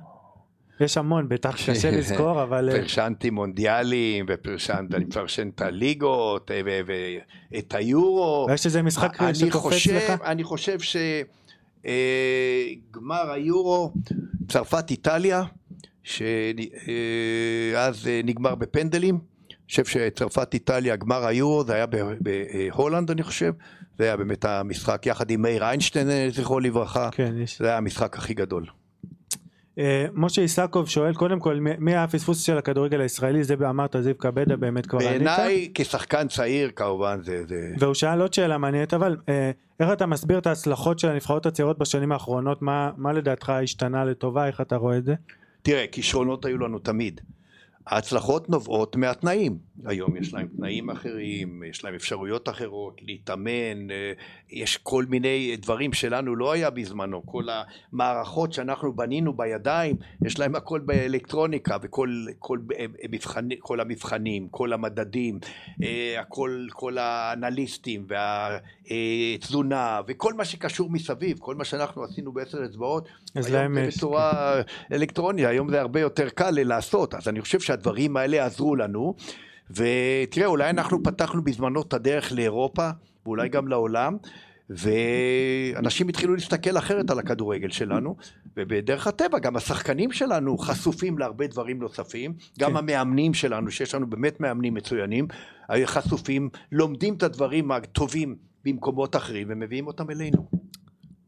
יש 0.80 0.97
המון, 0.97 1.30
בטח 1.30 1.55
קשה 1.69 1.91
לזכור, 1.97 2.43
אבל... 2.43 2.69
אה, 2.69 2.76
פרשנתי 2.82 3.30
מונדיאלים, 3.30 4.26
ופרשנתי, 4.30 4.95
אני 4.95 5.05
מפרשן 5.05 5.49
את 5.55 5.61
הליגות, 5.61 6.51
אה, 6.51 6.61
ואת 7.51 7.76
היורו. 7.76 8.47
יש 8.53 8.65
איזה 8.65 8.82
משחק 8.82 9.17
שקופץ 9.34 9.88
לך? 9.88 10.21
אני 10.26 10.43
חושב 10.43 10.78
שגמר 11.84 13.32
היורו, 13.32 13.93
צרפת 14.47 14.91
איטליה, 14.91 15.43
שאז 16.03 16.30
נגמר 18.24 18.55
בפנדלים. 18.55 19.19
אני 19.49 19.55
חושב 19.69 19.86
שצרפת 19.86 20.53
איטליה, 20.53 20.95
גמר 20.95 21.26
היורו, 21.26 21.63
זה 21.63 21.74
היה 21.74 21.86
בהולנד 22.21 23.11
אני 23.11 23.24
חושב, 23.24 23.53
זה 23.97 24.03
היה 24.03 24.17
באמת 24.17 24.45
המשחק 24.45 25.05
יחד 25.05 25.30
עם 25.30 25.41
מאיר 25.41 25.63
איינשטיין 25.63 26.09
אה, 26.09 26.28
זכרו 26.32 26.59
לברכה, 26.59 27.09
כן. 27.11 27.34
זה 27.57 27.67
היה 27.67 27.78
המשחק 27.78 28.17
הכי 28.17 28.34
גדול. 28.34 28.65
אה, 29.78 30.05
משה 30.13 30.41
איסקוב 30.41 30.89
שואל, 30.89 31.13
קודם 31.13 31.39
כל, 31.39 31.59
מי- 31.59 31.91
היה 31.91 32.03
הפספוס 32.03 32.41
של 32.41 32.57
הכדורגל 32.57 33.01
הישראלי? 33.01 33.43
זה 33.43 33.55
אמרת, 33.69 33.95
זיו 33.99 34.15
קבדה, 34.17 34.55
באמת 34.55 34.86
כבר 34.86 34.99
ענית. 34.99 35.11
בעיניי 35.24 35.69
כשחקן 35.76 36.28
צעיר 36.28 36.71
כמובן 36.76 37.19
זה, 37.24 37.43
זה 37.47 37.74
והוא 37.80 37.93
שאל 37.93 38.21
עוד 38.21 38.34
שאלה 38.34 38.57
מעניינת, 38.57 38.93
אבל 38.93 39.17
אה, 39.30 39.51
איך 39.80 39.89
אתה 39.93 40.05
מסביר 40.05 40.38
את 40.38 40.47
ההצלחות 40.47 40.99
של 40.99 41.09
הנבחרות 41.09 41.45
הצעירות 41.45 41.80
בשנים 41.80 42.11
האחרונות? 42.11 42.61
מה, 42.61 42.91
מה 42.97 43.13
לדעתך 43.13 43.49
השתנה 43.49 44.05
לטובה? 44.05 44.47
איך 44.47 44.61
אתה 44.61 44.76
רואה 44.76 44.97
את 44.97 45.05
זה? 45.05 45.15
תראה, 45.61 45.86
כישרונות 45.91 46.45
היו 46.45 46.57
לנו 46.57 46.80
תמיד. 46.80 47.21
ההצלחות 47.88 48.49
נובעות 48.49 48.95
מהתנאים. 48.95 49.57
היום 49.86 50.17
יש 50.17 50.34
להם 50.34 50.47
תנאים 50.57 50.89
אחרים, 50.89 51.63
יש 51.63 51.84
להם 51.84 51.95
אפשרויות 51.95 52.49
אחרות, 52.49 53.01
להתאמן, 53.01 53.91
אה, 53.91 54.13
יש 54.51 54.78
כל 54.78 55.05
מיני 55.09 55.55
דברים 55.61 55.93
שלנו 55.93 56.36
לא 56.36 56.51
היה 56.51 56.69
בזמנו. 56.69 57.26
כל 57.26 57.43
המערכות 57.93 58.53
שאנחנו 58.53 58.93
בנינו 58.95 59.34
בידיים, 59.34 59.95
יש 60.26 60.39
להם 60.39 60.55
הכל 60.55 60.80
באלקטרוניקה, 60.80 61.78
וכל 61.82 62.26
כל, 62.39 62.59
אה, 62.80 62.86
מבחנ, 63.09 63.47
כל 63.59 63.80
המבחנים, 63.80 64.47
כל 64.51 64.74
המדדים, 64.74 65.39
אה, 65.84 66.15
הכל, 66.19 66.67
כל 66.71 66.97
האנליסטים 66.97 68.07
והתזונה, 68.88 70.01
וכל 70.07 70.34
מה 70.34 70.45
שקשור 70.45 70.89
מסביב, 70.89 71.38
כל 71.39 71.55
מה 71.55 71.65
שאנחנו 71.65 72.03
עשינו 72.03 72.32
בעשר 72.32 72.65
אצבעות, 72.65 73.07
אז 73.36 73.45
היום 73.45 73.55
להם 73.57 73.76
זה 73.76 73.88
בצורה 73.88 74.61
אלקטרונית, 74.91 75.45
היום 75.45 75.69
זה 75.69 75.82
הרבה 75.82 75.99
יותר 75.99 76.30
קל 76.30 76.51
לעשות, 76.51 77.13
אז 77.13 77.28
אני 77.28 77.41
חושב 77.41 77.59
שהדברים 77.59 78.17
האלה 78.17 78.45
עזרו 78.45 78.76
לנו, 78.76 79.15
ותראה, 79.70 80.47
אולי 80.47 80.70
אנחנו 80.70 81.03
פתחנו 81.03 81.43
בזמנו 81.43 81.82
את 81.82 81.93
הדרך 81.93 82.32
לאירופה, 82.32 82.89
ואולי 83.26 83.49
גם 83.49 83.68
לעולם, 83.68 84.18
ואנשים 84.70 86.09
התחילו 86.09 86.36
להסתכל 86.36 86.78
אחרת 86.78 87.09
על 87.09 87.20
הכדורגל 87.20 87.70
שלנו, 87.70 88.16
ובדרך 88.57 89.07
הטבע 89.07 89.39
גם 89.39 89.55
השחקנים 89.55 90.11
שלנו 90.11 90.57
חשופים 90.57 91.18
להרבה 91.18 91.47
דברים 91.47 91.80
נוספים, 91.80 92.34
גם 92.59 92.72
כן. 92.72 92.78
המאמנים 92.78 93.34
שלנו, 93.34 93.72
שיש 93.72 93.95
לנו 93.95 94.09
באמת 94.09 94.39
מאמנים 94.39 94.74
מצוינים, 94.74 95.28
חשופים, 95.86 96.49
לומדים 96.72 97.14
את 97.14 97.24
הדברים 97.24 97.72
הטובים 97.72 98.36
במקומות 98.66 99.16
אחרים 99.16 99.47
ומביאים 99.49 99.88
אותם 99.88 100.11
אלינו. 100.11 100.62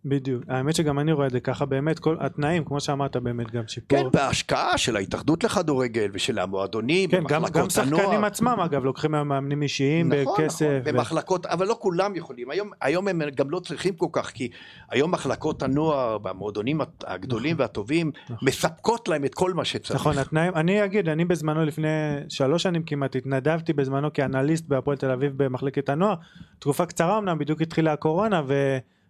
בדיוק. 0.05 0.43
האמת 0.47 0.75
שגם 0.75 0.99
אני 0.99 1.11
רואה 1.11 1.27
את 1.27 1.31
זה 1.31 1.39
ככה, 1.39 1.65
באמת, 1.65 1.99
כל 1.99 2.17
התנאים, 2.19 2.63
כמו 2.65 2.79
שאמרת, 2.79 3.17
באמת 3.17 3.51
גם 3.51 3.63
שיפור. 3.67 3.99
כן, 3.99 4.05
וההשקעה 4.13 4.77
של 4.77 4.95
ההתאחדות 4.95 5.43
לכדורגל 5.43 6.09
ושל 6.13 6.39
המועדונים, 6.39 7.09
כן, 7.09 7.17
גם, 7.17 7.41
במחלקות 7.41 7.61
גם 7.61 7.69
שחקנים 7.69 7.99
הנוער. 7.99 8.25
עצמם 8.25 8.57
אגב 8.65 8.83
לוקחים 8.85 9.15
היום 9.15 9.27
מאמנים 9.27 9.61
אישיים 9.61 10.13
נכון, 10.13 10.33
בכסף. 10.33 10.65
נכון, 10.65 10.81
ו- 10.85 10.93
במחלקות, 10.93 11.45
אבל 11.45 11.67
לא 11.67 11.77
כולם 11.79 12.15
יכולים. 12.15 12.51
היום, 12.51 12.69
היום 12.81 13.07
הם 13.07 13.21
גם 13.35 13.49
לא 13.49 13.59
צריכים 13.59 13.93
כל 13.95 14.07
כך, 14.11 14.31
כי 14.31 14.49
היום 14.89 15.11
מחלקות 15.11 15.63
הנוער 15.63 16.17
במועדונים 16.17 16.81
הגדולים 17.03 17.55
והטובים 17.59 18.11
נכון. 18.29 18.47
מספקות 18.47 19.07
להם 19.07 19.25
את 19.25 19.33
כל 19.33 19.53
מה 19.53 19.65
שצריך. 19.65 19.99
נכון, 19.99 20.17
התנאים, 20.17 20.53
אני 20.55 20.85
אגיד, 20.85 21.09
אני 21.09 21.25
בזמנו 21.25 21.65
לפני 21.65 21.87
שלוש 22.29 22.63
שנים 22.63 22.83
כמעט 22.83 23.15
התנדבתי 23.15 23.73
בזמנו 23.73 24.13
כאנליסט 24.13 24.67
בהפועל 24.67 24.97
תל 24.97 25.11
אביב 25.11 25.43
במחלקת 25.43 25.89
הנוער, 25.89 26.15
תקופה 26.59 26.85
קצרה 26.85 27.17
אמנם, 27.17 27.37
בדיוק 27.37 27.61
התחילה 27.61 27.93
הקורונה 27.93 28.41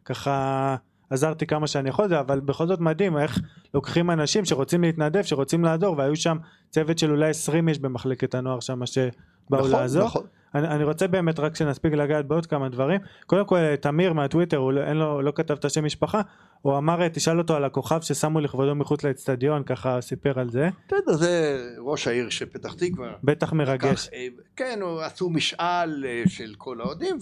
וככה 0.05 0.75
עזרתי 1.09 1.45
כמה 1.45 1.67
שאני 1.67 1.89
יכול, 1.89 2.13
אבל 2.13 2.39
בכל 2.39 2.67
זאת 2.67 2.79
מדהים 2.79 3.17
איך 3.17 3.39
לוקחים 3.73 4.11
אנשים 4.11 4.45
שרוצים 4.45 4.81
להתנדב, 4.81 5.21
שרוצים 5.21 5.63
לעזור, 5.63 5.97
והיו 5.97 6.15
שם 6.15 6.37
צוות 6.69 6.97
של 6.97 7.11
אולי 7.11 7.29
20 7.29 7.69
איש 7.69 7.79
במחלקת 7.79 8.35
הנוער 8.35 8.59
שם 8.59 8.85
שבאו 8.85 9.09
נכון, 9.49 9.71
לעזור. 9.71 10.05
נכון. 10.05 10.25
אני, 10.55 10.67
אני 10.67 10.83
רוצה 10.83 11.07
באמת 11.07 11.39
רק 11.39 11.55
שנספיק 11.55 11.93
לגעת 11.93 12.27
בעוד 12.27 12.45
כמה 12.45 12.69
דברים. 12.69 13.01
קודם 13.25 13.45
כל 13.45 13.75
תמיר 13.75 14.13
מהטוויטר, 14.13 14.57
הוא 14.57 14.71
לא, 14.73 14.81
אין 14.81 14.97
לו, 14.97 15.21
לא 15.21 15.31
כתב 15.35 15.53
את 15.53 15.65
השם 15.65 15.85
משפחה, 15.85 16.21
הוא 16.61 16.77
אמר 16.77 17.07
תשאל 17.07 17.39
אותו 17.39 17.55
על 17.55 17.65
הכוכב 17.65 18.01
ששמו 18.01 18.39
לכבודו 18.39 18.75
מחוץ 18.75 19.03
לאצטדיון, 19.03 19.63
ככה 19.63 20.01
סיפר 20.01 20.39
על 20.39 20.49
זה. 20.49 20.69
בסדר, 20.87 21.13
זה 21.13 21.63
ראש 21.79 22.07
העיר 22.07 22.29
של 22.29 22.45
פתח 22.45 22.73
תקווה. 22.73 23.13
בטח 23.23 23.53
מרגש. 23.53 24.07
כך, 24.07 24.13
אה, 24.13 24.27
כן, 24.55 24.79
עשו 25.01 25.29
משאל 25.29 26.05
אה, 26.07 26.23
של 26.27 26.53
כל 26.57 26.81
האוהדים 26.81 27.17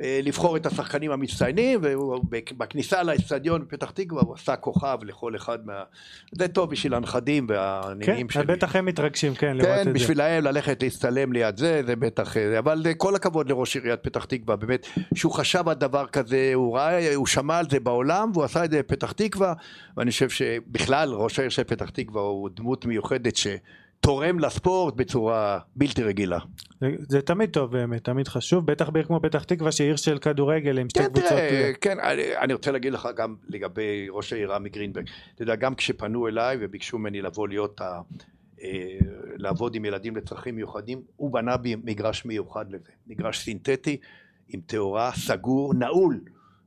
ולבחור 0.00 0.56
את 0.56 0.66
השחקנים 0.66 1.10
המצטיינים 1.10 1.80
והוא 1.82 2.20
בק- 2.28 2.52
בכניסה 2.52 3.02
לאצטדיון 3.02 3.62
בפתח 3.62 3.90
תקווה 3.90 4.22
הוא 4.22 4.34
עשה 4.34 4.56
כוכב 4.56 4.98
לכל 5.02 5.36
אחד 5.36 5.58
מה... 5.66 5.82
זה 6.32 6.48
טוב 6.48 6.70
בשביל 6.70 6.94
הנכדים 6.94 7.46
כן, 7.46 7.54
והנינים 7.54 8.30
שלי. 8.30 8.44
בטח 8.44 8.76
הם 8.76 8.86
מתרגשים, 8.86 9.34
כן, 9.34 9.56
לראות 9.56 9.70
כן, 9.74 9.80
את 9.80 9.84
זה. 9.84 9.92
בשבילהם 9.92 10.44
ללכת 10.44 10.82
להצטלם 10.82 11.32
ליד 11.32 11.56
זה, 11.56 11.82
זה 11.86 11.96
בטח, 11.96 12.36
אה, 12.36 12.58
אבל 12.58 12.82
אה, 12.86 12.94
כל 12.94 13.14
הכבוד 13.14 13.48
לראש 13.50 13.76
עיריית 13.76 14.00
פתח 14.02 14.24
תקווה, 14.24 14.56
באמת, 14.56 14.86
שהוא 15.14 15.32
חשב 15.32 15.68
על 15.68 15.74
דבר 15.74 16.06
כזה, 16.06 16.50
הוא 16.54 16.76
ראה, 16.76 17.14
הוא 17.14 17.26
שמע 17.26 17.58
על 17.58 17.64
זה 17.70 17.80
בעולם, 17.80 18.30
והוא 18.34 18.44
עשה 18.44 18.64
את 18.64 18.70
זה 18.70 18.78
בפתח 18.78 19.12
תקווה, 19.12 19.54
ואני 19.96 20.10
חושב 20.10 20.30
שבכלל, 20.30 21.12
ראש 21.12 21.38
העיר 21.38 21.50
של 21.50 21.64
פתח 21.64 21.90
תקווה 21.90 22.22
הוא 22.22 22.48
דמות 22.54 22.86
מיוחדת 22.86 23.36
שתורם 24.00 24.38
לספורט 24.38 24.94
בצורה 24.94 25.58
בלתי 25.76 26.02
רגילה. 26.02 26.38
זה, 26.80 26.88
זה 26.98 27.22
תמיד 27.22 27.50
טוב 27.50 27.72
באמת, 27.72 28.04
תמיד 28.04 28.28
חשוב, 28.28 28.66
בטח 28.66 28.88
בעיר 28.88 29.06
כמו 29.06 29.20
פתח 29.22 29.44
תקווה 29.44 29.72
שהיא 29.72 29.86
עיר 29.86 29.96
של 29.96 30.18
כדורגל 30.18 30.78
עם 30.78 30.88
שתי 30.88 30.98
כן, 30.98 31.06
קבוצות. 31.06 31.28
תראה, 31.28 31.72
כן, 31.80 32.00
אני, 32.00 32.36
אני 32.36 32.52
רוצה 32.52 32.70
להגיד 32.70 32.92
לך 32.92 33.08
גם 33.16 33.36
לגבי 33.48 34.06
ראש 34.10 34.32
העיר 34.32 34.52
רמי 34.52 34.68
גרינברג, 34.68 35.06
אתה 35.34 35.42
יודע, 35.42 35.54
גם 35.56 35.74
כשפנו 35.74 36.28
אליי 36.28 36.56
וביקשו 36.60 36.98
ממני 36.98 37.22
לבוא 37.22 37.48
להיות 37.48 37.80
ה... 37.80 38.00
אה, 38.62 38.98
לעבוד 39.36 39.74
עם 39.74 39.84
ילדים 39.84 40.16
לצרכים 40.16 40.56
מיוחדים, 40.56 41.02
הוא 41.16 41.32
בנה 41.32 41.56
בי 41.56 41.76
מגרש 41.84 42.24
מיוחד 42.24 42.72
לזה, 42.72 42.90
מגרש 43.06 43.44
סינתטי 43.44 43.96
עם 44.48 44.60
תאורה, 44.66 45.10
סגור, 45.14 45.74
נעול, 45.74 46.20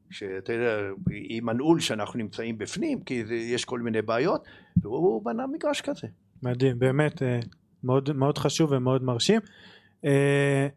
שאתה 0.09 0.53
יודע, 0.53 0.77
עם 1.09 1.49
הנעול 1.49 1.79
שאנחנו 1.79 2.19
נמצאים 2.19 2.57
בפנים, 2.57 3.03
כי 3.03 3.25
זה, 3.25 3.35
יש 3.35 3.65
כל 3.65 3.79
מיני 3.79 4.01
בעיות, 4.01 4.43
והוא 4.81 5.25
בנה 5.25 5.47
מגרש 5.47 5.81
כזה. 5.81 6.07
מדהים, 6.43 6.79
באמת 6.79 7.23
אה, 7.23 7.39
מאוד, 7.83 8.11
מאוד 8.15 8.37
חשוב 8.37 8.71
ומאוד 8.71 9.03
מרשים. 9.03 9.41
אה, 10.05 10.67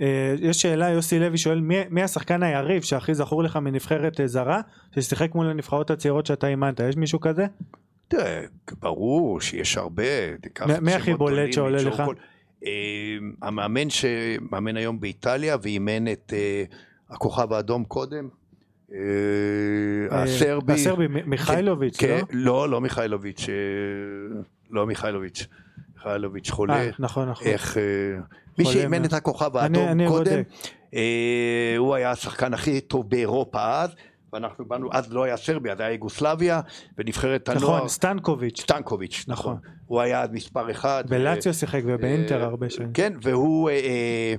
אה, 0.00 0.34
יש 0.38 0.62
שאלה, 0.62 0.88
יוסי 0.90 1.18
לוי 1.18 1.38
שואל, 1.38 1.60
מי, 1.60 1.76
מי 1.90 2.02
השחקן 2.02 2.42
היריב 2.42 2.82
שהכי 2.82 3.14
זכור 3.14 3.42
לך 3.42 3.56
מנבחרת 3.56 4.20
זרה, 4.26 4.60
ששיחק 4.94 5.34
מול 5.34 5.46
הנבחרות 5.50 5.90
הצעירות 5.90 6.26
שאתה 6.26 6.46
אימנת? 6.48 6.80
יש 6.80 6.96
מישהו 6.96 7.20
כזה? 7.20 7.46
תראה, 8.08 8.42
ברור 8.80 9.40
שיש 9.40 9.76
הרבה. 9.76 10.36
תיקח 10.40 10.66
מי- 10.66 10.72
מי 10.80 10.92
הכי 10.94 11.14
בולט 11.14 11.52
שעולה 11.52 11.82
לך? 11.82 12.02
כל- 12.06 12.14
המאמן 13.42 13.90
שמאמן 13.90 14.76
היום 14.76 15.00
באיטליה 15.00 15.56
ואימן 15.62 16.08
את 16.08 16.32
הכוכב 17.10 17.52
האדום 17.52 17.84
קודם, 17.84 18.28
הסרבי. 20.10 20.72
הסרבי, 20.72 21.06
מיכאילוביץ', 21.26 21.96
כן, 21.98 22.20
לא? 22.32 22.52
לא, 22.52 22.68
לא 22.70 22.80
מיכאילוביץ', 22.80 23.46
לא 24.70 24.86
מיכאילוביץ', 24.86 25.46
מיכאילוביץ' 25.96 26.50
חולה. 26.50 26.76
אה, 26.76 26.90
נכון, 26.98 27.28
נכון. 27.28 27.46
איך... 27.46 27.76
אה, 27.78 27.82
מי 28.58 28.64
שאימן. 28.64 29.04
את 29.04 29.12
הכוכב 29.12 29.56
האדום 29.56 29.88
אני 29.88 30.08
קודם. 30.08 30.42
אה, 30.94 31.74
הוא 31.78 31.94
היה 31.94 32.10
השחקן 32.10 32.54
הכי 32.54 32.80
טוב 32.80 33.10
באירופה 33.10 33.82
אז, 33.82 33.90
ואנחנו 34.32 34.64
באנו, 34.64 34.88
אז 34.92 35.12
לא 35.12 35.24
היה 35.24 35.36
סרביה, 35.36 35.76
זה 35.76 35.82
היה 35.82 35.92
יוגוסלביה, 35.92 36.60
ונבחרת 36.98 37.48
הנוער, 37.48 37.76
נכון, 37.76 37.88
סטנקוביץ'. 37.88 38.60
סטנקוביץ', 38.60 39.24
נכון. 39.28 39.52
נכון, 39.52 39.70
הוא 39.86 40.00
היה 40.00 40.22
אז 40.22 40.30
מספר 40.32 40.70
אחד. 40.70 41.04
בלאציו 41.08 41.54
שיחק 41.54 41.80
ובאינטר 41.84 42.40
אה, 42.40 42.46
הרבה 42.46 42.70
שנים. 42.70 42.92
כן, 42.92 43.12
והוא, 43.22 43.70
אה, 43.70 43.74
אה, 43.74 44.34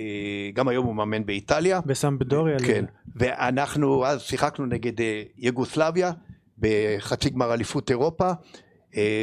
אה, 0.00 0.50
גם 0.54 0.68
היום 0.68 0.86
הוא 0.86 0.94
מאמן 0.94 1.26
באיטליה. 1.26 1.80
בסמפדוריה. 1.86 2.58
כן, 2.58 2.84
ואנחנו 3.16 4.06
אז 4.06 4.22
שיחקנו 4.22 4.66
נגד 4.66 5.00
אה, 5.00 5.22
יוגוסלביה 5.38 6.12
בחצי 6.58 7.30
גמר 7.30 7.54
אליפות 7.54 7.90
אירופה, 7.90 8.28
אה, 8.28 8.32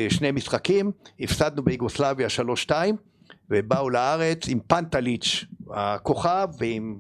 שני 0.09 0.31
משחקים, 0.33 0.91
הפסדנו 1.19 1.63
ביוגוסלביה 1.63 2.27
3-2, 2.67 2.71
ובאו 3.49 3.89
לארץ 3.89 4.47
עם 4.47 4.59
פנטליץ' 4.67 5.45
הכוכב 5.69 6.47
ועם 6.57 6.95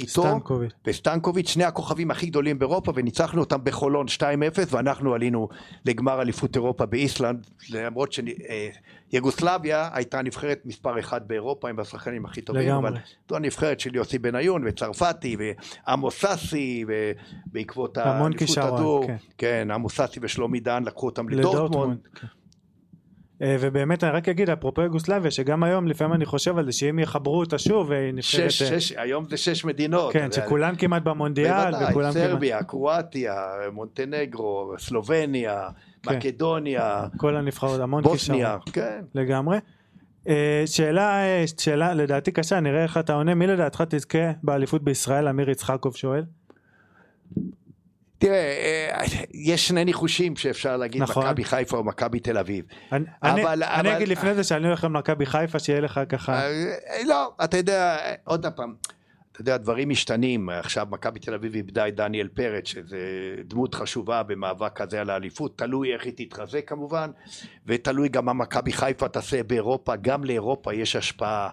איתו 0.00 0.22
סטנקוביץ'. 0.22 0.72
וסטנקוביץ', 0.86 1.48
שני 1.48 1.64
הכוכבים 1.64 2.10
הכי 2.10 2.26
גדולים 2.26 2.58
באירופה, 2.58 2.92
וניצחנו 2.94 3.40
אותם 3.40 3.58
בחולון 3.64 4.06
2-0, 4.08 4.22
ואנחנו 4.70 5.14
עלינו 5.14 5.48
לגמר 5.84 6.22
אליפות 6.22 6.56
אירופה 6.56 6.86
באיסלנד, 6.86 7.46
למרות 7.70 8.14
שיוגוסלביה 9.10 9.88
הייתה 9.92 10.22
נבחרת 10.22 10.62
מספר 10.64 11.00
אחת 11.00 11.22
באירופה, 11.26 11.68
עם 11.68 11.80
השחקנים 11.80 12.24
הכי 12.24 12.40
טובים, 12.40 12.62
לגמרי. 12.62 12.88
אבל 12.88 12.98
זו 13.28 13.36
הנבחרת 13.36 13.80
של 13.80 13.94
יוסי 13.94 14.18
בניון 14.18 14.62
וצרפתי 14.66 15.36
ועמוס 15.86 16.20
סאסי, 16.20 16.84
ובעקבות 16.88 17.98
האליפות 17.98 18.58
הזו, 18.58 19.00
כן. 19.06 19.16
כן, 19.38 19.68
עמוס 19.70 19.96
סאסי 19.96 20.20
ושלומי 20.22 20.60
דהן 20.60 20.84
לקחו 20.84 21.06
אותם 21.06 21.28
לדורטמונד, 21.28 21.98
כן. 22.14 22.26
אה, 23.42 23.56
ובאמת 23.60 24.04
אני 24.04 24.12
רק 24.12 24.28
אגיד 24.28 24.50
אפרופו 24.50 24.82
יוגוסלביה 24.82 25.30
שגם 25.30 25.62
היום 25.62 25.86
לפעמים 25.88 26.14
אני 26.14 26.24
חושב 26.24 26.58
על 26.58 26.66
זה 26.66 26.72
שאם 26.72 26.98
יחברו 26.98 27.40
אותה 27.40 27.58
שוב 27.58 27.92
אה, 27.92 28.10
נבחרת 28.12 28.50
שש, 28.50 28.62
אה, 28.62 28.80
שש, 28.80 28.92
היום 28.92 29.24
זה 29.28 29.36
שש 29.36 29.64
מדינות, 29.64 30.12
כן 30.12 30.32
שכולן 30.32 30.76
כמעט 30.76 31.02
במונדיאל 31.02 31.70
בוודאי, 31.70 31.90
וכולם 31.90 32.12
כמעט 32.12 32.26
סרביה, 32.26 32.62
קרואטיה, 32.62 33.34
מונטנגרו, 33.72 34.74
סלובניה, 34.78 35.68
כן. 36.02 36.16
מקדוניה, 36.16 37.06
כל 37.16 37.36
הנבחרות 37.36 37.80
המון 37.80 38.02
כישרון 38.02 38.38
בוסניה, 38.38 38.58
כן. 38.72 39.00
לגמרי. 39.14 39.58
שאלה 40.66 41.24
שאלה 41.58 41.94
לדעתי 41.94 42.32
קשה 42.32 42.60
נראה 42.60 42.82
איך 42.82 42.98
אתה 42.98 43.14
עונה 43.14 43.34
מי 43.34 43.46
לדעתך 43.46 43.84
תזכה 43.88 44.30
באליפות 44.42 44.84
בישראל 44.84 45.28
אמיר 45.28 45.50
יצחקוב 45.50 45.96
שואל 45.96 46.24
תראה, 48.20 48.36
אה, 48.92 49.04
יש 49.34 49.68
שני 49.68 49.84
ניחושים 49.84 50.36
שאפשר 50.36 50.76
להגיד, 50.76 51.02
נכון. 51.02 51.26
מכבי 51.26 51.44
חיפה 51.44 51.76
או 51.76 51.84
מכבי 51.84 52.20
תל 52.20 52.38
אביב. 52.38 52.64
אני, 52.92 53.04
אבל- 53.22 53.32
אני, 53.62 53.74
אני 53.74 53.88
אבל- 53.88 53.96
אגיד 53.96 54.08
לפני 54.08 54.34
זה 54.34 54.44
שאני 54.44 54.66
הולך 54.66 54.84
למכבי 54.84 55.26
חיפה 55.26 55.58
שיהיה 55.58 55.80
לך 55.80 56.00
ככה 56.08 56.42
אה, 56.42 56.48
לא, 57.06 57.32
אתה 57.44 57.56
יודע, 57.56 57.96
עוד 58.24 58.46
פעם, 58.46 58.74
אתה 59.32 59.40
יודע, 59.40 59.56
דברים 59.56 59.88
משתנים, 59.88 60.48
עכשיו 60.48 60.86
מכבי 60.90 61.20
תל 61.20 61.34
אביב 61.34 61.54
איבדה 61.54 61.88
את 61.88 61.94
דניאל 61.94 62.28
פרץ, 62.28 62.66
שזה 62.66 62.98
דמות 63.44 63.74
חשובה 63.74 64.22
במאבק 64.22 64.80
הזה 64.80 65.00
על 65.00 65.10
האליפות, 65.10 65.58
תלוי 65.58 65.94
איך 65.94 66.04
היא 66.04 66.12
תתחזק 66.16 66.68
כמובן, 66.68 67.10
ותלוי 67.66 68.08
גם 68.08 68.24
מה 68.24 68.32
מכבי 68.32 68.72
חיפה 68.72 69.08
תעשה 69.08 69.42
באירופה, 69.42 69.96
גם 69.96 70.24
לאירופה 70.24 70.74
יש 70.74 70.96
השפעה 70.96 71.48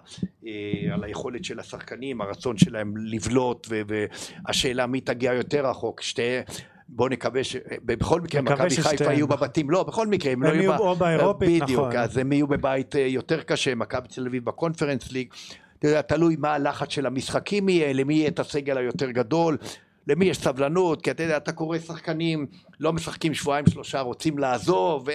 אה, 0.46 0.52
על 0.92 1.04
היכולת 1.04 1.44
של 1.44 1.60
השחקנים, 1.60 2.20
הרצון 2.20 2.58
שלהם 2.58 2.94
לבלוט, 2.96 3.66
והשאלה 3.70 4.86
מי 4.86 5.00
תגיע 5.00 5.32
יותר 5.32 5.66
רחוק, 5.66 6.00
שתי... 6.00 6.22
בואו 6.88 7.08
נקווה 7.08 7.44
ש... 7.44 7.56
בכל 7.84 8.20
מקרה 8.20 8.42
מכבי 8.42 8.76
חיפה 8.82 9.12
יהיו. 9.12 9.28
בבתים, 9.28 9.70
לא, 9.70 9.82
בכל 9.82 10.06
מקרה, 10.06 10.32
הם 10.32 10.42
לא 10.42 10.48
הם 10.48 10.54
יהיו... 10.54 10.62
יהיו 10.62 10.78
ב- 10.78 10.80
או 10.80 10.96
באירופית, 10.96 11.62
בדיוק, 11.62 11.80
נכון. 11.80 11.96
אז 11.96 12.16
הם 12.16 12.32
יהיו 12.32 12.46
בבית 12.46 12.96
אה, 12.96 13.00
יותר 13.00 13.42
קשה, 13.42 13.74
מכבי 13.74 14.08
תל 14.08 14.26
אביב 14.26 14.44
בקונפרנס 14.44 15.12
ליג. 15.12 15.28
אתה 15.78 15.88
יודע, 15.88 16.02
תלוי 16.02 16.36
מה 16.38 16.54
הלחץ 16.54 16.90
של 16.90 17.06
המשחקים 17.06 17.68
יהיה, 17.68 17.92
למי 17.92 18.14
יהיה 18.14 18.28
את 18.28 18.38
הסגל 18.38 18.78
היותר 18.78 19.10
גדול, 19.10 19.56
למי 20.06 20.24
יש 20.24 20.38
סבלנות, 20.38 21.02
כי 21.02 21.10
אתה 21.10 21.22
יודע, 21.22 21.36
אתה 21.36 21.52
קורא 21.52 21.78
שחקנים, 21.78 22.46
לא 22.80 22.92
משחקים 22.92 23.34
שבועיים 23.34 23.66
שלושה, 23.66 24.00
רוצים 24.00 24.38
לעזוב, 24.38 25.08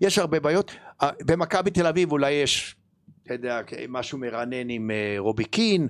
ויש 0.00 0.18
הרבה 0.18 0.40
בעיות. 0.40 0.70
אה, 1.02 1.10
במכבי 1.26 1.70
תל 1.70 1.86
אביב 1.86 2.12
אולי 2.12 2.30
יש, 2.32 2.76
אתה 3.22 3.34
יודע, 3.34 3.60
משהו 3.88 4.18
מרענן 4.18 4.70
עם 4.70 4.90
אה, 4.90 5.14
רובי 5.18 5.44
קין. 5.44 5.88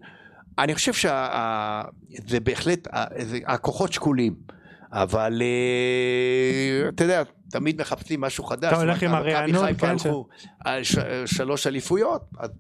אני 0.58 0.74
חושב 0.74 0.92
שזה 0.92 2.40
בהחלט, 2.42 2.88
זה- 3.18 3.38
הכוחות 3.46 3.92
שקולים. 3.92 4.34
אבל 4.92 5.42
אה, 5.42 6.88
אתה 6.88 7.04
יודע, 7.04 7.22
תמיד 7.50 7.80
מחפשים 7.80 8.20
משהו 8.20 8.44
חדש. 8.44 8.72
אתה 8.72 8.80
הולך 8.82 9.02
עם 9.02 9.10
הרענון, 9.14 9.74
כן, 9.74 9.96
ש- 10.82 10.96
שלוש 11.36 11.66
אליפויות. 11.66 12.22
אז 12.38 12.50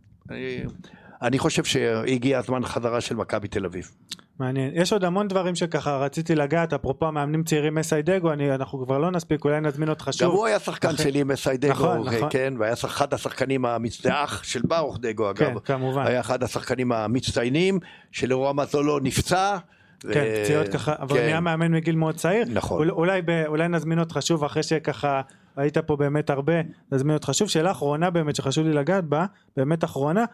אני- 1.22 1.38
חושב 1.38 1.64
שהגיע 1.64 2.38
הזמן 2.38 2.64
חזרה 2.64 3.00
של 3.00 3.16
מכבי 3.16 3.48
תל 3.48 3.64
אביב. 3.64 3.90
מעניין 4.38 4.70
יש 4.74 4.92
עוד 4.92 5.04
המון 5.04 5.28
דברים 5.28 5.54
שככה 5.54 5.96
רציתי 5.96 6.34
לגעת 6.34 6.72
אפרופו 6.72 7.06
המאמנים 7.06 7.44
צעירים 7.44 7.74
מסיידגו 7.74 8.32
אני 8.32 8.54
אנחנו 8.54 8.84
כבר 8.84 8.98
לא 8.98 9.10
נספיק 9.10 9.44
אולי 9.44 9.60
נזמין 9.60 9.88
אותך 9.88 10.06
גם 10.06 10.12
שוב 10.12 10.34
הוא 10.34 10.46
היה 10.46 10.58
שחקן 10.58 10.88
אחרי- 10.88 11.04
שלי 11.04 11.22
מסיידגו, 11.22 11.72
נכון, 11.72 12.08
נכון. 12.14 12.28
כן, 12.30 12.54
והיה 12.58 12.72
אחד 12.74 13.14
השחקנים 13.14 13.64
המצטעח 13.64 14.42
של 14.42 14.60
ברוך 14.68 14.98
דגו 15.00 15.30
כן 15.36 15.44
אגב. 15.46 15.58
כמובן 15.58 16.06
היה 16.06 16.20
אחד 16.20 16.42
השחקנים 16.42 16.92
המצטיינים, 16.92 17.78
שלרוע 18.12 18.52
מזלו 18.52 18.98
נפצע. 18.98 19.56
כן 20.00 20.24
פציעות 20.42 20.68
ככה 20.68 20.94
אבל 20.98 21.16
כן. 21.16 21.24
נהיה 21.24 21.40
מאמן 21.40 21.72
מגיל 21.72 21.96
מאוד 21.96 22.14
צעיר 22.14 22.44
נכון. 22.50 22.78
אול- 22.78 22.90
אולי 22.90 23.22
ב- 23.22 23.44
אולי 23.46 23.68
נזמין 23.68 23.98
אותך 23.98 24.18
שוב 24.20 24.44
אחרי 24.44 24.62
שככה 24.62 25.20
היית 25.56 25.78
פה 25.78 25.96
באמת 25.96 26.30
הרבה 26.30 26.52
נזמין 26.92 27.14
אותך 27.14 27.30
שוב 27.32 27.48
שאלה 27.48 27.70
אחרונה 27.70 28.10
באמת 28.10 28.36
שחשוב 28.36 28.66
לי 28.66 28.72
לגעת 28.72 29.04
בה 29.04 29.26
באמת 29.56 29.84
אחרונה 29.84 30.20
אה, 30.20 30.26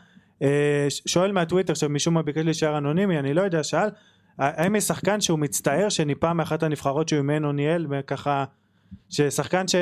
שואל 1.07 1.33
מהטוויטר 1.33 1.75
שמשום 1.75 2.15
מה 2.15 2.23
ביקש 2.23 2.39
להישאר 2.45 2.79
אנונימי 2.79 3.19
אני 3.19 3.35
לא 3.35 3.43
יודע 3.43 3.63
שאל 3.63 3.89
האם 4.39 4.77
יש 4.77 4.85
שחקן 4.85 5.21
שהוא 5.21 5.39
מצטער 5.39 5.89
שניפה 5.89 6.33
מאחת 6.33 6.63
הנבחרות 6.63 7.09
שהוא 7.09 7.45
או 7.45 7.53
ניהל 7.53 7.87
וככה 7.91 8.45
ששחקן 9.11 9.69
ש... 9.69 9.75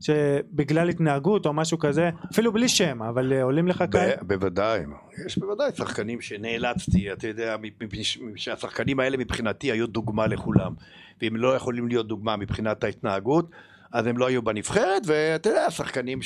שבגלל 0.00 0.88
התנהגות 0.88 1.46
או 1.46 1.52
משהו 1.52 1.78
כזה 1.78 2.10
אפילו 2.32 2.52
בלי 2.52 2.68
שם 2.68 3.02
אבל 3.02 3.32
אה, 3.32 3.42
עולים 3.42 3.68
לך 3.68 3.84
כאן 3.90 4.08
ב- 4.22 4.34
בוודאי, 4.34 4.80
יש 5.26 5.38
בוודאי 5.38 5.70
שחקנים 5.76 6.20
שנאלצתי, 6.20 7.12
אתה 7.12 7.28
יודע, 7.28 7.56
ש- 8.02 8.18
שהשחקנים 8.36 9.00
האלה 9.00 9.16
מבחינתי 9.16 9.72
היו 9.72 9.86
דוגמה 9.86 10.26
לכולם, 10.26 10.74
ואם 11.22 11.36
לא 11.36 11.56
יכולים 11.56 11.88
להיות 11.88 12.08
דוגמה 12.08 12.36
מבחינת 12.36 12.84
ההתנהגות, 12.84 13.50
אז 13.92 14.06
הם 14.06 14.18
לא 14.18 14.26
היו 14.26 14.42
בנבחרת, 14.42 15.02
ואתה 15.06 15.48
יודע, 15.48 15.70
שחקנים 15.70 16.22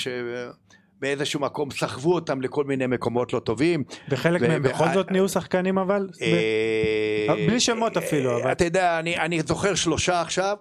שבאיזשהו 1.01 1.41
מקום 1.41 1.71
סחבו 1.71 2.15
אותם 2.15 2.41
לכל 2.41 2.65
מיני 2.65 2.87
מקומות 2.87 3.33
לא 3.33 3.41
טובים. 3.41 3.85
וחלק 4.09 4.43
מהם 4.43 4.63
בכל 4.63 4.85
זאת 4.95 5.11
נהיו 5.11 5.29
שחקנים 5.29 5.79
אבל 5.79 6.09
אה, 6.23 7.35
בלי 7.47 7.61
שמות 7.61 7.97
אפילו, 7.97 8.31
אה, 8.31 8.43
אבל- 8.43 8.53
אתה 8.53 8.65
יודע, 8.65 8.99
אני, 8.99 9.41
זוכר 9.47 9.75
שלושה 9.75 10.21
עכשיו, 10.21 10.57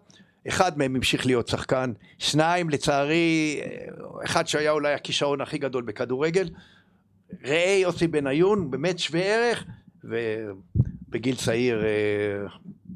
אחד 0.48 0.78
מהם 0.78 0.96
המשיך 0.96 1.26
להיות 1.26 1.48
שחקן, 1.48 1.92
שניים 2.18 2.70
לצערי, 2.70 3.60
אה, 3.62 3.78
אחד 4.26 4.48
שהיה 4.48 4.72
אולי 4.72 4.94
הכישרון 4.94 5.42
הכי 5.42 5.58
גדול 5.58 5.84
בכדורגל, 5.84 6.50
ראה 7.44 7.78
יוסי 7.82 8.08
בניון, 8.08 8.72
באמת 8.72 9.00
שווה 9.00 9.22
ערך, 9.22 9.66
ובגיל 10.04 11.36
צעיר 11.36 11.84
אה, 11.86 11.90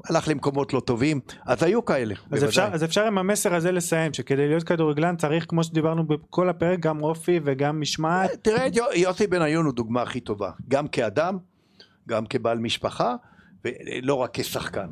הלך 0.08 0.28
למקומות 0.28 0.72
לא 0.72 0.80
טובים, 0.80 1.20
אז 1.46 1.62
היו 1.62 1.84
כאלה, 1.84 2.14
אז 2.30 2.44
אפשר, 2.44 2.68
אז 2.72 2.84
אפשר 2.84 3.06
עם 3.06 3.18
המסר 3.18 3.54
הזה 3.54 3.72
לסיים 3.72 4.12
שכדי 4.12 4.48
להיות 4.48 4.62
כדורגלן 4.62 5.16
צריך 5.16 5.46
כמו 5.48 5.64
שדיברנו 5.64 6.06
בכל 6.06 6.48
הפרק 6.48 6.80
גם 6.80 7.02
אופי 7.02 7.40
וגם 7.44 7.80
משמעת 7.80 8.30
תראה, 8.42 8.66
את 8.66 8.76
יו- 8.76 8.84
יוסי 8.94 9.26
בניון 9.26 9.64
הוא 9.64 9.74
דוגמה 9.74 10.02
הכי 10.02 10.20
טובה, 10.20 10.50
גם 10.68 10.88
כאדם, 10.88 11.38
גם 12.08 12.26
כבעל 12.26 12.58
משפחה, 12.58 13.14
ולא 13.64 14.14
רק 14.14 14.30
כשחקן. 14.32 14.86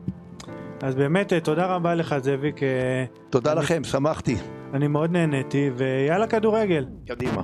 אז 0.82 0.94
באמת 0.94 1.32
אה, 1.32 1.40
תודה 1.40 1.66
רבה 1.66 1.94
לך 1.94 2.14
זאביק 2.18 2.62
אה, 2.62 3.04
תודה 3.30 3.54
לכם, 3.54 3.84
שמחתי. 3.84 4.36
אני 4.74 4.88
מאוד 4.88 5.10
נהניתי 5.10 5.70
ויאללה 5.76 6.26
כדורגל 6.26 6.86
קדימה. 7.06 7.42